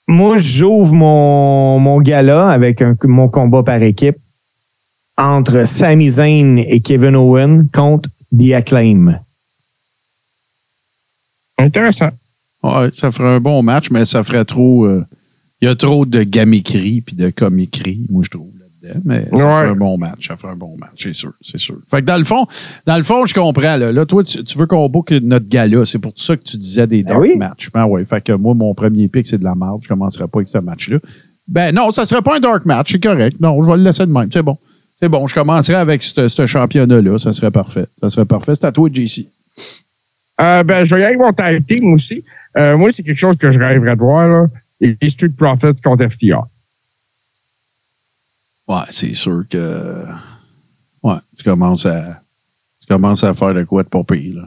[0.07, 4.17] moi, j'ouvre mon, mon gala avec un- mon combat par équipe
[5.19, 8.09] entre Sami Zayn et Kevin Owen contre
[8.39, 9.19] The Acclaim.
[11.59, 12.11] Intéressant.
[12.63, 14.85] Ouais, ça ferait un bon match, mais ça ferait trop.
[14.87, 15.05] euh,
[15.63, 18.47] Il y a trop de gamécris puis de comiquerie, moi, je trouve,
[19.05, 20.29] Mais ça ferait un bon match.
[20.29, 21.77] Ça ferait un bon match, c'est sûr, c'est sûr.
[21.91, 22.47] Fait que dans le fond,
[22.87, 23.77] dans le fond, je comprends.
[23.77, 25.85] Là, Là, toi, tu, tu veux qu'on boucle notre gala.
[25.87, 27.37] C'est pour ça que tu disais des Ben dark oui.
[27.37, 27.71] matchs.
[27.73, 28.05] Ben ouais.
[28.05, 29.81] Fait que moi, mon premier pick, c'est de la merde.
[29.83, 30.99] Je commencerai pas avec ce match-là.
[31.49, 32.93] Ben non, ça serait pas un dark match.
[32.93, 33.37] C'est correct.
[33.41, 34.29] Non, je vais le laisser de même.
[34.33, 34.57] C'est bon.
[35.01, 35.27] C'est bon.
[35.27, 37.19] Je commencerai avec ce ce championnat-là.
[37.19, 37.87] Ça serait parfait.
[38.01, 38.55] Ça serait parfait.
[38.57, 39.27] C'est à toi, JC.
[40.41, 42.23] Euh, ben, je vais y aller avec mon tag team aussi.
[42.57, 44.47] Euh, moi, c'est quelque chose que je rêverais de voir, là.
[44.81, 46.43] Les Street Profits contre FTR.
[48.69, 50.05] Ouais, c'est sûr que.
[51.03, 52.21] Ouais, tu commences à.
[52.81, 54.43] Tu commences à faire de quoi de pas pire, là.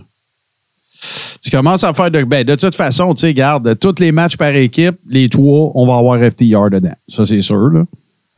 [1.41, 2.23] Tu commences à faire de.
[2.23, 5.87] Ben, de toute façon, tu sais, garde, tous les matchs par équipe, les trois, on
[5.87, 6.95] va avoir FTR dedans.
[7.07, 7.83] Ça, c'est sûr, là.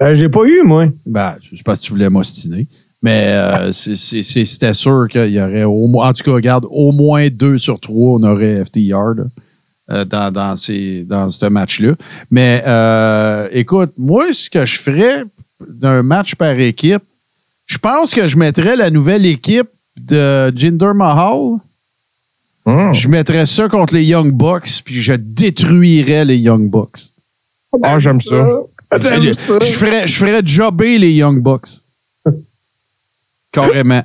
[0.02, 0.88] Euh, J'ai pas eu, moi.
[1.06, 2.68] Ben, c'est parce que tu voulais m'ostiner.
[3.02, 6.10] Mais euh, c'était sûr qu'il y aurait au moins.
[6.10, 9.24] En tout cas, regarde, au moins deux sur trois, on aurait FTR là,
[9.92, 11.94] euh, dans, dans, ces, dans ce match-là.
[12.30, 15.24] Mais euh, écoute, moi, ce que je ferais
[15.70, 17.04] d'un match par équipe,
[17.68, 19.70] je pense que je mettrais la nouvelle équipe
[20.00, 21.58] de Jinder Mahal.
[22.66, 22.94] Hmm.
[22.94, 27.12] Je mettrais ça contre les Young Bucks, puis je détruirais les Young Bucks.
[27.82, 28.60] Ah, j'aime ça.
[29.00, 29.60] J'aime Je, ça.
[29.62, 31.70] je ferais, je ferais jobber les Young Bucks.
[33.52, 34.04] Carrément.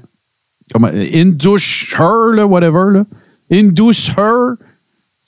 [0.73, 2.93] Comment, induce her, là, whatever.
[2.93, 3.05] Là.
[3.51, 4.55] Induce her.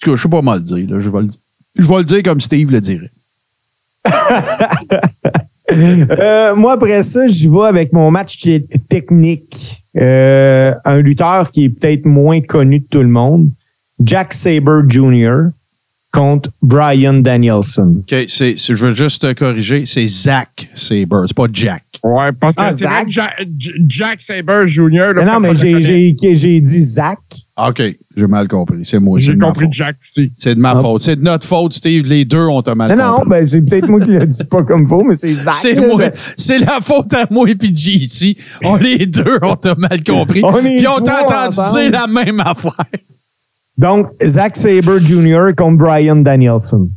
[0.05, 0.89] Je sais pas mal dire.
[0.89, 1.01] Là.
[1.01, 1.29] Je, vais le,
[1.77, 3.11] je vais le dire comme Steve le dirait.
[5.71, 9.83] Euh, moi, après ça, j'y vais avec mon match qui est technique.
[9.97, 13.49] Euh, un lutteur qui est peut-être moins connu de tout le monde.
[14.03, 15.49] Jack Saber Jr.
[16.13, 17.97] contre Brian Danielson.
[17.99, 19.85] OK, c'est, je veux juste te corriger.
[19.87, 21.23] C'est Zach Saber.
[21.27, 21.83] C'est pas Jack.
[22.05, 23.07] Ouais, parce que Ah, c'est vrai Zach?
[23.07, 24.89] que Ja- J- Jack Saber Jr.
[24.91, 27.19] là, Mais non, mais j'ai dit Zach.
[27.59, 27.83] OK,
[28.17, 28.85] j'ai mal compris.
[28.85, 29.19] C'est moi.
[29.19, 29.73] J'ai compris faute.
[29.73, 30.31] Jack aussi.
[30.39, 30.81] C'est de ma Ah.
[30.81, 31.03] faute.
[31.03, 32.07] C'est de notre faute, Steve.
[32.07, 33.29] Les deux ont te mal Non, non, compris.
[33.31, 35.55] ben, c'est peut-être moi qui l'ai dit pas comme vous, mais c'est Zach.
[35.55, 36.01] C'est moi.
[36.37, 38.37] C'est la faute à moi et puis JC.
[38.63, 40.41] On les deux, on t'a mal compris.
[40.45, 41.81] On Puis on t'a entendu ensemble.
[41.81, 42.73] dire la même affaire.
[43.77, 45.49] Donc, Zack Saber Jr.
[45.57, 46.89] contre Brian Danielson.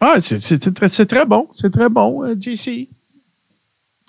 [0.00, 0.38] Ah, c'est-
[1.06, 1.46] très, bon.
[1.54, 2.88] C'est très bon, euh, JC.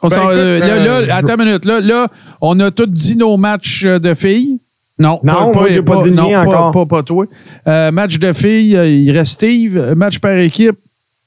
[0.03, 1.65] On Ben, écoute, euh, là, euh, là, attends une minute.
[1.65, 2.07] Là, là,
[2.41, 4.59] on a tous dit nos matchs euh, de filles.
[4.99, 5.53] Non, Non, moi,
[5.85, 6.71] pas le non, pas, encore.
[6.71, 7.25] Pas, pas toi.
[7.67, 9.75] Euh, match de filles, euh, il reste Steve.
[9.77, 10.75] Euh, Match par équipe,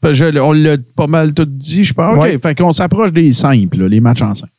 [0.05, 2.17] je- on l'a pas mal tout dit, je pense.
[2.17, 4.53] OK, fait qu'on s'approche des simples, les matchs en simple.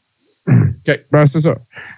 [0.48, 1.56] OK, ben c'est ça.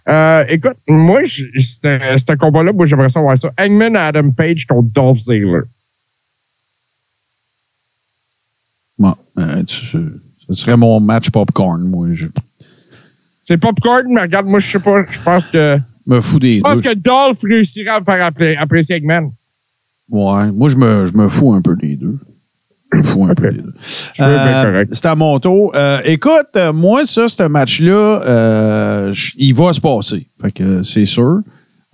[0.10, 3.50] Euh, écoute, moi, c'était combat-là, moi, j'aimerais ça voir ça.
[3.60, 5.62] Hangman Adam Page contre Dolph Ziggler.
[9.00, 9.98] Bon, euh, tu-
[10.50, 12.08] ce serait mon match popcorn, moi.
[12.12, 12.26] Je
[13.44, 15.78] C'est popcorn, mais regarde, moi, je sais pas, je pense que...
[16.08, 16.90] me fous des Je pense deux.
[16.92, 19.32] que Dolph réussirait à me faire appré- apprécier Hangman.
[20.10, 22.18] Ouais, moi, je me, je me fous un peu des deux.
[22.92, 23.74] Je me fous un peu des deux.
[24.22, 25.72] Euh, c'est à mon tour.
[25.76, 30.28] Euh, écoute, moi, ça, ce match-là, euh, il va se passer.
[30.42, 31.40] Fait que c'est sûr.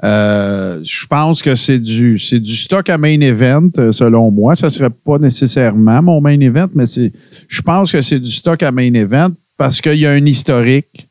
[0.03, 4.55] Euh, je pense que c'est du, c'est du stock à main event, euh, selon moi.
[4.55, 7.11] Ça serait pas nécessairement mon main event, mais c'est,
[7.47, 11.05] je pense que c'est du stock à main event parce qu'il y a un historique.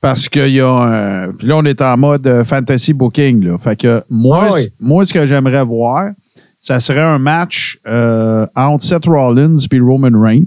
[0.00, 1.32] Parce qu'il y a un.
[1.32, 3.44] Puis là, on est en mode euh, fantasy booking.
[3.46, 3.56] Là.
[3.58, 4.62] Fait que moi, Ah oui.
[4.80, 6.10] moi, ce que j'aimerais voir,
[6.60, 10.44] ça serait un match euh, entre Seth Rollins et Roman Reigns.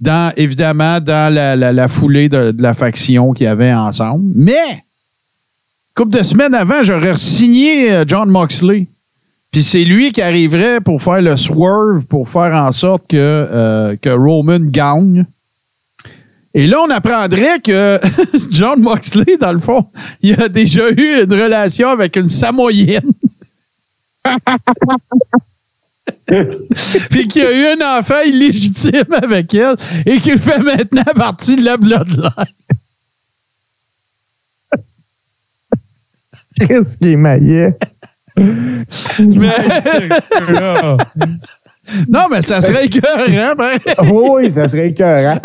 [0.00, 4.24] Dans, évidemment, dans la, la- la foulée de, de la faction qu'il y avait ensemble.
[4.36, 4.52] Mais,
[6.00, 8.86] couple de semaines avant, j'aurais signé euh, John Moxley.
[9.52, 13.96] Puis c'est lui qui arriverait pour faire le swerve, pour faire en sorte que, euh,
[14.00, 15.26] que Roman gagne.
[16.54, 18.00] Et là, on apprendrait que
[18.50, 19.84] John Moxley, dans le fond,
[20.22, 23.12] il a déjà eu une relation avec une Samoyenne.
[27.10, 31.64] Puis qu'il a eu un enfant illégitime avec elle et qu'il fait maintenant partie de
[31.66, 32.30] la Bloodline.
[36.66, 37.76] Qu'est-ce qui est maillet?
[42.08, 43.78] Non, mais ça serait écœurant, ben.
[44.12, 45.38] oui, ça serait écœurant.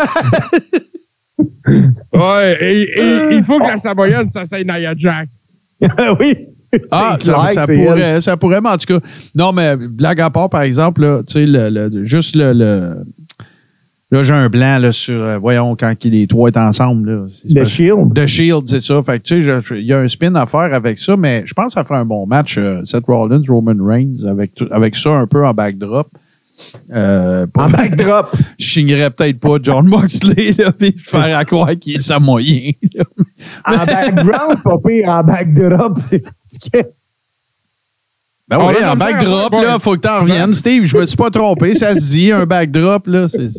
[2.12, 5.28] Ouais, et, et il faut que la Samoyenne, ça soit Nia Jax.
[6.20, 6.36] oui.
[6.90, 7.84] Ah, clair ça, elle.
[7.84, 9.06] pourrait, ça pourrait, mais en tout cas.
[9.34, 12.52] Non, mais blague à part, par exemple, tu sais, le, le- juste le.
[12.52, 13.04] le-
[14.10, 15.20] là, j'ai un blanc là, sur.
[15.20, 17.10] euh, voyons, quand les trois est ensemble.
[17.10, 17.26] Là,
[17.62, 18.14] The Shield.
[18.14, 19.02] The Shield, c'est ça.
[19.02, 21.54] Fait que, tu sais, il y a un spin à faire avec ça, mais je
[21.54, 22.56] pense que ça ferait un bon match.
[22.58, 26.08] euh, Seth Rollins, Roman Reigns, avec, avec ça un peu en backdrop.
[26.94, 28.28] Euh, En backdrop.
[28.58, 32.70] je signerais peut-être pas John Moxley, là, puis faire à croire qu'il est samoyen.
[33.66, 35.08] En background, pas pire.
[35.10, 36.84] En backdrop, c'est fatigué.
[38.48, 40.54] Ben oui, en backdrop, là, faut que t'en reviennes.
[40.54, 41.74] Steve, je me suis pas trompé.
[41.74, 43.26] Ça se dit, un backdrop, là.
[43.28, 43.50] c'est-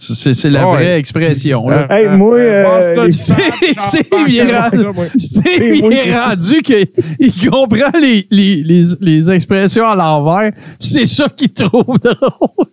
[0.00, 0.74] C'est c'est la Ouais.
[0.76, 1.86] vraie expression, là.
[1.90, 5.04] Hey, moi, euh, Boston Steve, Sharks, Steve, Jean-Pierre il est Charles, rendu, ça, moi.
[5.16, 10.52] Steve, il est rendu qu'il comprend les, les, les, les expressions à l'envers.
[10.78, 12.66] C'est ça qu'il trouve drôle.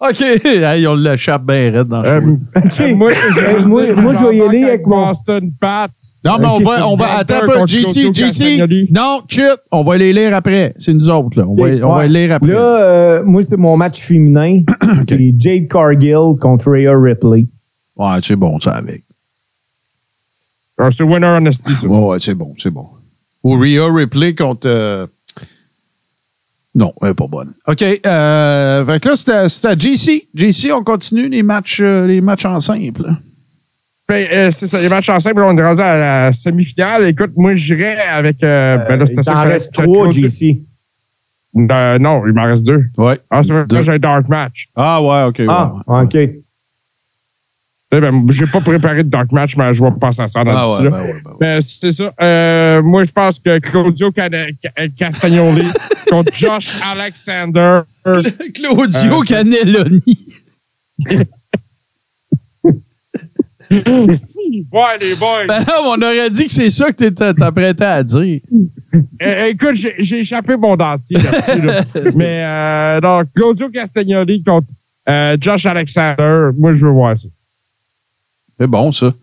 [0.00, 0.20] OK.
[0.44, 2.20] Hey, on l'échappe bien raide dans le Euh,
[2.80, 5.90] euh, moi, je vais Moi- moi, je vais y aller avec mon- Boston Pat.
[6.24, 8.90] Non, mais on va, on va, attends un peu, JC, JC.
[8.90, 10.74] Non, chut, on va les lire après.
[10.78, 11.46] C'est nous autres, là.
[11.46, 12.52] On va, on va les lire après.
[12.52, 14.60] Là, euh, moi, c'est mon match féminin.
[15.08, 17.46] C'est Jade Cargill contre Rhea Ripley.
[17.96, 19.02] Ouais, c'est bon, ça, avec.
[20.78, 21.86] Ah, C'est Winner Honesty, ça.
[21.86, 22.86] Ouais, ouais, c'est bon, c'est bon.
[23.44, 24.66] Ou Rhea Ripley contre.
[24.66, 25.06] euh,
[26.74, 27.52] Non, elle est pas bonne.
[27.66, 27.82] OK.
[27.82, 30.26] Euh, fait que là, c'était- c'était JC.
[30.34, 33.10] JC, on continue les matchs, euh, les matchs en simple.
[34.08, 37.06] Ben, euh, c'est ça, les matchs en simple, on est rendu à la semi-finale.
[37.08, 38.42] Écoute, moi, j'irais avec.
[38.42, 40.60] Euh, ben là, Il c'était ça t'en reste trois, JC.
[41.56, 42.84] Euh, non, il m'en reste deux.
[42.96, 43.18] Ouais.
[43.30, 43.76] Ah, c'est vrai, Deux.
[43.76, 44.68] là, j'ai un dark match.
[44.76, 45.38] Ah, ouais, OK.
[45.40, 46.02] ouais, Ah, ouais.
[46.04, 46.14] OK.
[47.92, 50.52] Eh ben, j'ai pas préparé de dark match, mais je vais passer à ça dans
[50.56, 50.90] Ah, d'ici ouais, là.
[50.90, 51.36] ben ouais, ben ouais.
[51.40, 52.12] Ben, c'est ça.
[52.22, 55.66] Euh, moi, je pense que Claudio Cana- Ca- Castagnoli
[56.10, 57.80] contre Josh Alexander.
[58.54, 60.16] Claudio Euh, Canelloni.
[63.70, 65.46] Ouais, les boys.
[65.46, 68.40] Ben non, on aurait dit que c'est ça que t'étais- t'apprêtais à dire.
[69.22, 71.60] Euh, écoute, j'ai échappé mon dentier là-dessus.
[71.66, 71.84] là.
[72.16, 74.66] Mais euh, donc, Claudio Castagnoli contre
[75.08, 76.48] euh, Josh Alexander.
[76.58, 77.28] Moi, je veux voir ça.
[78.58, 79.14] C'est bon, ça.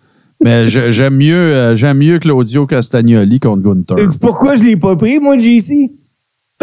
[0.41, 3.97] Mais j'aime mieux, euh, j'aime mieux Claudio Castagnoli contre Gunther.
[4.21, 5.91] Pourquoi je l'ai pas pris, moi, JC?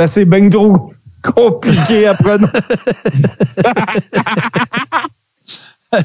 [0.06, 0.92] C'est bien trop
[1.22, 2.52] compliqué à prononcer.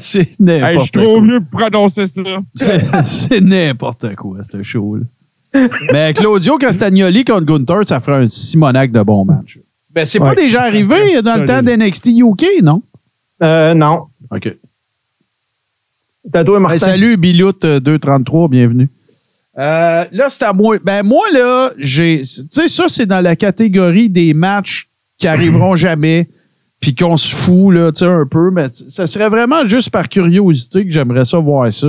[0.00, 1.24] c'est Hey, je n'importe suis trop quoi.
[1.26, 2.22] vieux pour prononcer ça.
[2.54, 5.04] C'est c'est n'importe quoi, ce show-là.
[5.92, 9.58] Mais Claudio Castagnoli contre Gunther, ça ferait un Simonac de bon match.
[9.92, 12.80] Ben, c'est pas déjà arrivé dans le temps d'NXT UK, non?
[13.42, 14.02] Euh, non.
[14.30, 14.54] OK.
[16.32, 16.76] À toi, Martin.
[16.76, 18.88] Ben, salut, Bilout euh, 233, bienvenue.
[19.58, 20.78] Euh, là, c'est à moi.
[20.82, 22.22] Ben, moi, là, j'ai.
[22.22, 24.86] Tu sais, ça, c'est dans la catégorie des matchs
[25.18, 26.28] qui arriveront jamais,
[26.78, 28.50] puis qu'on se fout, là, tu sais, un peu.
[28.50, 31.88] Mais ça serait vraiment juste par curiosité que j'aimerais ça voir ça.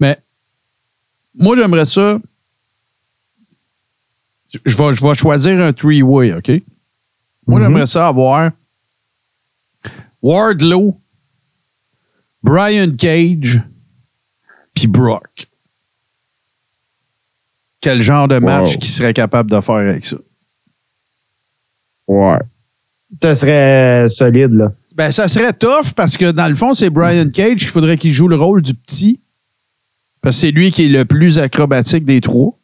[0.00, 0.18] Mais
[1.38, 2.18] moi, j'aimerais ça.
[4.64, 6.50] Je vais, je vais choisir un three-way, OK?
[7.46, 7.66] Moi, Mhm.
[7.66, 8.50] j'aimerais ça avoir
[10.22, 10.96] Wardlow,
[12.42, 13.60] Brian Cage,
[14.74, 15.46] puis Brock.
[17.82, 18.78] Quel genre de match Wow.
[18.78, 20.16] qu'il serait capable de faire avec ça?
[22.08, 22.38] Ouais.
[23.22, 24.72] Ça serait solide, là.
[24.94, 27.62] Ben, ça serait tough parce que dans le fond, c'est Brian Cage.
[27.62, 29.20] Il faudrait qu'il joue le rôle du petit.
[30.22, 32.56] Parce que c'est lui qui est le plus acrobatique des trois.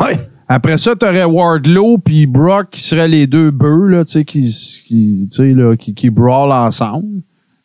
[0.00, 0.18] Ouais.
[0.48, 4.24] Après ça, tu aurais Wardlow puis Brock qui seraient les deux bœufs là, tu sais,
[4.24, 4.42] qui,
[4.86, 7.22] qui, tu sais, là, qui, qui brawlent ensemble.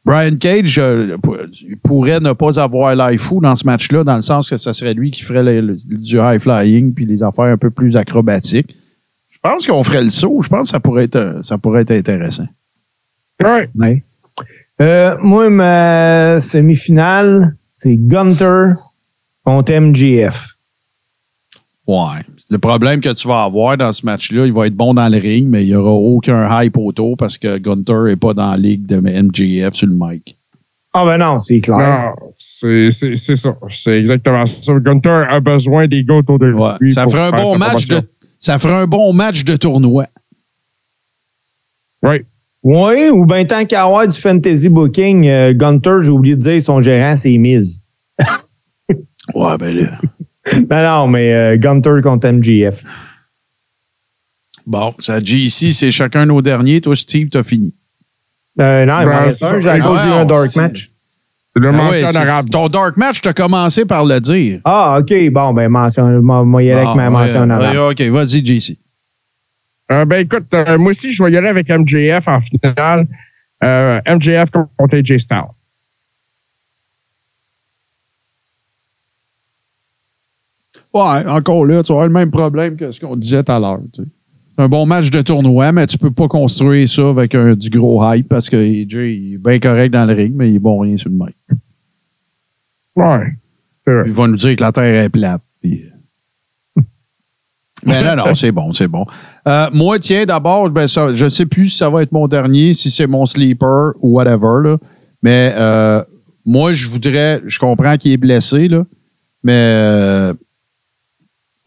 [0.07, 1.17] Brian Cage euh,
[1.83, 4.93] pourrait ne pas avoir l'air fou dans ce match-là, dans le sens que ça serait
[4.93, 8.73] lui qui ferait le- le- du high flying puis les affaires un peu plus acrobatiques.
[9.31, 10.41] Je pense qu'on ferait le saut.
[10.41, 12.47] Je pense que ça pourrait être, euh, ça pourrait être intéressant.
[13.43, 13.69] Ouais.
[13.75, 14.01] Ouais.
[14.79, 18.73] Euh, moi, ma semi-finale, c'est Gunter
[19.43, 20.47] contre MGF.
[21.85, 22.21] Ouais.
[22.49, 25.17] Le problème que tu vas avoir dans ce match-là, il va être bon dans le
[25.17, 28.57] ring, mais il n'y aura aucun hype autour parce que Gunter n'est pas dans la
[28.57, 30.35] ligue de MJF sur le mic.
[30.93, 31.77] Ah ben non, c'est clair.
[31.77, 33.53] Non, c'est c'est- c'est ça.
[33.69, 34.73] C'est exactement ça.
[34.79, 36.71] Gunter a besoin des gars autour de Ouais.
[36.79, 36.93] lui.
[36.93, 38.01] Ça ferait un bon match de.
[38.39, 40.05] Ça ferait un bon match de tournoi.
[42.01, 42.23] Ouais.
[42.63, 46.61] Oui, ou bien tant qu'à avoir du fantasy booking, euh, Gunter, j'ai oublié de dire,
[46.61, 47.81] son gérant, c'est Miz.
[49.35, 49.91] Ouais, ben là.
[50.53, 52.83] Non, non, mais euh, Gunter contre MGF.
[54.65, 56.81] Bon, ça GC, c'est chacun nos derniers.
[56.81, 57.73] Toi, Steve, t'as fini.
[58.59, 59.59] Euh, non, il Ben, m'en reste c'est un.
[59.59, 60.89] J'ai dit un dark match.
[61.55, 64.59] C'est le Ah ouais, ton Dark Match, t'as commencé par le dire.
[64.63, 65.11] Ah, OK.
[65.31, 68.77] Bon, ben, mention, moi, moi, y aller avec Ah, ma mention ouais, OK, vas-y, JC.
[69.91, 73.07] Euh, ben écoute, euh, moi aussi, je vais y aller avec MJF en finale.
[73.63, 75.43] Euh, MJF contre AJ Styles.
[80.97, 83.59] Ouais, encore là, tu vas avoir le même problème que ce qu'on disait tout à
[83.59, 83.79] l'heure.
[83.93, 84.07] tu sais.
[84.55, 87.69] C'est un bon match de tournoi, mais tu peux pas construire ça avec un, du
[87.69, 90.59] gros hype parce que AJ il est bien correct dans le ring, mais il est
[90.59, 91.35] bon rien sur le mic.
[92.95, 93.33] Ouais.
[94.07, 95.41] Il va nous dire que la Terre est plate.
[95.61, 95.83] puis-
[97.85, 99.05] Mais non, non, c'est bon, c'est bon.
[99.47, 102.27] Euh, moi, tiens, d'abord, ben, ça, je ne sais plus si ça va être mon
[102.27, 104.61] dernier, si c'est mon sleeper ou whatever.
[104.63, 104.77] Là.
[105.21, 106.03] Mais euh,
[106.45, 108.83] moi, je voudrais, je comprends qu'il est blessé, là,
[109.43, 110.33] mais euh,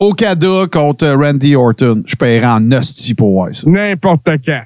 [0.01, 2.03] Okada contre Randy Orton.
[2.07, 3.69] Je paierais en hostie pour voir ça.
[3.71, 4.63] N'importe quand.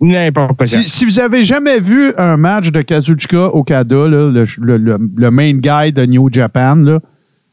[0.00, 0.66] N'importe quand.
[0.66, 5.10] Si, si vous avez jamais vu un match de Kazuchika Okada, là, le, le- le-
[5.16, 6.98] le main guy de New Japan, là,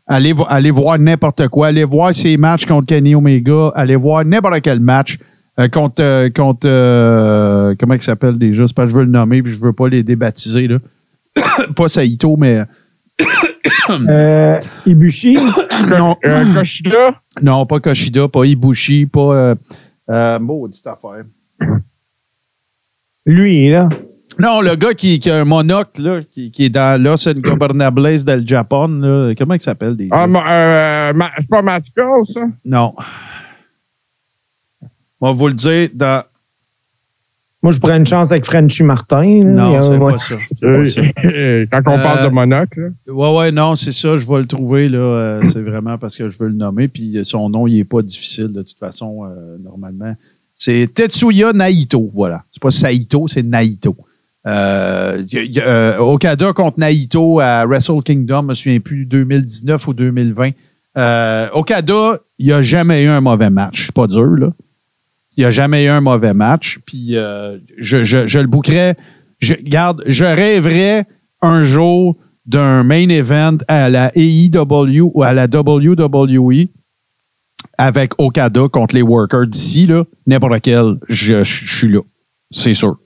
[0.07, 1.67] allez, allez voir n'importe quoi.
[1.67, 3.69] Allez voir ses matchs contre Kenny Omega.
[3.75, 5.17] Allez voir n'importe quel match
[5.59, 6.01] euh, contre.
[6.03, 8.67] euh, contre euh, comment il s'appelle déjà?
[8.67, 10.67] C'est pas que je veux le nommer puis je veux pas les débaptiser.
[10.67, 10.77] Là.
[11.75, 12.61] pas Saito, mais.
[13.89, 15.37] Euh, Ibushi,
[15.89, 19.19] Non, Euh, Kushida, non, pas Koshida, pas Ibushi, pas.
[19.35, 19.55] Euh,
[20.09, 21.23] euh, maudite affaire.
[23.25, 23.89] lui, là.
[24.39, 28.23] Non, le gars qui, qui a un monocle, là, qui, qui est dans Los Ingobernables
[28.23, 30.15] del Japon, là, comment il s'appelle déjà?
[30.15, 32.41] ah, euh, c'est pas Magical, ça?
[32.65, 32.95] Non.
[35.21, 36.23] On va vous le dire dans.
[37.63, 39.23] Moi, je prends une chance avec Frenchy Martin.
[39.45, 40.35] Non, a- c'est pas ça.
[40.59, 41.01] C'est pas ça.
[41.81, 42.91] Quand on Euh, parle de monocle.
[43.07, 43.13] là.
[43.13, 44.17] Ouais, ouais, non, c'est ça.
[44.17, 44.97] Je vais le trouver, là.
[44.99, 46.89] euh, c'est vraiment parce que je veux le nommer.
[46.89, 50.13] Puis euh, son nom, il est pas difficile, de toute façon, euh, normalement.
[50.55, 52.43] C'est Tetsuya Naito, voilà.
[52.51, 53.95] C'est pas Saito, c'est Naito.
[54.45, 55.23] Euh,
[55.57, 60.51] euh, Okada contre Naito à Wrestle Kingdom, je me souviens plus, 2019 ou 2020.
[60.97, 63.85] Euh, Okada, il a jamais eu un mauvais match.
[63.85, 64.49] C'est pas dur, là.
[65.37, 66.79] Il n'y a jamais eu un mauvais match.
[66.85, 68.95] Puis euh, je, je, je le bouquerais.
[69.39, 71.05] Je, regarde, je rêverais
[71.41, 72.15] un jour
[72.45, 76.65] d'un main event à la AEW ou à la WWE
[77.77, 80.03] avec Okada contre les workers d'ici, là.
[80.27, 81.99] N'importe quel, je, je- je suis là.
[82.51, 82.97] C'est sûr.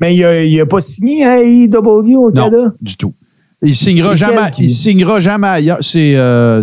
[0.00, 2.50] Mais il a, il a pas signé à AEW au Non,
[2.80, 3.14] du tout.
[3.62, 4.50] Il signera jamais.
[4.50, 5.78] qui- Il signera jamais ailleurs.
[5.80, 6.62] C'est euh,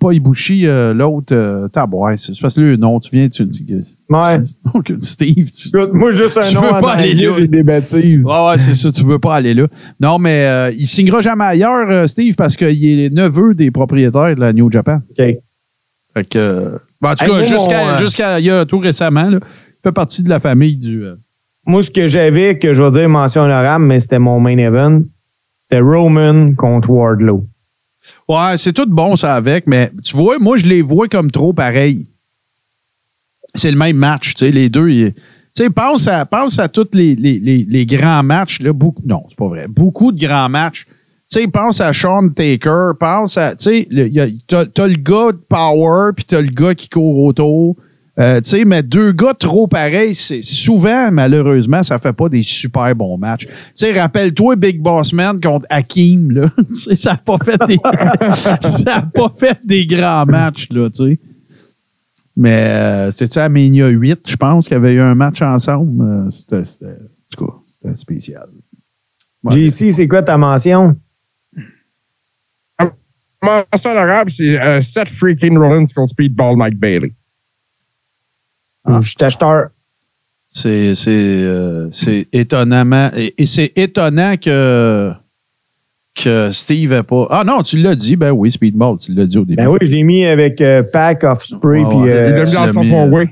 [0.00, 1.34] pas Ibushi, euh, l'autre.
[1.34, 1.68] Euh,
[2.16, 3.66] c'est parce que le nom, tu viens, tu dis.
[4.10, 4.40] Ouais.
[5.02, 7.32] Steve, tu, Écoute, Moi, juste un Tu nom veux en pas aller là.
[7.38, 8.24] j'ai des bêtises.
[8.24, 9.66] Ouais, ouais, c'est ça, tu veux pas aller là.
[10.00, 13.70] Non, mais euh, il signera jamais ailleurs, euh, Steve, parce qu'il est le neveu des
[13.70, 14.96] propriétaires de la New Japan.
[15.10, 15.16] OK.
[16.14, 16.38] Fait que.
[16.38, 19.82] euh, ben, en tout Hey, cas, jusqu'à jusqu'à il y a tout récemment, là, il
[19.82, 21.04] fait partie de la famille du.
[21.04, 21.14] euh,
[21.66, 25.00] Moi, ce que j'avais, que je vais dire mention honorable, mais c'était mon main event,
[25.62, 27.44] c'était Roman contre Wardlow.
[28.28, 31.52] Ouais, c'est tout bon, ça, avec, mais tu vois, moi, je les vois comme trop
[31.52, 32.06] pareils.
[33.54, 34.88] C'est le même match, tu sais, les deux.
[34.90, 36.24] ils- Tu sais, pense à,
[36.68, 40.86] tous les, grands matchs, là, beaucoup, non, c'est pas vrai, beaucoup de grands matchs.
[41.30, 43.88] Tu sais, pense à Sean Taker, pense à, tu sais,
[44.46, 47.76] t'as le gars de power, puis t'as le gars qui court autour.
[48.18, 52.42] Euh, tu sais, mais deux gars trop pareils, c'est souvent, malheureusement, ça fait pas des
[52.42, 53.46] super bons matchs.
[53.46, 56.50] Tu sais, rappelle-toi Big Boss Man contre Hakim, là.
[56.96, 57.78] Ça n'a pas fait des,
[58.34, 61.18] ça a pas fait des grands matchs, là, tu sais.
[62.36, 66.02] Mais euh, c'était-tu à Mania 8, je pense, qu'il y avait eu un match ensemble?
[66.02, 68.46] Euh, c'était, c'était- en tout cas, c'était spécial.
[69.42, 69.68] Ouais.
[69.68, 70.94] JC, c'est quoi ta mention?
[73.42, 77.10] Mention honorable, c'est euh, Seth freaking Rollins contre Speedball Mike Bailey.
[78.84, 79.00] Ah.
[79.02, 79.68] Je suis acheteur.
[80.46, 83.10] C'est, c'est, euh, c'est étonnamment.
[83.16, 85.10] Et, et c'est étonnant que,
[86.22, 87.26] que Steve n'ait pas.
[87.30, 89.56] Ah non, tu l'as dit, ben oui, Speedball, tu l'as dit au début.
[89.56, 92.72] Ben oui, je l'ai mis avec euh, Pack, Offspray, Ouais, puis euh, mis tu l'as
[92.72, 93.28] mis, four-way.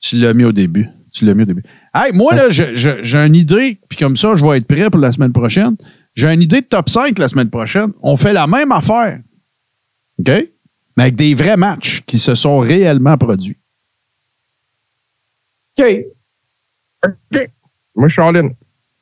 [0.00, 0.88] Tu l'as mis au début.
[1.12, 1.62] Tu l'as mis au début.
[1.94, 5.12] Hey, moi, là, j'ai une idée, puis comme ça, je vais être prêt pour la
[5.12, 5.76] semaine prochaine.
[6.14, 7.92] J'ai une idée de top 5 la semaine prochaine.
[8.02, 9.18] On fait la même affaire.
[10.18, 10.30] OK?
[10.96, 13.56] Mais avec des vrais matchs qui se sont réellement produits.
[15.78, 15.86] OK.
[17.04, 17.48] OK.
[17.96, 18.54] Moi, je suis.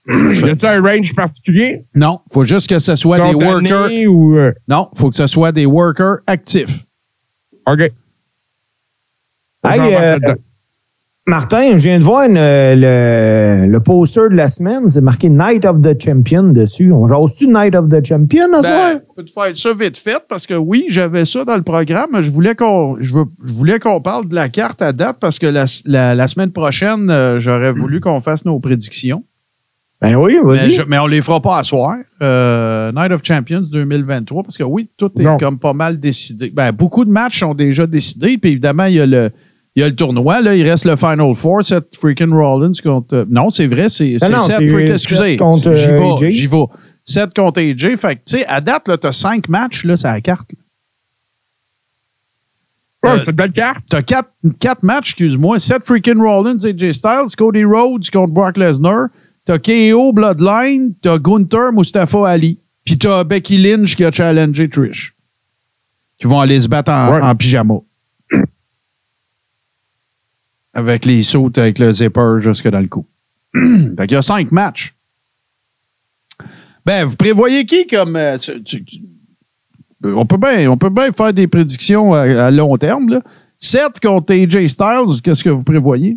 [0.08, 1.84] Y a-tu un range particulier?
[1.94, 3.90] Non, faut juste que ce soit des workers.
[4.08, 6.80] Ou, euh, Non, faut que ce soit des workers actifs.
[7.66, 7.80] OK.
[9.64, 10.18] Hey, euh.
[11.24, 14.90] Martin, je viens de voir une- le, le poster de la semaine.
[14.90, 16.90] C'est marqué Night of the Champion dessus.
[16.92, 18.60] On jase-tu Night of the Champion à?
[18.60, 22.20] Ben, peux te faire ça vite fait parce que oui, j'avais ça dans le programme.
[22.22, 25.38] Je voulais qu'on je veux- je voulais qu'on parle de la carte à date parce
[25.38, 29.22] que la, la- la semaine prochaine, euh, j'aurais voulu qu'on fasse nos prédictions.
[30.02, 30.70] Ben oui, Mais, vas-y.
[30.72, 31.94] je- mais on les fera pas à soir.
[32.20, 35.38] Euh, Night of Champions 2023 parce que oui, tout est Non.
[35.38, 36.50] comme pas mal décidé.
[36.50, 38.36] Ben, beaucoup de matchs sont déjà décidés.
[38.36, 39.30] Puis évidemment, il y a le.
[39.74, 43.24] Il y a le tournoi, là, il reste le Final Four, Seth freaking Rollins contre.
[43.30, 44.92] non, c'est vrai, c'est c'est non, Seth freaking.
[44.94, 46.28] Excusez, contre, j'y vais, AJ.
[46.30, 46.64] j'y vais.
[47.06, 47.96] Seth contre AJ.
[47.96, 50.50] Fait que, tu sais, à date, là, t'as cinq matchs, là, c'est à la carte.
[53.02, 53.82] Ouais, euh, c'est une belle carte.
[53.88, 54.28] T'as quatre,
[54.60, 55.58] quatre matchs, excuse-moi.
[55.58, 59.06] Seth freaking Rollins, AJ Styles, Cody Rhodes contre Brock Lesnar.
[59.44, 62.58] T'as KO Bloodline, t'as Gunther Mustafa Ali.
[62.84, 65.14] Puis t'as Becky Lynch qui a challengé Trish.
[66.18, 67.20] Qui vont aller se battre en, Ouais.
[67.22, 67.74] en pyjama.
[70.74, 73.04] Avec les sautes avec le zipper jusque dans le cou.
[73.54, 74.94] fait qu'il y a cinq matchs.
[76.86, 78.16] Ben, vous prévoyez qui comme.
[78.16, 79.02] euh, tu- tu- tu-
[80.04, 83.08] on peut bien on peut bien faire des prédictions à, à long terme.
[83.08, 83.20] Là.
[84.02, 86.16] Contre AJ Styles, qu'est-ce que vous prévoyez?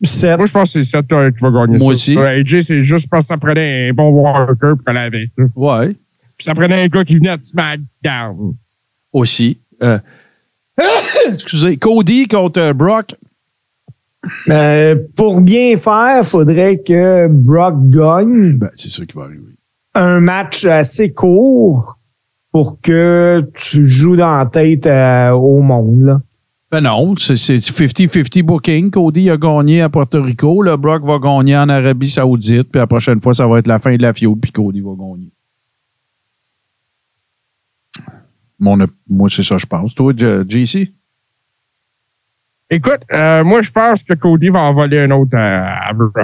[0.00, 1.94] Moi, je pense que c'est Seth euh, qui va gagner Moi ça.
[1.94, 2.16] aussi.
[2.16, 5.30] Ouais, AJ, c'est juste parce que ça prenait un bon worker pour aller avec.
[5.36, 5.44] là.
[5.56, 5.88] Ouais,
[6.36, 8.54] Puis ça prenait un gars qui venait de SmackDown.
[9.12, 9.58] aussi.
[9.82, 9.98] Euh,
[11.32, 13.14] excusez, Cody contre euh, Brock.
[14.48, 19.40] Euh, pour bien faire, faudrait que Brock gagne Ben, c'est ça qui va arriver.
[19.94, 21.96] un match assez court
[22.52, 26.02] pour que tu joues dans la tête euh, au monde.
[26.02, 26.20] Là.
[26.70, 28.90] Ben non, c'est c'est 50-50 booking.
[28.92, 30.62] Cody a gagné à Porto Rico.
[30.62, 32.70] Le Brock va gagner en Arabie Saoudite.
[32.70, 34.40] Puis la prochaine fois, ça va être la fin de la feud.
[34.40, 35.30] Puis Cody va gagner.
[38.60, 38.76] Mon,
[39.08, 39.94] moi, c'est ça, je pense.
[39.94, 40.92] Toi, JC?
[42.72, 46.14] Écoute, euh, moi, je pense que Cody va en voler un autre à, à Brock.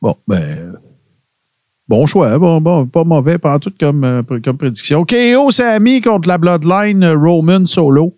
[0.00, 0.76] Bon, ben.
[1.88, 2.38] Bon choix.
[2.38, 5.04] Bon, bon, pas mauvais, pas en tout comme, euh, comme prédiction.
[5.04, 8.14] KO Sami contre la Bloodline euh, Roman Solo.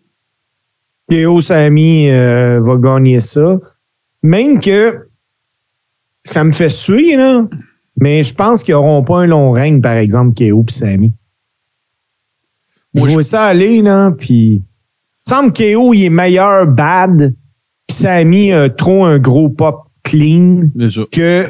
[1.09, 3.59] Théo Samy euh, va gagner ça.
[4.23, 5.07] Même que
[6.23, 7.47] ça me fait suer, là.
[8.01, 11.13] Mais je pense qu'ils n'auront pas un long règne, par exemple, Kéo et Samy.
[12.95, 14.63] Moi, je vois ça aller, là, puis...
[15.27, 17.35] Il semble que Kéo, il est meilleur bad,
[17.87, 20.69] puis Samy a trop un gros pop clean
[21.11, 21.49] que...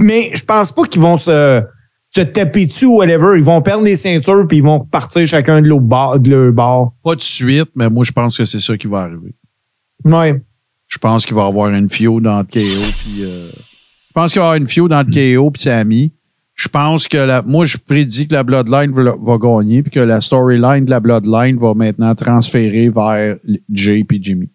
[0.00, 1.62] Mais je pense pas qu'ils vont se,
[2.08, 3.36] se taper dessus ou whatever.
[3.36, 6.18] Ils vont perdre les ceintures, puis ils vont repartir chacun de bord.
[6.18, 6.92] De leur bord.
[7.02, 9.32] Pas de suite, mais moi, je pense que c'est ça qui va arriver.
[10.04, 10.40] Ouais.
[10.88, 14.40] Je pense qu'il va y avoir une feud entre KO puis euh, je pense qu'il
[14.40, 16.12] va y avoir une feud entre KO puis Sami.
[16.54, 20.00] Je pense que la, moi je prédis que la Bloodline va, va gagner puis que
[20.00, 23.36] la storyline de la Bloodline va maintenant transférer vers
[23.72, 24.50] Jay puis Jimmy.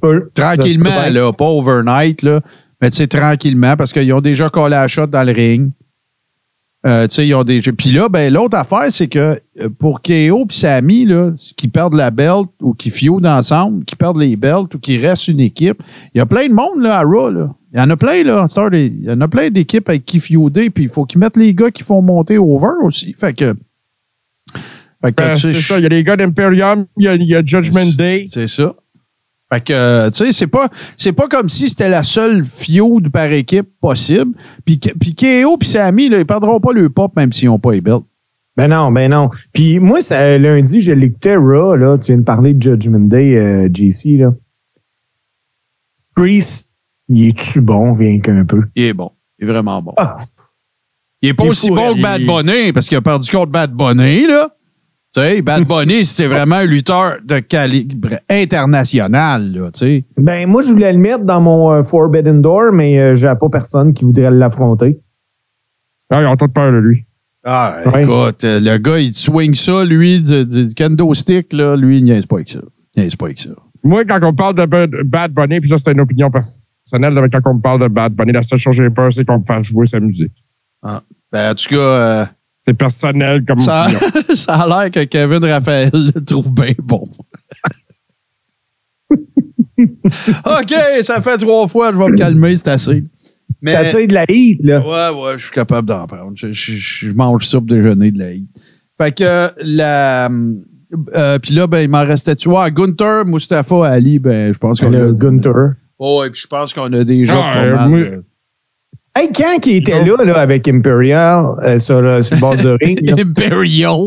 [0.00, 0.30] Peut.
[0.34, 2.40] Tranquillement peut là, pas overnight là,
[2.80, 5.70] mais tu sais tranquillement parce qu'ils ont déjà collé la shot dans le ring.
[6.86, 7.72] Euh, tu sais, ils ont déjà.
[7.72, 12.10] Puis là, ben, l'autre affaire, c'est que euh, pour KO Sami, là, qui perdent la
[12.10, 15.82] belt ou qui feudent ensemble, qui perdent les belts ou qui restent une équipe,
[16.14, 17.28] il y a plein de monde là, à Raw.
[17.30, 17.50] Là.
[17.74, 18.46] Il y en a plein, là.
[18.70, 21.36] des- Il y en a plein d'équipes avec qui feuder, puis il faut qu'ils mettent
[21.36, 23.12] les gars qui font monter over aussi.
[23.12, 23.52] Fait que.
[25.02, 25.78] Fait que, tu sais, c'est ça.
[25.78, 28.26] Il y a les gars d'Imperium, il y a, il y a Judgment Day.
[28.32, 28.74] c'est ça.
[29.52, 33.10] Fait que, euh, tu sais, c'est pas, c'est pas comme si c'était la seule feud
[33.10, 34.32] par équipe possible.
[34.64, 37.72] Puis, puis KO puis Sami, là, ils perdront pas le pop même s'ils n'ont pas
[37.72, 38.04] les belts.
[38.56, 39.28] Ben non, ben non.
[39.52, 41.98] Puis moi, ça, lundi, je l'écoutais Raw, là.
[41.98, 44.32] Tu viens de parler de Judgment Day, euh, JC, là.
[46.14, 46.68] Priest,
[47.08, 48.62] il est-tu bon, rien qu'un peu?
[48.76, 49.10] Il est bon.
[49.38, 49.94] Il est vraiment bon.
[49.96, 50.16] Ah.
[51.22, 53.02] Il est pas Il est aussi fou, bon que il- Bad Bunny parce qu'il a
[53.02, 54.48] perdu contre Bad Bunny, là.
[55.12, 60.04] Tu sais, Bad Bunny, c'est vraiment un lutteur de calibre international, là, tu sais.
[60.16, 63.48] Ben, moi, je voulais le mettre dans mon euh, Forbidden Door, mais euh, j'ai pas
[63.50, 64.98] personne qui voudrait l'affronter.
[66.10, 67.04] Ah, ils ont tout peur de lui.
[67.44, 68.02] Ah, Ouais.
[68.04, 72.04] écoute, euh, le gars, il swing ça, lui, du, du kendo stick, là, lui, il
[72.04, 72.60] niaise pas avec ça.
[72.94, 73.50] Il niaise pas avec ça.
[73.82, 77.50] Moi, quand on parle de Bad, Bunny, puis ça, c'est une opinion personnelle, mais quand
[77.50, 79.44] on me parle de Bad Bunny, la seule chose que j'ai peur, c'est qu'on me
[79.44, 80.32] fasse jouer sa musique.
[80.82, 82.24] Ben, en tout cas, euh,
[82.70, 84.00] C'est personnel comme ça, opinion.
[84.36, 87.04] ça a l'air que Kevin Raphaël le trouve bien bon.
[89.80, 93.02] OK, ça fait trois fois, je vais me calmer, c'est assez.
[93.60, 94.78] C'est assez de la heat, là.
[94.80, 96.32] Ouais, ouais, je suis capable d'en prendre.
[96.34, 98.48] Je, je- je mange ça pour déjeuner de la hit.
[98.96, 100.28] Fait que la.
[101.14, 104.80] euh, Puis là, ben, il m'en restait, tu vois, Gunther, Mustafa, Ali, ben, je pense
[104.80, 105.12] qu'on Le a.
[105.12, 105.72] Gunther.
[105.98, 108.22] Oh, et puis je pense qu'on a déjà Ah, pas mal.
[109.20, 112.66] Hey, quand il était là, là, avec Imperial, euh, sur, le, sur le bord du
[112.68, 113.98] ring, Imperial.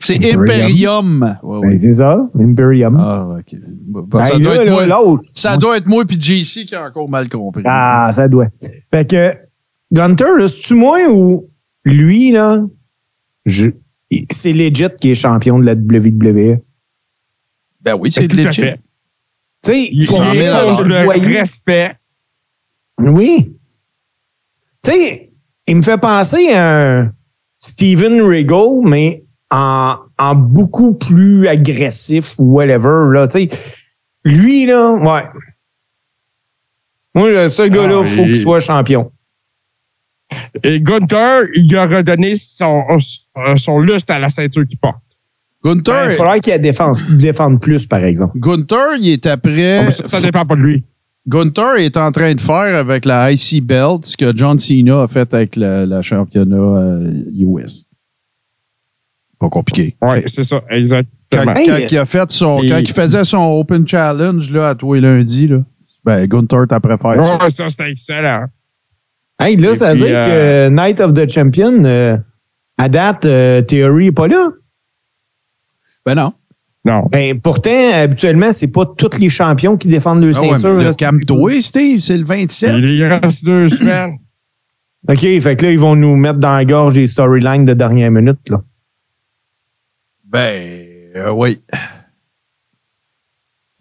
[0.00, 1.22] C'est Imperium.
[1.22, 1.38] Imperium.
[1.42, 1.68] Ouais, ouais.
[1.68, 2.96] ben, c'est ça, Imperium.
[2.98, 3.58] Ah, OK.
[3.88, 5.22] Bon, ça, doit là, être là, moi, l'autre.
[5.34, 7.62] ça doit être moi puis JC qui a encore mal compris.
[7.66, 8.46] Ah, ça doit.
[8.90, 9.34] Fait que,
[9.92, 11.46] Gunter, là, c'est-tu moi ou
[11.84, 12.62] lui, là,
[13.44, 13.70] je-
[14.30, 16.58] c'est legit qui est champion de la WWE?
[17.82, 18.62] Ben oui, c'est Tout à legit.
[18.62, 18.78] fait.
[19.62, 21.94] Tu sais, Il Pour le respect.
[22.98, 23.52] Oui.
[24.82, 25.28] Tu sais,
[25.66, 27.10] il me fait penser à un
[27.60, 33.12] Steven Regal, mais en, en beaucoup plus agressif ou whatever.
[33.12, 33.50] Là, tu sais.
[34.24, 35.24] Lui, là, ouais.
[37.14, 39.10] Moi, ce gars-là, il Ah, faut il- qu'il soit champion.
[40.64, 42.82] Et Gunther, il a redonné son,
[43.56, 44.96] son lustre à la ceinture qu'il porte.
[45.64, 48.38] Gunther, Ben, il faudrait qu'il défende, défende plus, par exemple.
[48.38, 49.90] Gunther, il est après.
[49.92, 50.84] Ça, ça dépend pas de lui.
[51.28, 55.08] Gunther est en train de faire avec la IC Belt ce que John Cena a
[55.08, 57.84] fait avec la, la championnat euh, US.
[59.40, 59.96] Pas compliqué.
[60.02, 61.54] Oui, c'est ça, Quand, exactement.
[61.54, 64.74] Hey, quand il a fait son, et- quand il faisait son Open Challenge là, à
[64.74, 65.58] tous les lundis, là,
[66.04, 67.38] ben Gunther t'as préféré ça.
[67.42, 68.44] Ouais, ça, c'était excellent.
[69.40, 72.16] Hey, là, Et ça veut dire euh, que Night of the Champion, euh,
[72.78, 74.50] à date, euh, Theory n'est pas là?
[76.06, 76.32] Ben non.
[76.86, 77.02] Non.
[77.10, 80.78] Ben, pourtant, habituellement, c'est pas tous les champions qui défendent le Ah ouais, ceinture.
[80.78, 82.74] là, calme-toi, Steve, c'est le 27.
[82.78, 84.16] Il reste deux semaines.
[85.08, 88.12] OK, fait que là, ils vont nous mettre dans la gorge des storylines de dernière
[88.12, 88.38] minute.
[88.48, 88.60] Là.
[90.28, 90.86] Ben,
[91.16, 91.58] euh, oui.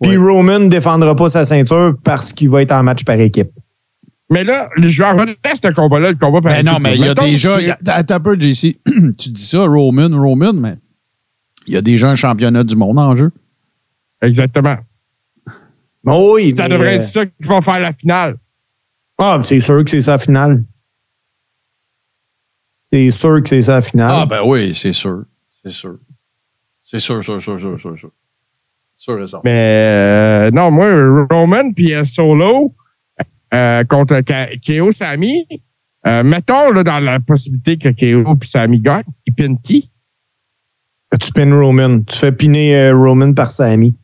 [0.02, 0.18] Puis.
[0.18, 3.49] Roman ne défendra pas sa ceinture parce qu'il va être en match par équipe.
[4.32, 6.84] Mais là, je vais revenir à ce combat-là, le combat par Ben non, équipe.
[6.84, 7.57] mais il y a déjà.
[7.88, 8.77] Attends un peu, JC.
[9.18, 10.76] tu dis ça, Roman, Roman, mais
[11.68, 13.32] il y a déjà un championnat du monde en jeu.
[14.22, 14.78] Exactement.
[16.06, 18.38] Oh oui, Ça devrait euh, être ça qui va faire la finale.
[19.18, 20.64] Ah, c'est sûr que c'est ça la finale.
[22.86, 24.12] C'est sûr que c'est ça la finale.
[24.14, 25.24] Ah, ben oui, c'est sûr.
[25.64, 25.98] C'est sûr.
[26.86, 28.12] C'est sûr, sûr, sûr, sûr, sûr, sûr.
[28.98, 29.42] Sûr et certain.
[29.44, 32.72] Mais euh, non, moi, Roman puis Solo
[33.54, 34.22] euh, contre
[34.66, 35.48] KO Sami,
[36.06, 39.90] euh, mettons là, dans la possibilité que KO puis Sami gagnent, ils pinent qui?
[41.20, 42.02] Tu pines Roman.
[42.02, 43.96] Tu fais piner euh, Roman par Sami.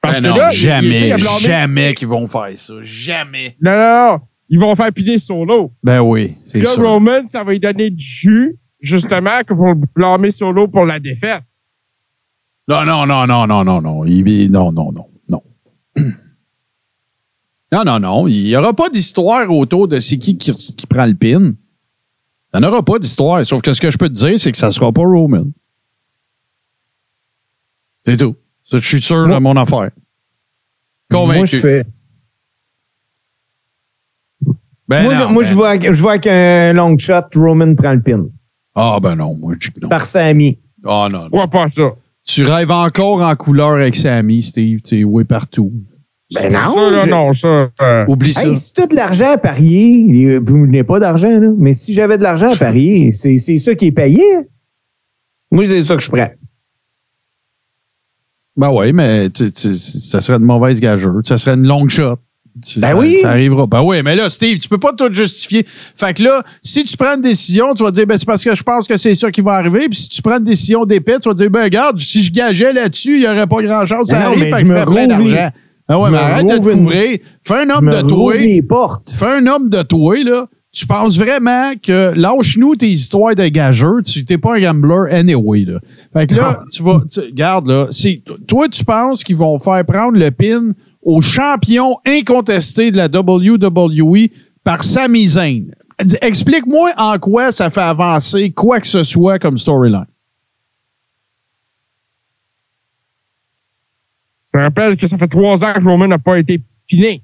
[0.00, 2.74] Parce Ben que non, là, il- il- il jamais, jamais qu'ils vont faire ça.
[2.82, 3.56] Jamais.
[3.60, 4.18] Non, non, non.
[4.50, 5.70] Ils vont faire piner Solo.
[5.82, 6.88] Ben oui, c'est là, sûr.
[6.88, 11.42] Roman, ça va lui donner du jus, justement, que pour blâmer Solo pour la défaite.
[12.66, 14.04] Non, non, non, non, non, non, non.
[14.06, 15.42] Il- il- non, non, non, non.
[17.70, 18.26] Non, non, non.
[18.28, 21.52] Il n'y aura pas d'histoire autour de c'est qui, qui qui prend le pin.
[22.54, 23.44] Il n'y en aura pas d'histoire.
[23.44, 25.44] Sauf que ce que je peux te dire, c'est que ça ne sera pas Roman.
[28.06, 28.34] C'est tout.
[28.72, 29.90] Je suis sûr de mon affaire.
[31.10, 31.38] Convaincu.
[31.38, 31.86] Moi, je fais.
[34.88, 37.92] Ben moi, non, je, moi ben- je, vois, je vois qu'un long shot, Roman prend
[37.92, 38.24] le pin.
[38.74, 39.88] Ah, ben non, moi, je dis que non.
[39.88, 40.56] Par Sami.
[40.84, 41.90] Ah, non, Je pas ça.
[42.24, 44.80] Tu rêves encore en couleur avec Sammy, Steve.
[44.82, 45.72] Tu sais, oui, partout.
[46.34, 46.58] Ben non.
[46.74, 47.68] Ça, là, je- non, ça.
[47.80, 48.54] euh, Oublie ça.
[48.54, 51.94] Si tu as de l'argent à parier, euh, vous n'avez pas d'argent, là, mais si
[51.94, 54.22] j'avais de l'argent à parier, c'est c'est ça qui est payé.
[54.36, 54.42] hein.
[55.50, 56.28] Moi, c'est ça que je prends.
[58.56, 61.20] Ben oui, mais tu- tu- ça serait une mauvaise gageure.
[61.24, 62.16] Ça serait une longue shot.
[62.66, 63.18] Tu- Ben ça, oui.
[63.22, 63.66] Ça arrivera.
[63.68, 65.64] Ben oui, mais là, Steve, tu peux pas tout justifier.
[65.64, 68.52] Fait que là, si tu prends une décision, tu vas dire, ben c'est parce que
[68.54, 69.88] je pense que c'est ça qui va arriver.
[69.88, 72.72] Puis si tu prends une décision d'épée, tu vas dire, ben regarde, si je gageais
[72.72, 74.44] là-dessus, il n'y aurait pas grand-chose Ben non, arriver.
[74.46, 75.50] mais Fait que je me fais plein d'argent.
[75.88, 77.18] Ben ouais, mais arrête de te une- couvrir.
[77.44, 78.34] Fais un homme Me de toi.
[78.68, 79.10] portes.
[79.10, 80.46] Fais un homme de toi, là.
[80.70, 85.64] Tu penses vraiment que lâche-nous tes histoires de gageurs, tu t'es pas un gambler anyway,
[85.64, 85.78] là.
[86.12, 87.88] Fait que là, tu vas, tu, regarde, là,
[88.46, 90.70] toi, tu penses qu'ils vont faire prendre le pin
[91.02, 94.28] au champion incontesté de la WWE
[94.62, 95.64] par Sami Zayn.
[96.20, 100.04] Explique-moi en quoi ça fait avancer quoi que ce soit comme storyline.
[104.54, 107.20] Je rappelle que ça fait trois ans que Roman n'a pas été piné.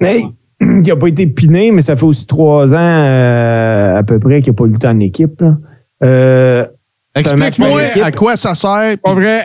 [0.00, 0.26] Hey,
[0.60, 4.40] qui n'a pas été piné, mais ça fait aussi trois ans euh, à peu près
[4.42, 5.42] qu'il n'a pas temps en équipe.
[6.02, 6.64] Euh,
[7.14, 8.96] Explique-moi à quoi ça sert.
[9.02, 9.44] Pas vrai.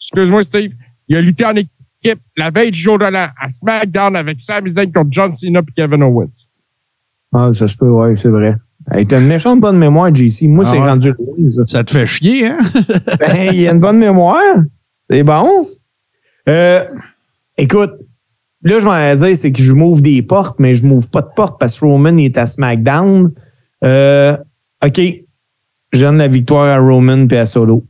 [0.00, 0.72] Excuse-moi, Steve.
[1.08, 4.70] Il a lutté en équipe la veille du jour de l'an à SmackDown avec Sami
[4.72, 6.26] Zayn contre John Cena et Kevin Owens.
[7.32, 8.54] ah, ça se peut, ouais, c'est vrai.
[8.92, 10.42] Hey, t'as une méchante bonne mémoire, JC.
[10.48, 10.88] Moi, Ah c'est ouais.
[10.88, 11.62] rendu loin, ça.
[11.66, 12.58] Ça te fait chier, hein?
[13.18, 14.40] Ben, il a une bonne mémoire.
[15.10, 15.66] C'est bon.
[16.48, 16.84] Euh,
[17.56, 17.92] écoute,
[18.62, 21.30] là, je m'en dire, c'est que je m'ouvre des portes, mais je m'ouvre pas de
[21.34, 23.32] porte parce que Roman est à SmackDown.
[23.84, 24.36] Euh,
[24.84, 25.00] OK.
[25.92, 27.84] Je donne la victoire à Roman et à Solo.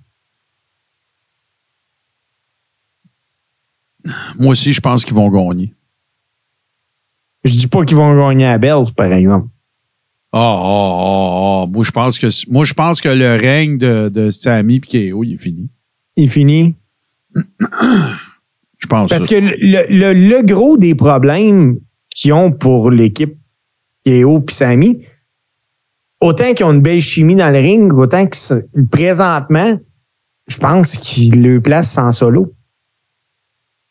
[4.39, 5.73] Moi aussi, je pense qu'ils vont gagner.
[7.45, 9.49] Je dis pas qu'ils vont gagner à Bells, par exemple.
[10.33, 11.67] Ah, ah, ah, ah.
[11.67, 15.25] Moi, je pense que, moi, je pense que le règne de, de Sammy et KO,
[15.25, 15.69] il est fini.
[16.17, 16.75] Il finit.
[18.79, 21.77] Je pense Parce que le, le- le gros des problèmes
[22.11, 23.35] qu'ils ont pour l'équipe
[24.05, 25.05] Kéo et Samy,
[26.21, 28.37] autant qu'ils ont une belle chimie dans le ring, autant que
[28.91, 29.79] présentement,
[30.47, 32.51] je pense qu'ils le placent sans solo.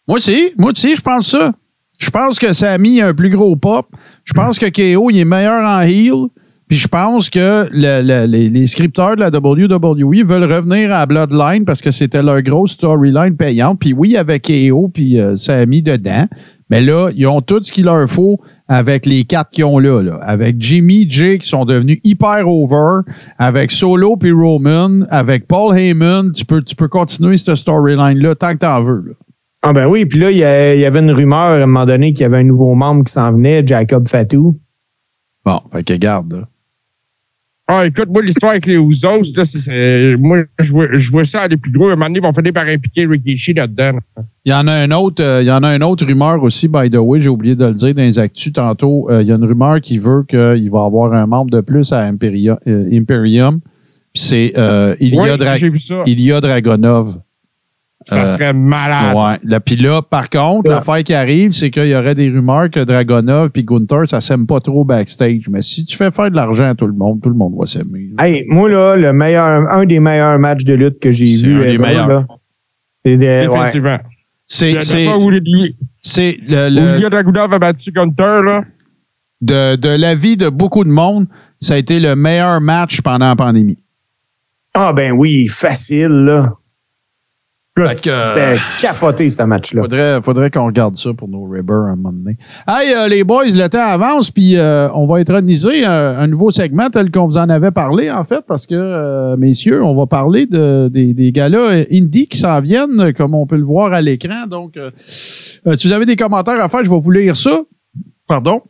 [0.07, 1.53] Moi aussi, moi aussi, je pense ça.
[1.99, 3.85] Je pense que Sammy a un plus gros pop.
[4.23, 6.27] Je pense que KO, il est meilleur en heel.
[6.67, 11.05] Puis je pense que le- le- les, les scripteurs de la WWE veulent revenir à
[11.05, 13.79] Bloodline parce que c'était leur grosse storyline payante.
[13.79, 16.27] Puis oui, avec KO puis euh, Sammy dedans.
[16.69, 20.01] Mais là, ils ont tout ce qu'il leur faut avec les quatre qu'ils ont là,
[20.01, 20.19] là.
[20.21, 23.09] Avec Jimmy, Jay qui sont devenus hyper over.
[23.37, 25.03] Avec Solo puis Roman.
[25.09, 26.33] Avec Paul Heyman.
[26.33, 29.03] Tu peux, tu peux continuer cette storyline-là tant que t'en veux.
[29.07, 29.13] là.
[29.61, 31.65] Ah ben oui, puis là, il y, a- il y avait une rumeur à un
[31.65, 34.57] moment donné qu'il y avait un nouveau membre qui s'en venait, Jacob Fatou.
[35.45, 36.39] Bon, fait que garde, là.
[37.69, 41.41] Ah, écoute, moi, l'histoire avec les Usos, là, c'est- moi, je vois, je vois ça
[41.41, 41.89] aller plus gros.
[41.89, 43.99] À un moment donné, ils vont finir par impliquer Rikishi là-dedans.
[44.45, 46.69] Il y en a un autre, euh, il y en a une autre rumeur aussi,
[46.69, 49.09] by the way, j'ai oublié de le dire dans les actus tantôt.
[49.11, 51.91] Euh, il y a une rumeur qui veut qu'il va avoir un membre de plus
[51.91, 53.59] à Imperia- euh, Imperium.
[54.13, 54.53] Puis c'est
[55.01, 55.57] Ilya, Ouais, Dra-
[56.39, 57.17] Dragonov.
[58.09, 59.13] Ça Euh, serait malade.
[59.13, 59.37] Ouais.
[59.51, 62.79] Là, puis là, par contre, l'affaire qui arrive, c'est qu'il y aurait des rumeurs que
[62.79, 65.49] Dragonov puis Gunther, ça s'aime pas trop backstage.
[65.49, 67.65] Mais si tu fais faire de l'argent à tout le monde, tout le monde va
[67.65, 68.07] s'aimer.
[68.17, 71.57] Hey, moi, là, le meilleur, un des meilleurs matchs de lutte que j'ai C'est vu.
[71.57, 72.07] un des ever, meilleurs.
[72.07, 72.25] là.
[73.03, 73.47] C'est des- ouais.
[73.47, 73.97] Définitivement.
[74.47, 75.07] C'est, c'est,
[76.01, 76.69] c'est le,
[77.01, 78.63] le- Dragunov a battu Gunter, là.
[79.41, 81.25] de, de l'avis de beaucoup de monde,
[81.59, 83.77] ça a été le meilleur match pendant la pandémie.
[84.73, 86.53] Ah, ben oui, facile, là.
[87.85, 89.81] Que, euh, C'était capoté, ce match-là.
[89.81, 92.37] Faudrait, faudrait qu'on regarde ça pour nos Ribbers un moment donné.
[92.67, 96.51] Hey, euh, les boys, le temps avance, puis euh, on va introniser un, un nouveau
[96.51, 100.05] segment tel qu'on vous en avait parlé, en fait, parce que, euh, messieurs, on va
[100.05, 104.01] parler de, des, des galas indie qui s'en viennent, comme on peut le voir à
[104.01, 104.47] l'écran.
[104.47, 107.61] Donc, si vous avez des commentaires à faire, je vais vous lire ça.
[108.27, 108.61] Pardon.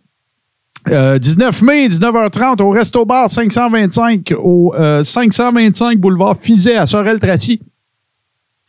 [0.91, 7.59] Euh, 19 mai, 19h30, au Resto Bar 525, au euh, 525 boulevard Fizet à Sorel-Tracy.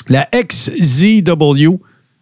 [0.09, 1.79] La XZW.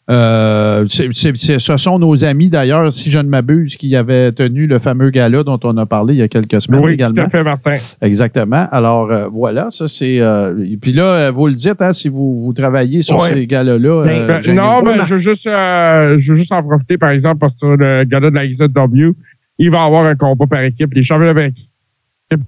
[0.09, 5.11] Euh, ce sont nos amis, d'ailleurs, si je ne m'abuse, qui avaient tenu le fameux
[5.11, 7.15] gala dont on a parlé il y a quelques semaines Oui, également.
[7.23, 7.75] tout à fait, Martin.
[8.03, 8.69] Exactement.
[8.71, 10.21] Alors, euh, voilà, ça c'est...
[10.21, 14.05] euh, et puis là, vous le dites, hein, si vous, vous travaillez sur ces galas-là...
[14.05, 17.11] Ben, euh, Ben, non, ben, je veux juste, euh, je veux juste en profiter, par
[17.11, 19.11] exemple, parce que sur le gala de la XW,
[19.59, 20.95] il va y avoir un combat par équipe.
[20.95, 21.67] Les champions par équipe,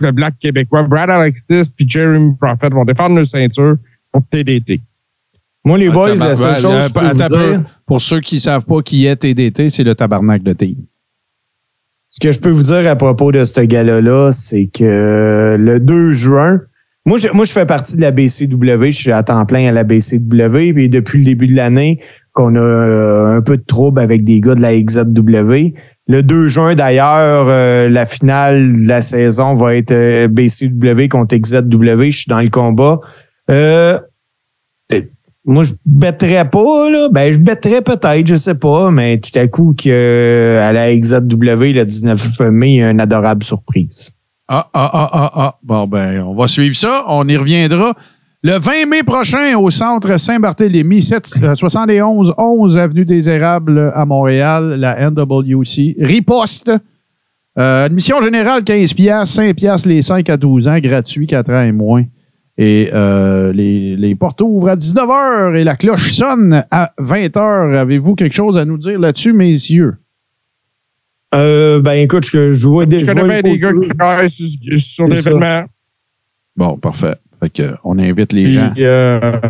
[0.01, 3.77] le Black québécois, Brad Alexis puis Jeremy Prophet vont défendre leur ceinture
[4.12, 4.81] pour TDT.
[5.69, 7.51] Moi, les boys, la seule chose Euh, que je peux attends vous un peu.
[7.51, 10.77] dire, Pour ceux qui ne savent pas qui est TDT, c'est le tabarnak de team.
[12.11, 16.12] ce que je peux vous dire à propos de ce gala-là, c'est que le 2
[16.12, 16.61] juin,
[17.07, 19.73] moi je, moi, je fais partie de la BCW, je suis à temps plein à
[19.73, 22.01] la BCW, puis depuis le début de l'année,
[22.32, 25.74] qu'on a euh, un peu de trouble avec des gars de la XZW.
[26.11, 31.36] Le 2 juin, d'ailleurs, euh, la finale de la saison va être euh, BCW contre
[31.36, 32.05] XZW.
[32.11, 33.01] Je suis dans le combat.
[35.47, 37.09] Euh, euh, moi, je bêterais pas, là.
[37.10, 40.94] Ben, je bêterais peut-être, je sais pas, mais tout à coup, que, euh, à la
[40.94, 44.10] XZW, le 19 mai, il y a une adorable surprise.
[44.48, 45.55] Ah, ah, ah, ah, ah.
[45.62, 47.05] Bon, ben, on va suivre ça.
[47.09, 47.94] On y reviendra.
[48.43, 54.05] Le 20 mai prochain, au centre Saint-Barthélemy, 7, euh, 71 11 Avenue des Érables à
[54.05, 55.97] Montréal, la NWC.
[55.98, 56.73] Riposte.
[57.59, 61.62] Euh, admission générale, 15 piastres, 5 piastres les 5 à 12 ans, gratuit, 4 ans
[61.62, 62.05] et moins.
[62.61, 67.77] Et euh, les, les portes ouvrent à 19h et la cloche sonne à 20h.
[67.77, 69.95] Avez-vous quelque chose à nous dire là-dessus, messieurs?
[71.35, 72.99] Euh, ben, écoute, je, je vois des.
[72.99, 74.31] Je je connais bien les des gars qui travaillent
[74.79, 75.65] sur, l'événement.
[76.57, 77.15] Bon, parfait.
[77.39, 78.73] Fait que, on invite les Puis, gens.
[78.79, 79.41] euh,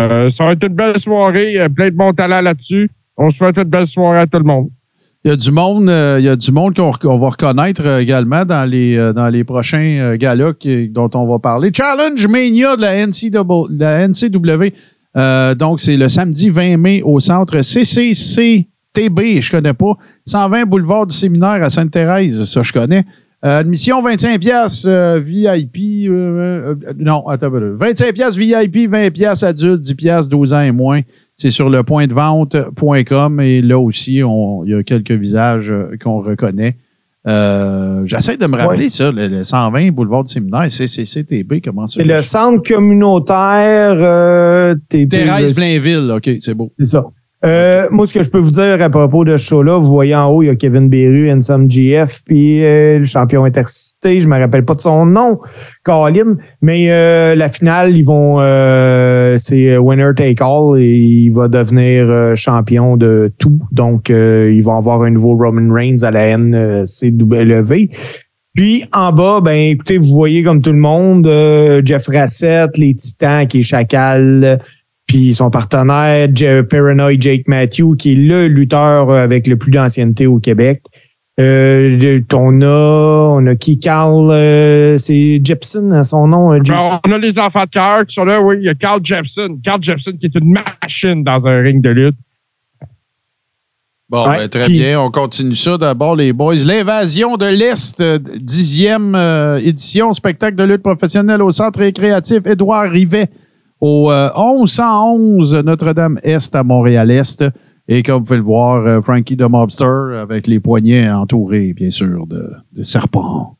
[0.00, 2.88] euh, ça va être une belle soirée, plein de bon talent là-dessus.
[3.16, 4.68] On souhaite une belle soirée à tout le monde.
[5.24, 7.98] Il y a du monde, euh, il y a du monde qu'on va reconnaître euh,
[7.98, 10.52] également dans les, euh, dans les prochains galas
[10.90, 11.72] dont on va parler.
[11.74, 14.72] Challenge Mania de la NCW.
[15.58, 19.94] donc, c'est le samedi 20 mai au centre CCCTB, je connais pas.
[20.24, 23.04] 120 boulevard du Séminaire à Sainte-Thérèse, ça je connais.
[23.42, 26.08] Admission 25 pièces VIP.
[26.96, 27.74] non, attends, un peu.
[27.74, 31.00] 25 pièces VIP, 20 pièces adultes, 10 pièces 12 ans et moins.
[31.40, 35.70] C'est sur le point de vente.com et là aussi, on- il y a quelques visages
[35.70, 36.74] euh, qu'on reconnaît.
[37.28, 42.00] Euh, J'essaie de me rappeler ça, le, le 120 boulevard du Séminaire, CCCTB, comment ça
[42.00, 43.94] C'est le centre communautaire.
[43.96, 46.72] Euh, TP, Thérèse Blainville, OK, c'est beau.
[46.78, 47.04] C'est ça.
[47.44, 50.14] Euh, Moi, ce que je peux vous dire à propos de ce show-là, vous voyez
[50.14, 54.26] en haut, il y a Kevin Beru, Ensom GF, puis euh, le champion intercité, je
[54.26, 55.38] me rappelle pas de son nom,
[55.84, 61.46] Colin, mais euh, la finale, ils vont, euh, c'est winner take all et il va
[61.46, 63.58] devenir euh, champion de tout.
[63.70, 67.90] Donc, euh, ils vont avoir un nouveau Roman Reigns à la NCW.
[68.54, 72.96] Puis en bas, ben écoutez, vous voyez comme tout le monde, euh, Jeff Rassett, les
[72.96, 74.58] Titans, qui est Chacal,
[75.08, 76.28] puis son partenaire,
[76.70, 80.82] Paranoid Jake Matthew, qui est le lutteur euh, avec le plus d'ancienneté au Québec.
[81.40, 82.66] Euh, on a,
[83.40, 86.78] on a qui, Carl, euh, c'est Jepson, hein, son nom, euh, Jason.
[86.86, 88.56] Alors, on a les enfants de cœur qui sont là, oui.
[88.58, 89.56] Il y a Carl Jepson.
[89.64, 90.52] Carl Jepson qui est une
[90.82, 92.16] machine dans un ring de lutte.
[94.10, 95.00] Bon, Ouais, ben, très puis- bien.
[95.00, 95.76] On continue ça.
[95.78, 96.56] D'abord, les boys.
[96.56, 98.02] L'invasion de l'Est,
[98.40, 103.28] dixième euh, édition, spectacle de lutte professionnelle au Centre récréatif Édouard Rivet,
[103.80, 107.44] au euh, 1111 Notre-Dame-Est à Montréal-Est.
[107.88, 111.90] Et comme vous pouvez le voir, euh, Frankie the Mobster avec les poignets entourés, bien
[111.90, 113.56] sûr, de, de serpents.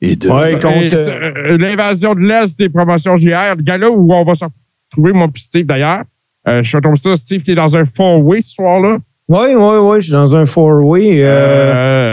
[0.00, 0.28] et de.
[0.28, 4.44] Ouais, contre, euh, L'invasion de l'Est des promotions JR, le gars-là où on va se
[4.90, 6.02] retrouver, mon petit Steve d'ailleurs.
[6.48, 8.98] Euh, je suis tombé ça, Steve, t'es dans un four-way ce soir-là?
[9.28, 11.22] Oui, oui, oui, je suis dans un four-way.
[11.22, 12.07] euh, Euh,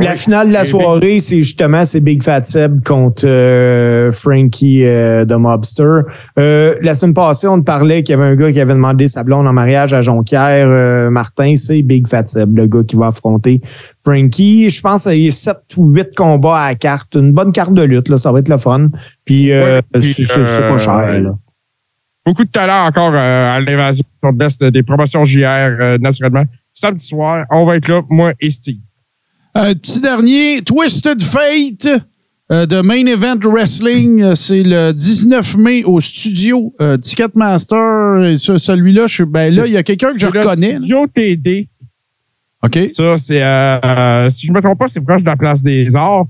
[0.00, 5.24] La finale de la soirée, c'est justement c'est Big Fat Seb contre euh, Frankie euh,
[5.24, 6.00] de Mobster.
[6.38, 9.22] Euh, la semaine passée, on parlait qu'il y avait un gars qui avait demandé sa
[9.22, 10.68] blonde en mariage à Jonquière.
[10.70, 13.60] Euh, Martin, c'est Big Fat Seb, le gars qui va affronter
[14.02, 14.70] Frankie.
[14.70, 17.14] Je pense qu'il y a sept ou huit combats à la carte.
[17.14, 18.88] Une bonne carte de lutte, là, ça va être le fun.
[19.24, 21.20] Puis, euh, Ouais, puis, c'est c'est euh, pas cher.
[21.20, 21.34] Là.
[22.24, 24.04] Beaucoup de talent encore euh, à l'invasion
[24.70, 26.44] des promotions JR, euh, naturellement.
[26.72, 28.76] Samedi soir, on va être là, moi et Steve.
[29.54, 31.88] Un petit dernier, Twisted Fate
[32.52, 34.22] euh, de Main Event Wrestling.
[34.22, 38.36] Euh, C'est le 19 mai au studio euh, Ticketmaster.
[38.38, 40.72] Celui-là, je suis- ben là, il y a quelqu'un que je le reconnais.
[40.74, 40.78] là.
[40.78, 41.66] Studio TD.
[42.62, 42.78] OK.
[42.92, 45.88] Ça, c'est, euh, euh, si je me trompe pas, c'est proche de la place des
[45.96, 46.26] Arts.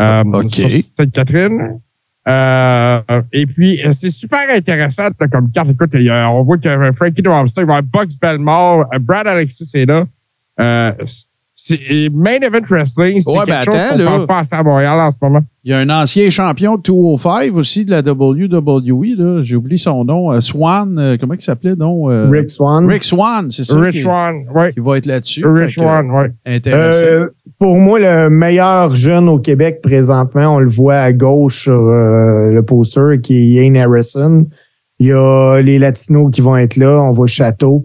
[0.00, 0.60] Euh, OK.
[0.98, 1.78] Sainte-Catherine.
[2.26, 3.00] Euh,
[3.32, 5.68] et puis, euh, c'est super intéressant là, comme carte.
[5.70, 9.68] Écoute, on voit a Frankie de Monster, il va avoir Bugs Belmore, euh, Brad Alexis
[9.74, 10.04] est là.
[10.60, 10.92] Euh,
[11.56, 11.78] c'est
[12.12, 15.18] Main Event Wrestling, c'est Ouais, quelque ben chose qu'on parle pas à Montréal en ce
[15.22, 15.40] moment.
[15.62, 19.14] Il y a un ancien champion de 205 aussi de la WWE.
[19.16, 19.40] là.
[19.42, 20.32] J'ai oublié son nom.
[20.32, 20.98] euh, Swan.
[20.98, 22.10] euh, comment il s'appelait, non?
[22.10, 22.86] euh, Rick Swan.
[22.88, 23.78] Rick Swan, c'est ça.
[23.78, 24.72] Rich qui, One, ouais.
[24.72, 25.42] qui va être là-dessus.
[25.42, 26.30] Que, One, ouais.
[26.44, 27.04] Intéressant.
[27.06, 27.26] Euh,
[27.60, 32.50] pour moi, le meilleur jeune au Québec présentement, on le voit à gauche sur euh,
[32.50, 34.44] le poster, qui est Ian Harrison.
[34.98, 37.00] Il y a les Latinos qui vont être là.
[37.00, 37.84] On voit Château.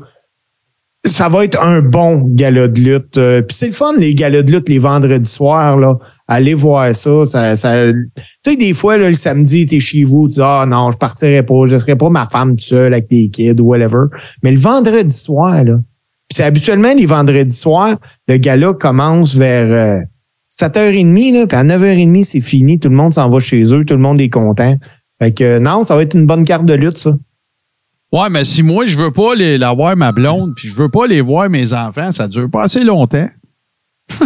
[1.09, 3.17] Ça va être un bon gala de lutte.
[3.17, 5.77] Euh, Puis c'est le fun, les galas de lutte, les vendredis soirs.
[5.77, 5.95] Là.
[6.27, 7.25] Allez voir ça.
[7.25, 10.97] ça, Tu sais, des fois, le samedi, t'es chez vous, tu dis Ah non, je
[10.97, 14.05] partirai pas, je laisserai pas ma femme toute seule avec des kids ou whatever.
[14.43, 15.75] Mais le vendredi soir, là,
[16.29, 19.99] puis c'est habituellement les vendredis soirs, le gala commence vers euh,
[20.51, 22.79] 7h30, là, puis à 9h30, c'est fini.
[22.79, 24.77] Tout le monde s'en va chez eux, tout le monde est content.
[25.19, 27.15] Fait que euh, non, ça va être une bonne carte de lutte, ça.
[28.11, 30.89] Ouais, mais si moi, je veux pas les, la voir ma blonde, puis je veux
[30.89, 33.29] pas les voir mes enfants, ça dure pas assez longtemps.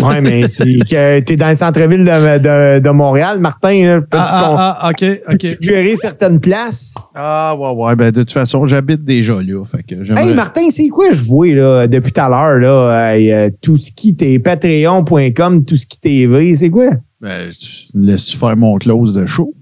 [0.01, 4.15] Ouais, mais c'est que t'es dans le centre-ville de, de, de Montréal, Martin, là, peux-tu
[4.17, 4.91] Ah, ah,
[5.27, 6.95] ah, suggérer certaines places?
[7.13, 7.95] Ah, ouais, ouais.
[7.95, 9.63] Ben, de toute façon, j'habite déjà là.
[9.65, 13.13] Fait que Hey, Martin, c'est quoi je vois là, depuis tout à l'heure, là?
[13.15, 16.91] Euh, tout ce qui t'est patreon.com, tout ce qui TV, c'est quoi?
[17.21, 19.53] Ben, tu laisses-tu faire mon close de show?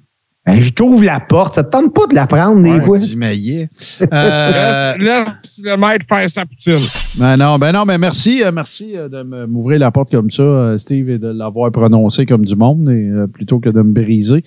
[0.46, 1.54] Ben, je t'ouvre la porte.
[1.54, 2.98] Ça te tente pas de la prendre des Ouais, fois?
[4.12, 6.80] Euh, Laisse, laisse le maître faire sa poutine.
[7.16, 10.78] ben non, ben non, mais merci, euh, merci euh, de m'ouvrir la porte comme ça,
[10.80, 14.44] Steve, et de l'avoir prononcé comme du monde, et, euh, plutôt que de me briser.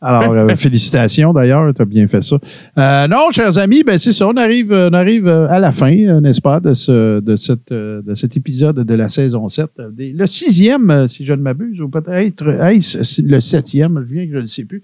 [0.00, 2.36] Alors, euh, félicitations d'ailleurs, tu as bien fait ça.
[2.78, 5.92] Euh, non, chers amis, ben c'est ça, on arrive, on arrive euh, à la fin,
[5.96, 9.66] euh, n'est-ce pas, de, ce, de, cette, euh, de cet épisode de la saison 7.
[9.80, 12.80] euh, des- Le sixième, euh, si je ne m'abuse, ou peut-être hey,
[13.24, 14.82] le septième, je viens que je ne sais plus.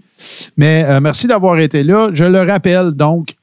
[0.57, 2.11] Mais euh, merci d'avoir été là.
[2.13, 3.35] Je le rappelle, donc,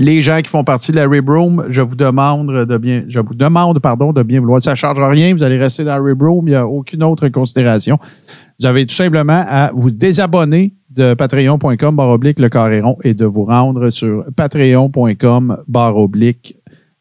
[0.00, 3.18] les gens qui font partie de la Rib Room, je vous demande de bien, je
[3.18, 4.62] vous demande, pardon, de bien vouloir.
[4.62, 5.34] Ça ne charge rien.
[5.34, 6.46] Vous allez rester dans la Rib Room.
[6.46, 7.98] Il n'y a aucune autre considération.
[8.60, 13.14] Vous avez tout simplement à vous désabonner de patreon.com barre oblique le carré rond et
[13.14, 16.56] de vous rendre sur patreon.com barre oblique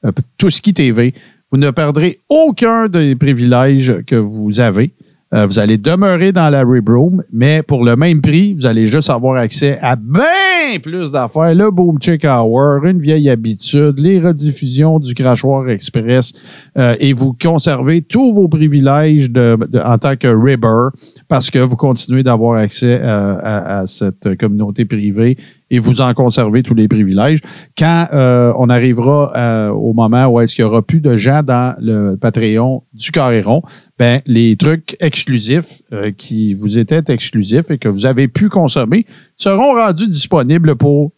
[0.05, 1.13] euh, tout ce qui TV.
[1.51, 4.91] Vous ne perdrez aucun des privilèges que vous avez.
[5.33, 8.85] Euh, vous allez demeurer dans la Rib Room, mais pour le même prix, vous allez
[8.85, 11.53] juste avoir accès à bien plus d'affaires.
[11.53, 16.31] Le Boom Chick Hour, une vieille habitude, les rediffusions du Crachoir Express
[16.77, 20.95] euh, et vous conservez tous vos privilèges de, de- en tant que Ribber
[21.27, 25.37] parce que vous continuez d'avoir accès euh, à, à cette communauté privée
[25.69, 27.39] et vous en conservez tous les privilèges.
[27.77, 31.43] Quand euh, on arrivera euh, au moment où est-ce qu'il y aura plus de gens
[31.43, 33.61] dans le Patreon du Carréron,
[33.99, 39.05] ben les trucs exclusifs euh, qui vous étaient exclusifs et que vous avez pu consommer
[39.35, 41.11] seront rendus disponibles pour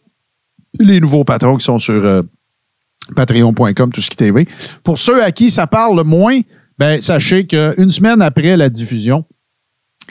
[0.78, 2.22] les nouveaux patrons qui sont sur
[3.16, 4.46] patreon.com, tout ce qui TV.
[4.84, 6.40] Pour ceux à qui ça parle moins,
[6.78, 9.24] ben sachez qu'une semaine après la diffusion,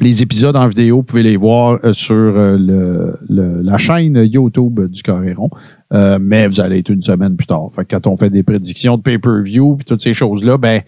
[0.02, 4.16] les épisodes en vidéo, vous pouvez les voir euh, sur euh, le, le- la chaîne
[4.32, 5.50] YouTube du Coréron.
[5.94, 7.68] Euh, mais vous allez être une semaine plus tard.
[7.74, 10.82] Fait que quand on fait des prédictions de pay-per-view et toutes ces choses-là, ben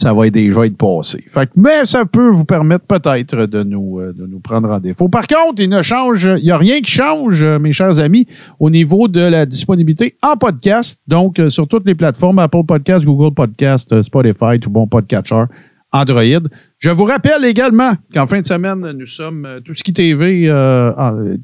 [0.00, 1.24] ça va déjà être passé.
[1.26, 4.78] Fait que, mais ça peut vous permettre peut-être de nous, euh, de nous prendre en
[4.78, 5.08] défaut.
[5.08, 8.26] Par contre, il ne change, il n'y a rien qui change, mes chers amis,
[8.60, 11.00] au niveau de la disponibilité en podcast.
[11.08, 15.44] Donc, sur toutes les plateformes, Apple Podcast, Google Podcast, Spotify, tout bon podcatcher,
[15.92, 16.42] Android.
[16.78, 20.48] Je vous rappelle également qu'en fin de semaine, nous sommes euh, tout ce qui TV
[20.48, 21.36] euh, euh,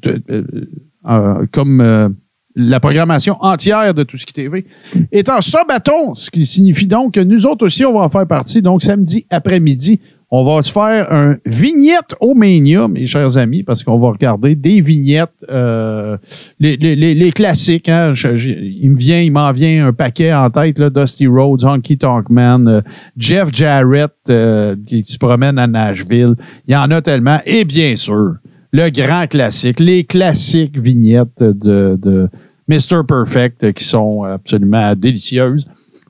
[1.07, 2.15] euh, comme
[2.55, 4.65] la programmation entière de tout ce qui TV
[5.11, 8.25] est en sabaton, ce qui signifie donc que nous autres aussi, on va en faire
[8.25, 8.61] partie.
[8.61, 9.99] Donc, samedi après-midi,
[10.37, 14.53] On va se faire un vignette au Mania, mes chers amis, parce qu'on va regarder
[14.53, 16.17] des vignettes, euh,
[16.59, 17.87] les, classiques.
[17.87, 18.13] Hein.
[18.17, 22.81] Il m'en vient un paquet en tête, Dusty Rhodes, Honky Tonk Man, euh,
[23.17, 26.35] Jeff Jarrett euh, qui, se promène à Nashville.
[26.67, 27.39] Il y en a tellement.
[27.45, 28.33] Et bien sûr,
[28.73, 32.27] le grand classique, les classiques vignettes de, de
[32.67, 33.05] Mr.
[33.07, 35.65] Perfect qui sont absolument délicieuses.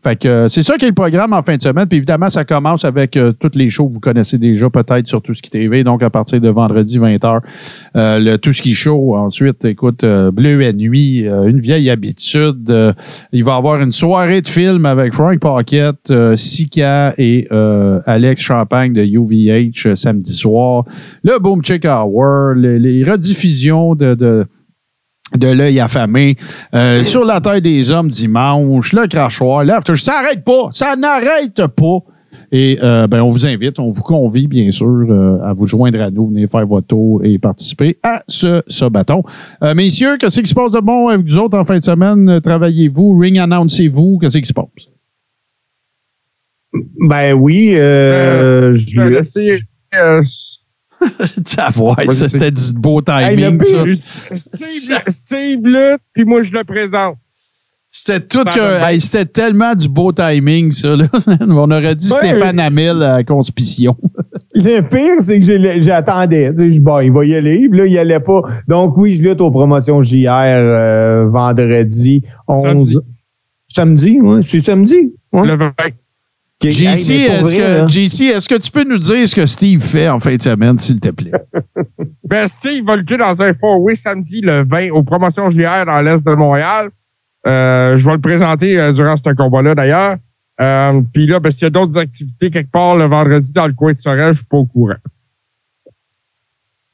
[0.06, 1.88] Fait que euh, c'est ça qui est le programme en fin de semaine.
[1.88, 5.20] Puis évidemment, ça commence avec euh, toutes les shows que vous connaissez déjà, peut-être sur
[5.20, 5.84] Tout ce qui TV.
[5.84, 7.40] Donc, à partir de vendredi 20h,
[7.96, 9.16] euh, le Tout qui show.
[9.16, 12.70] Ensuite, écoute, euh, Bleu et Nuit, euh, Une vieille habitude.
[12.70, 12.94] Euh,
[13.32, 17.48] il va y avoir une soirée de film avec Frank Pocket, euh, Sika et
[18.06, 20.84] Alex Champagne de UVH samedi soir.
[21.24, 24.46] Le Boom Chick Hour, les, les rediffusions de- de
[25.38, 26.36] de l'œil affamé,
[26.74, 31.66] euh, sur la taille des hommes dimanche, le crachoir, l'after, ça n'arrête pas, ça n'arrête
[31.76, 32.00] pas.
[32.52, 36.00] Et euh, ben, on vous invite, on vous convie, bien sûr, euh, à vous joindre
[36.02, 39.24] à nous, venir faire votre tour et participer à ce sabaton.
[39.64, 42.40] Euh, messieurs, qu'est-ce qui se passe de bon avec vous autres en fin de semaine?
[42.42, 43.18] Travaillez-vous?
[43.18, 44.20] Ring annoncez-vous?
[44.20, 44.66] Qu'est-ce qui se passe?
[47.00, 49.62] Ben oui, euh, je Je vais laisser,
[49.98, 50.22] euh,
[51.98, 54.36] Ouais, ça, c'était du beau Hey, timing, ça.
[54.36, 57.16] Steve, Steve là, puis moi, je le présente.
[57.90, 58.88] C'était tout que, va bien.
[58.90, 60.98] hey, c'était tellement du beau timing, ça.
[60.98, 61.08] Là.
[61.42, 62.10] On aurait dit.
[62.10, 63.96] Stéphane Hamel à Conspition.
[64.54, 66.50] Le pire, c'est que j'ai- j'attendais.
[66.52, 67.68] Tu sais, je- Bon, il va y aller.
[67.70, 68.42] Puis là, il allait pas.
[68.68, 72.64] Donc, oui, je lutte aux promotions JR euh, vendredi 11.
[72.64, 72.98] Samedi.
[73.68, 74.44] Samedi, oui.
[74.46, 75.14] C'est samedi.
[75.32, 75.48] Ouais.
[75.48, 75.72] Le 20.
[76.72, 80.20] JC, Hey, est-ce que, est-ce que tu peux nous dire ce que Steve fait en
[80.20, 81.32] fin de semaine, s'il te plaît?
[82.28, 86.26] Ben, Steve va lutter dans un four-way samedi le 20 aux promotions JR dans l'Est
[86.26, 86.90] de Montréal.
[87.46, 90.18] Euh, je vais le présenter euh, durant ce combat-là, d'ailleurs.
[90.60, 93.74] Euh, Puis là, ben, s'il y a d'autres activités quelque part le vendredi dans le
[93.74, 94.96] coin de Sorel, je suis pas au courant.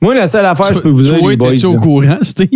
[0.02, 2.49] Moi, la seule affaire, je peux vous dire, boys, t'es-tu au courant, Steve?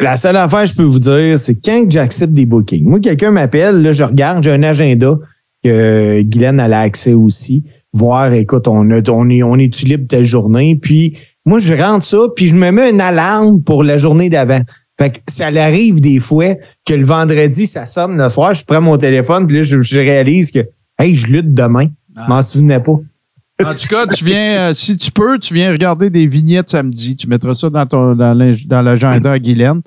[0.00, 2.84] la seule affaire, je peux vous dire, c'est quand que j'accepte des bookings.
[2.84, 5.18] Moi, quelqu'un m'appelle, là, je regarde, j'ai un agenda
[5.62, 7.64] que Guylaine a accès aussi.
[7.92, 10.78] Voir, écoute, on, a, on est, on est libre telle journée?
[10.80, 14.60] Puis, moi, je rentre ça, puis je me mets une alarme pour la journée d'avant.
[14.98, 16.54] Fait que ça arrive des fois
[16.86, 20.50] que le vendredi, ça sonne le soir, je prends mon téléphone, puis là, je, réalise
[20.50, 20.60] que,
[20.98, 21.88] hey, je lutte demain.
[22.14, 22.92] Je m'en souvenais pas.
[22.92, 27.16] En tout cas, tu viens, euh, si tu peux, tu viens regarder des vignettes samedi.
[27.16, 29.80] Tu mettras ça dans, ton, dans l'agenda à Guylaine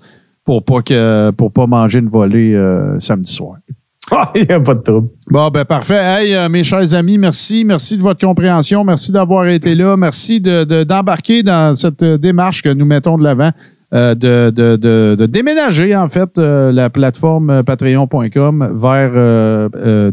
[0.45, 3.57] pour pas que pour pas manger une volée euh, samedi soir.
[4.11, 5.07] Ah, Il n'y a pas de trouble.
[5.29, 5.95] Bon, ben parfait.
[6.01, 7.63] Hey, euh, mes chers amis, merci.
[7.65, 8.83] Merci de votre compréhension.
[8.83, 9.95] Merci d'avoir été là.
[9.97, 13.51] Merci de- de- d'embarquer dans cette euh, démarche que nous mettons de l'avant.
[13.93, 19.11] euh, de, de, de, de déménager, en fait, la plateforme patreon.com vers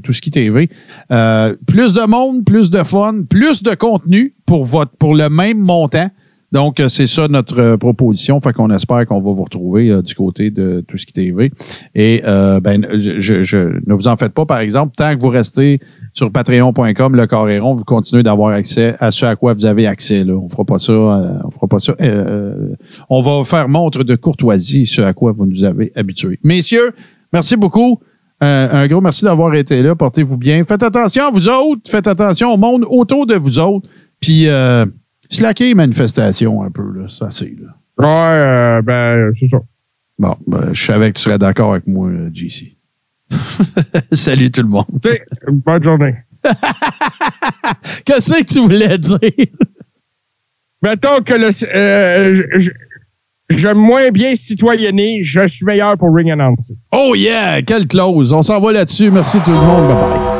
[0.02, 0.68] tout ce qui TV.
[1.10, 5.58] Euh, plus de monde, plus de fun, plus de contenu pour, votre, pour le même
[5.58, 6.10] montant.
[6.52, 8.40] Donc, euh, c'est ça notre euh, proposition.
[8.40, 11.52] Fait qu'on espère qu'on va vous retrouver euh, du côté de tout ce qui TV.
[11.94, 15.28] Et euh, ben, je, je- ne vous en faites pas, par exemple, tant que vous
[15.28, 15.78] restez
[16.12, 19.86] sur patreon.com, le carré rond, vous continuez d'avoir accès à ce à quoi vous avez
[19.86, 20.24] accès.
[20.24, 20.34] Là.
[20.34, 20.92] On fera pas ça.
[20.92, 21.94] euh, on fera pas ça.
[22.00, 22.74] euh,
[23.08, 26.38] on va faire montre de courtoisie, ce à quoi vous nous avez habitués.
[26.42, 26.90] Messieurs,
[27.32, 28.00] merci beaucoup.
[28.42, 29.94] Un gros merci d'avoir été là.
[29.94, 30.64] Portez-vous bien.
[30.64, 31.82] Faites attention à vous autres.
[31.90, 33.86] Faites attention au monde autour de vous autres.
[34.18, 34.86] Puis, euh,
[35.30, 36.92] slackez les manifestations un peu.
[36.94, 37.08] Là.
[37.08, 37.74] Ça, c'est là.
[37.98, 39.58] Ouais, euh, ben, c'est ça.
[40.18, 42.76] Bon, ben, je savais que tu serais d'accord avec moi, euh, JC.
[44.12, 44.86] Salut tout le monde.
[45.48, 46.14] Bonne journée.
[48.04, 49.20] Qu'est-ce que tu voulais dire?
[50.82, 52.62] Mettons que le, euh,
[53.50, 56.74] j'aime moins bien citoyenner, je suis meilleur pour ring announcer.
[56.92, 57.60] Oh yeah!
[57.62, 58.32] Quelle clause!
[58.32, 59.10] On s'en va là-dessus.
[59.10, 59.88] Merci tout le monde.
[59.88, 60.39] Bye bye.